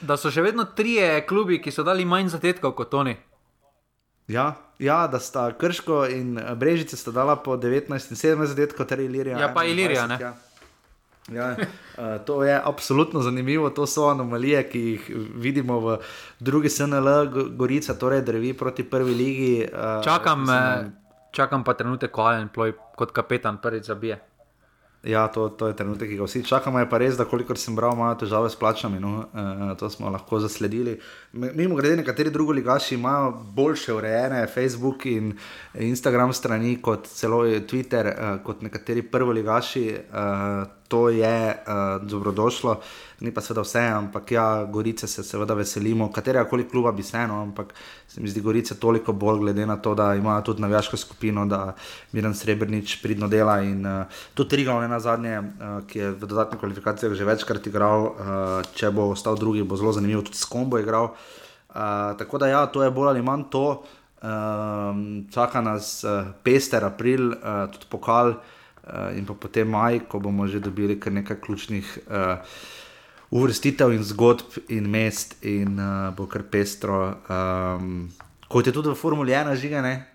[0.00, 3.16] da so še vedno trije klubi, ki so dali manj zadetkov kot oni.
[4.28, 8.86] Ja, ja, da sta Krško in eh, Brežice sta dala po 19 in 17 zadetkov,
[8.86, 9.40] ter Ilirija.
[9.40, 10.18] Ja, pa Ilirija, 21, ne.
[10.20, 10.49] Ja.
[11.30, 15.98] Ja, uh, to je absolutno zanimivo, to so anomalije, ki jih vidimo v
[16.40, 19.68] drugi SNL, Go- Gorica, torej drevi proti prvi ligi.
[19.72, 20.90] Uh, Čakam, mislim, eh,
[21.30, 24.18] čakam pa trenutek, ko Alen ploj kot kapetan prvič zabije.
[25.02, 26.78] Ja, to, to je trenutek, ki ga vsi čakamo.
[26.78, 28.98] Je pa res, da kolikor sem bral, imajo težave s plačami.
[29.00, 29.30] No?
[29.32, 30.98] E, to smo lahko zasledili.
[31.32, 35.32] Mimo grede, nekateri drugi ligaši imajo boljše urejene Facebook in
[35.74, 38.12] Instagram strani kot celo Twitter,
[38.44, 39.86] kot nekateri prvoligaši.
[39.88, 40.26] E,
[40.90, 41.56] to je e,
[42.02, 42.80] dobrodošlo,
[43.20, 47.16] ni pa seveda vse, ampak ja, Gorice se seveda veselimo, katerega koli kluba bi se
[47.16, 47.74] eno, ampak
[48.08, 51.76] se mi zdi Gorice toliko bolj, glede na to, da imajo tudi navijaško skupino, da
[52.12, 56.26] Miren Srebrnič pridno dela in uh, tudi Triglav ne na zadnje, uh, ki je v
[56.26, 58.14] dodatnih kvalifikacijah že večkrat igral, uh,
[58.74, 61.12] če bo ostal drugi, bo zelo zanimivo, tudi s kom bo igral.
[61.70, 63.82] Uh, tako da, ja, to je bolj ali manj to.
[64.20, 68.58] Um, čaka nas uh, pester april, uh, tudi pokal, uh,
[69.16, 72.38] in pa potem maj, ko bomo že dobili kar nekaj ključnih uh,
[73.30, 77.16] uvrstitev in zgodb in mest, in uh, bo kar pestro.
[77.28, 78.08] Um,
[78.48, 80.10] kot je tudi v Formuli 1, žigane.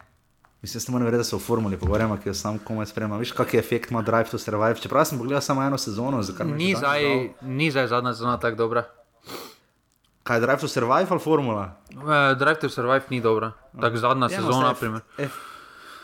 [0.66, 3.20] Mislim, da moram reči, da so v formuli, pogovarjamo, ki jo sam komaj spremljam.
[3.22, 4.80] Veš, kakšen efekt ima Drive to Survive.
[4.82, 7.04] Čeprav sem pogledal samo eno sezono, zakaj ni zdaj,
[7.42, 8.84] ni zdaj zadnja sezona tako dobra.
[10.24, 11.76] Kaj je Drive to Survive ali formula?
[11.94, 13.52] Uh, Drive to Survive ni dobra,
[13.82, 14.74] tako zadnja ja, sezona.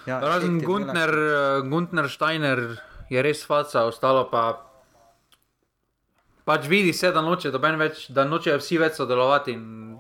[0.06, 2.64] Ja, Razen Guntner, uh, Guntner, Steiner
[3.10, 4.46] je res faca, ostalo pa.
[6.46, 7.52] Pač vidi se, da noče,
[8.10, 9.54] da noče vsi več sodelovati.
[9.54, 10.00] In...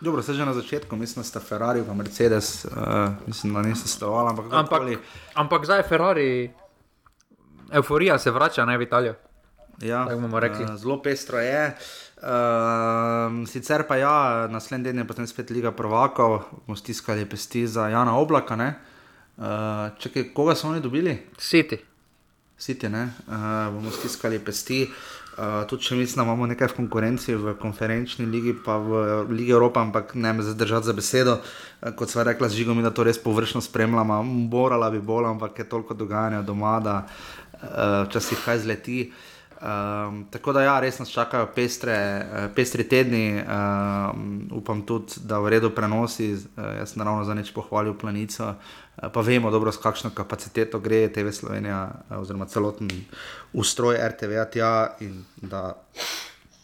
[0.00, 3.88] Dobro, se že na začetku, mislim, da sta Ferrari in Mercedes, uh, mislim, da niste
[3.88, 4.30] stavali.
[4.30, 4.82] Ampak, ampak,
[5.34, 6.30] ampak zdaj je Ferrari,
[7.72, 9.14] euforija se vrača ne, v Italijo.
[9.82, 11.74] Ja, uh, zelo pestro je.
[12.22, 17.88] Uh, sicer pa ja, naslednji teden je potem spet Liga Provokov, bomo stiskali pesti za
[17.88, 18.56] Jana Oblaka.
[19.36, 19.44] Uh,
[19.98, 21.18] čekaj, koga so oni dobili?
[21.38, 21.78] Siti.
[22.58, 23.02] Siti, ne.
[23.26, 24.86] Uh, bomo stiskali pesti.
[25.34, 29.50] Uh, tudi če mislim, da imamo nekaj v konkurenci v konferenčni ligi, pa v Ligi
[29.50, 31.40] Evropa, ampak ne me zadržati za besedo.
[31.82, 35.58] Uh, kot sva rekla, z žigom, da to res površno spremljamo, morala bi bolj, ampak
[35.58, 39.00] je toliko dogajanja doma, da uh, včasih uh, kaj zleti.
[39.64, 44.14] Um, tako da, ja, res nas čakajo pestre, uh, pestri tedni, uh,
[44.54, 46.30] upam tudi, da v redu prenosi.
[46.34, 50.78] Uh, jaz sem naravno za neč pohvalil planico, uh, pa vemo dobro, s kakšno kapaciteto
[50.80, 52.90] gre TV Slovenija, uh, oziroma celoten
[53.52, 55.74] ustroj RTV-ja tja in da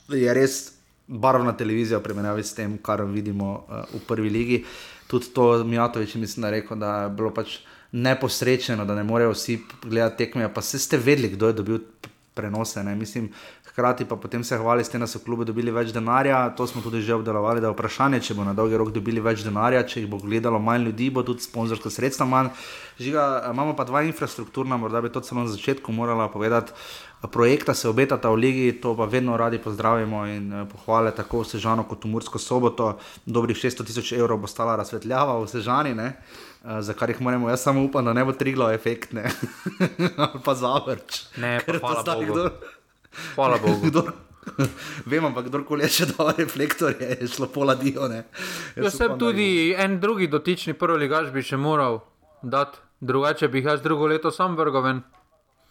[0.08, 0.72] je res
[1.06, 4.64] barvna televizija v primerjavi s tem, kar vidimo uh, v prvi ligi.
[5.10, 7.58] Tudi to Mijatovič, mislim, da je rekel, da je bilo pač
[7.92, 11.80] neposrečeno, da ne morejo vsi gledati tekme, pa se ste vedeli, kdo je dobil
[12.34, 12.84] prenose.
[12.84, 12.94] Ne?
[12.96, 13.32] Mislim,
[13.80, 16.50] hkrati pa potem se hvali s tem, da so klubi dobili več denarja.
[16.56, 19.40] To smo tudi že obdelovali, da je vprašanje, če bo na dolgi rok dobili več
[19.46, 22.52] denarja, če jih bo gledalo manj ljudi, bo tudi sponzorska sredstva manj.
[23.00, 26.76] Žiga, imamo pa dva infrastrukturna, morda bi to celo na začetku morala povedati.
[27.20, 31.50] Projekta se obetata v Ligi, to pa vedno radi pozdravimo in eh, pohvale tako v
[31.52, 32.94] Sežano kot v Mursko soboto.
[33.24, 35.96] Dobrih 600 tisoč evrov bo stala razsvetljava v Sežani.
[35.96, 36.14] Ne?
[36.64, 39.30] uh, za kar jih moramo, jaz samo upam, da ne bo triglo efekt, ne
[40.44, 41.24] pa zavrč.
[41.36, 42.32] Ne, pa hvala Bogu.
[42.32, 42.50] Kdo...
[43.34, 43.90] Hvala Bogu.
[43.90, 44.04] Kdo...
[45.06, 48.08] Vem, ampak kdorkoli je še dal reflektor, je šlo pola dio.
[48.76, 52.00] Jaz sem tudi en drugi dotični prvi ligaš bi še moral
[52.42, 55.02] dati, drugače bi jaz drugo leto sam vrgoven.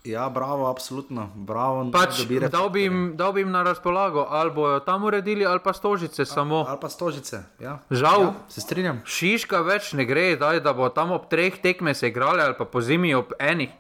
[0.08, 1.28] Ja, bravo, absolutno.
[1.36, 5.60] Bravo, pač, dal, bi jim, dal bi jim na razpolago, ali bojo tam uredili, ali
[5.60, 6.24] pa stožice.
[6.24, 7.44] A, ali pa stožice.
[7.60, 7.80] Ja.
[7.92, 9.02] Žal, ja, se strinjam.
[9.04, 12.64] Šiška več ne gre, daj, da bo tam ob treh tekmeh se igrali, ali pa
[12.64, 13.76] po zimi ob enih.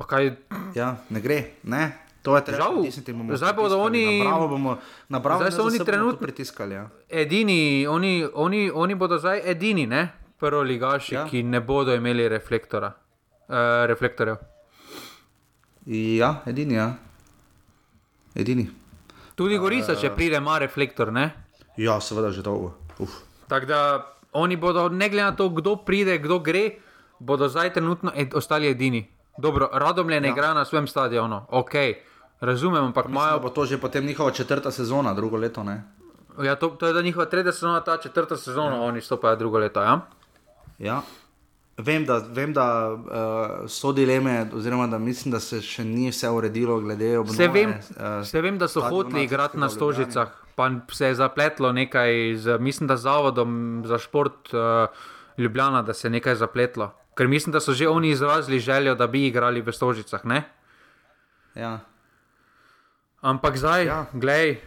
[0.00, 0.32] Kaj...
[0.74, 1.38] Ja, ne gre.
[1.62, 1.84] Ne.
[2.24, 2.80] To je težava.
[3.36, 4.24] Zdaj bodo oni.
[5.08, 6.74] Na bravo so oni trenutno pritiskali.
[6.74, 6.88] Ja.
[7.08, 9.84] Edini, oni, oni, oni bodo zdaj edini,
[10.40, 11.26] prvo ligaši, ja.
[11.28, 12.92] ki ne bodo imeli reflektora,
[13.48, 13.56] uh,
[13.86, 14.36] reflektorjev.
[15.86, 16.74] Ja, edini.
[16.74, 16.94] Ja.
[18.34, 18.70] edini.
[19.34, 21.12] Tudi Gorica, uh, če pride, ima reflektor.
[21.12, 21.28] Ne?
[21.76, 22.72] Ja, seveda, že dolgo.
[23.48, 23.80] Tako da
[24.32, 26.78] oni bodo, ne glede na to, kdo pride, kdo gre,
[27.18, 29.04] bodo zdaj trenutno ed, ostali edini.
[29.38, 30.32] Dobro, radomlje ne ja.
[30.32, 31.74] igra na svojem stadionu, ok,
[32.44, 33.40] razumem, ampak imajo.
[33.40, 35.62] Bo to že potem njihova četrta sezona, drugo leto.
[35.62, 35.82] Ne?
[36.42, 38.82] Ja, to, to je njihova tretja sezona, ta četrta sezona, ja.
[38.82, 39.82] oni stopajo drugo leto.
[39.82, 40.00] Ja?
[40.78, 41.02] Ja.
[41.78, 43.00] Vem, da, vem, da uh,
[43.68, 47.36] so dileme, oziroma da mislim, da se še ni vse uredilo, glede obnove.
[47.36, 52.36] Se vem, uh, vem da so hoteli igrati na stožicah, pa se je zapletlo nekaj,
[52.36, 54.86] z, mislim, da zavodom za šport uh,
[55.38, 56.92] Ljubljana, da se je nekaj zapletlo.
[57.18, 60.22] Ker mislim, da so že oni izrazili željo, da bi igrali v stožicah.
[61.54, 61.80] Ja.
[63.24, 64.04] Ampak zdaj, ja.
[64.12, 64.60] glej,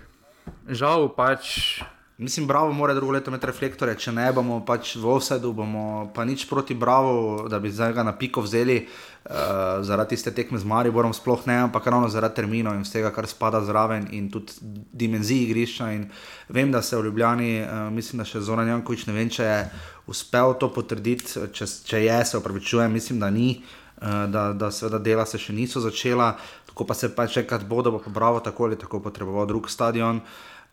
[0.65, 1.77] žal pač.
[2.17, 6.25] Mislim, bravo, mora drugo leto imeti reflektore, če ne bomo pač v offsetu, bomo pa
[6.25, 10.65] nič proti bravo, da bi zdaj ga na piko vzeli uh, zaradi tiste tekme z
[10.65, 14.57] Mariborom, sploh ne, ampak ravno zaradi terminov in vsega, kar spada zraven in tudi
[14.89, 15.93] dimenziji igrišča.
[15.93, 16.09] In
[16.49, 19.65] vem, da se v Ljubljani, uh, mislim, da še Zoran Jankovič ne vem, če je
[20.09, 23.59] uspel to potrditi, če, če je, se opravičujem, mislim, da ni.
[23.61, 26.35] Uh, da, da seveda dela se še niso začela,
[26.77, 30.21] tako pa se pač čekati bodo, bo pa bravo, tako ali tako potreboval drug stadion.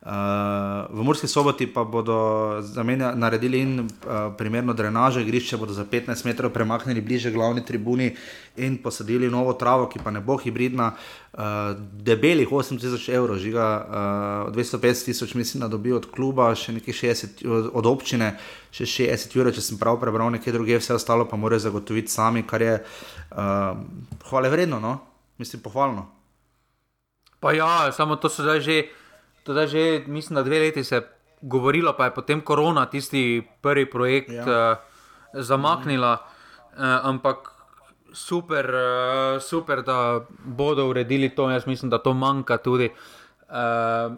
[0.05, 0.11] Uh,
[0.93, 3.87] v Murski soboti pa bodo zamenja, naredili in uh,
[4.37, 8.11] primerno drenažo, igrišče bodo za 15 metrov premaknili bliže glavni tribuni
[8.57, 10.91] in posadili novo travo, ki pa ne bo hibridna.
[11.33, 11.73] Uh,
[12.05, 13.65] debelih 8000 evrov, žiga
[14.45, 18.35] uh, 250 tisoč, mislim, da dobijo od kluba, še nekaj 60 od, od občine,
[18.69, 22.45] še 60 evrov, če sem prav prebral, nekaj druge, vse ostalo pa morajo zagotoviti sami,
[22.45, 23.73] kar je uh,
[24.29, 25.14] hvale vredno, no?
[25.37, 26.07] Mislim, pohvalno.
[27.39, 28.83] Pa ja, samo to so zdaj že.
[29.45, 31.01] Tudi že, mislim, da dve leti se
[31.41, 34.41] govorilo, pa je potem korona tisti prvi projekt ja.
[34.41, 34.77] uh,
[35.33, 36.17] zamaknila.
[36.73, 37.51] Uh, ampak
[38.13, 41.49] super, uh, super, da bodo uredili to.
[41.49, 42.89] Jaz mislim, da to manjka tudi.
[43.45, 44.17] Uh,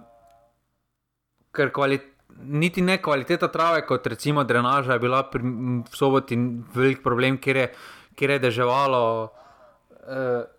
[1.52, 6.38] ker kvaliteta niti ne kvaliteta trave, kot recimo drenaža, je bila pri, v soboti
[6.76, 7.68] velik problem, ker je,
[8.15, 9.03] ker je deževalo,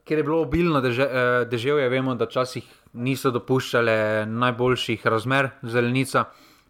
[0.05, 1.89] ker je bilo obilno deže, eh, deževje.
[1.89, 6.25] Vemo, da včasih niso dopuščale najboljših razmer zelenica.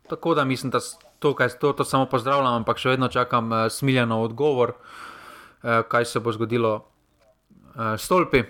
[0.08, 0.80] Tako da mislim, da
[1.18, 4.74] to, to, to samo pozdravljam, ampak še vedno čakam eh, smiljeno odgovor,
[5.62, 6.76] eh, kaj se bo zgodilo
[7.74, 8.44] eh, s stolpi.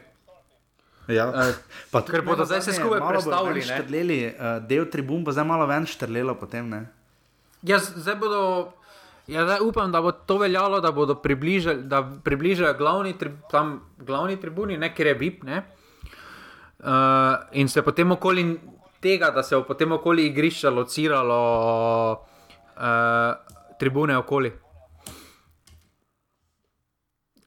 [1.09, 1.24] Ja.
[1.32, 1.56] Uh,
[1.88, 3.62] pa, ker bodo zdaj vse skupaj predstavili.
[3.64, 6.34] Štrleli, uh, del tribun bo zdaj malo več štrlelo.
[6.36, 6.68] Potem,
[7.64, 8.42] ja, zdaj bodo,
[9.28, 13.80] ja, zdaj upam, da bo to veljalo, da bodo približali, da približajo glavni, tri, tam,
[13.98, 15.44] glavni tribuni, ne ker je bib.
[15.44, 15.62] Ne?
[16.78, 16.86] Uh,
[17.52, 18.60] in se potem okoli
[19.00, 21.40] tega, da se bo potem okoli igrišča lociralo
[22.12, 23.34] uh,
[23.78, 24.52] tribune okoli.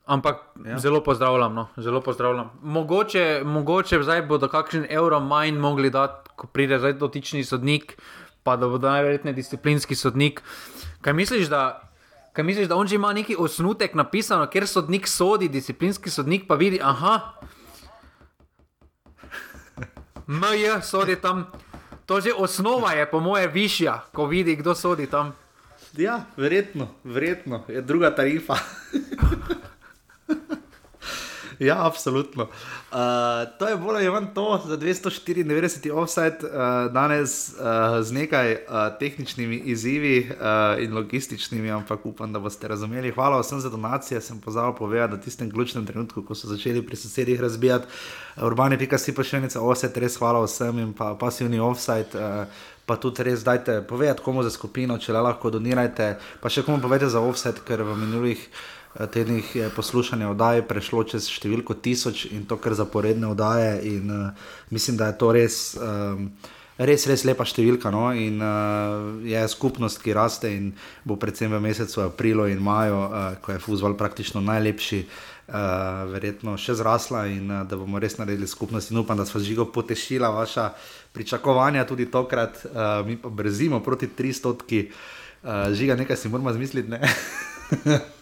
[0.05, 0.77] Ampak ja.
[0.79, 2.49] zelo pozdravljam, no, zelo pozdravljam.
[2.61, 7.95] Mogoče, mogoče zdaj bodo kakšen evro manj mogli dati, ko pride zdaj dotični sodnik,
[8.43, 10.41] pa da bo najverjetneje disciplinski sodnik.
[11.01, 11.91] Kaj misliš, da,
[12.33, 16.55] kaj misliš, da on že ima neki osnutek napisano, ker sodnik sodi, disciplinski sodnik pa
[16.55, 17.19] vidi, aha,
[20.27, 21.45] MJ sodi tam.
[22.05, 25.33] To že osnova je, po moje, višja, ko vidi, kdo sodi tam.
[25.97, 28.55] Ja, verjetno, verjetno je druga tarifa.
[31.69, 32.43] Ja, absolutno.
[32.43, 32.97] Uh,
[33.59, 36.49] to je bolj ali manj to za 294 offset, uh,
[36.93, 38.59] danes uh, z nekaj uh,
[38.99, 43.11] tehničnimi izzivi uh, in logističnimi, ampak upam, da boste razumeli.
[43.11, 44.21] Hvala vsem za donacije.
[44.21, 47.85] Sem pozabil povedati, da tistem ključnem trenutku, ko so začeli pri sosedih razbijati
[48.41, 52.15] urbane, pika si pa še enica offset, res hvala vsem in pa pasivni offset.
[52.15, 52.45] Uh,
[52.85, 56.15] Pa tudi res dajte povedati, komu za skupino, če le lahko donirate.
[56.41, 61.03] Pa še komu povedete za offset, ker v minulih Eh, tednih je poslušanje oddaje prešlo
[61.07, 63.79] čez številko tisoč in to kar zaporedne oddaje.
[63.87, 66.27] In, uh, mislim, da je to res, um,
[66.75, 67.91] res, res lepa številka.
[67.93, 68.09] No?
[68.11, 70.71] In uh, je skupnost, ki raste in
[71.07, 75.05] bo predvsem v mesecu aprilu in maju, uh, ko je fuzbol praktično najlepši.
[75.51, 79.41] Uh, verjetno še zrasla in uh, da bomo res naredili skupnost, in upam, da smo
[79.43, 80.69] žigo potešila vaša
[81.11, 86.95] pričakovanja tudi tokrat, uh, mi pa brzimo proti 300, uh, žiga nekaj si moramo zmisliti.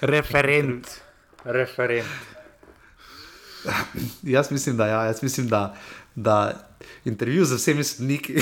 [0.00, 0.88] Referent.
[1.44, 2.08] Referent.
[4.22, 5.76] Jaz mislim, da, ja, jaz mislim, da,
[6.14, 6.52] da
[7.04, 8.36] intervju z vsemi sodniki.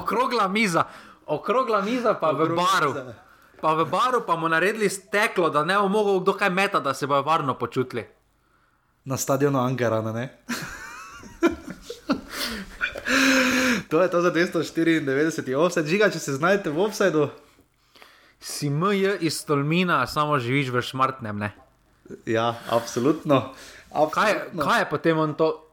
[0.00, 0.84] okrogla miza,
[1.26, 2.88] okrogla miza, pa okrogla v baru.
[2.88, 3.14] Miza.
[3.60, 6.94] Pa v baru pa bomo naredili steklo, da ne bo mogel kdo kaj meta, da
[6.94, 8.06] se bojo varno počutili.
[9.04, 10.38] Na stadionu Angarana, ne?
[13.90, 17.28] to je to za 294, offset, žiga, če se znajdete v offsetu
[18.40, 21.38] si MJ iz Tolmina, samo živiš v šmartnem.
[21.38, 21.52] Ne?
[22.26, 23.52] Ja, absolutno.
[23.92, 24.10] absolutno.
[24.10, 25.66] Kaj, kaj je potem on to?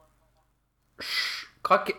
[1.61, 1.91] Kako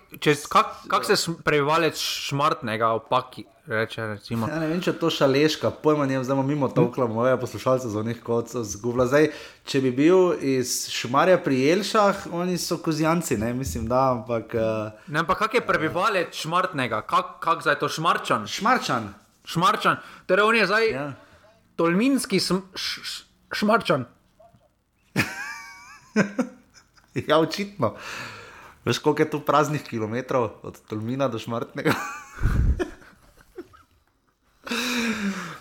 [0.48, 3.44] kak, kak se prebivalec šmartnega opaki?
[3.68, 7.34] Reče, ja, ne vem, če je to šaleška, pojma ne, zdaj mimo to, kar moje
[7.36, 9.04] poslušalce za njih kot so zgubila.
[9.06, 9.28] Zdaj,
[9.68, 14.06] če bi bil iz Šmarja pri Jelšah, oni so kozijanci, ne mislim, da.
[14.16, 15.12] Ampak, uh...
[15.12, 18.48] Ne, ampak kak je prebivalec šmartnega, kak, kak zdaj to šmarčan?
[18.48, 19.12] Šmarčan
[19.48, 19.96] šmarčan,
[20.28, 21.12] torej on je zdaj ja.
[21.76, 24.04] tolminski sm, š, š, šmarčan.
[27.28, 27.94] ja, očitno.
[28.84, 31.92] Veš, koliko je tu praznih kilometrov od Tolmina do Šmartnega?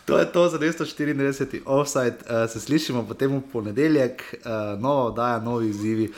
[0.06, 1.62] to je to za 294.
[1.66, 6.14] offside, uh, se slišimo potem v ponedeljek, uh, nova oddaja, novi izzivi.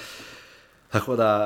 [0.92, 1.46] Tako da uh,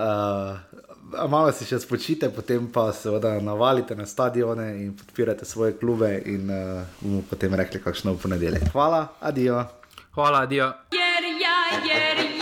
[1.29, 6.49] malo si še spočite, potem pa seveda navalite na stadione in podpirate svoje klube in
[6.49, 8.71] uh, bomo potem rekli, kakšno v ponedeljek.
[8.71, 9.63] Hvala, adijo.
[10.13, 10.71] Hvala, adijo.
[10.93, 12.32] Jer ja, jer ja, ja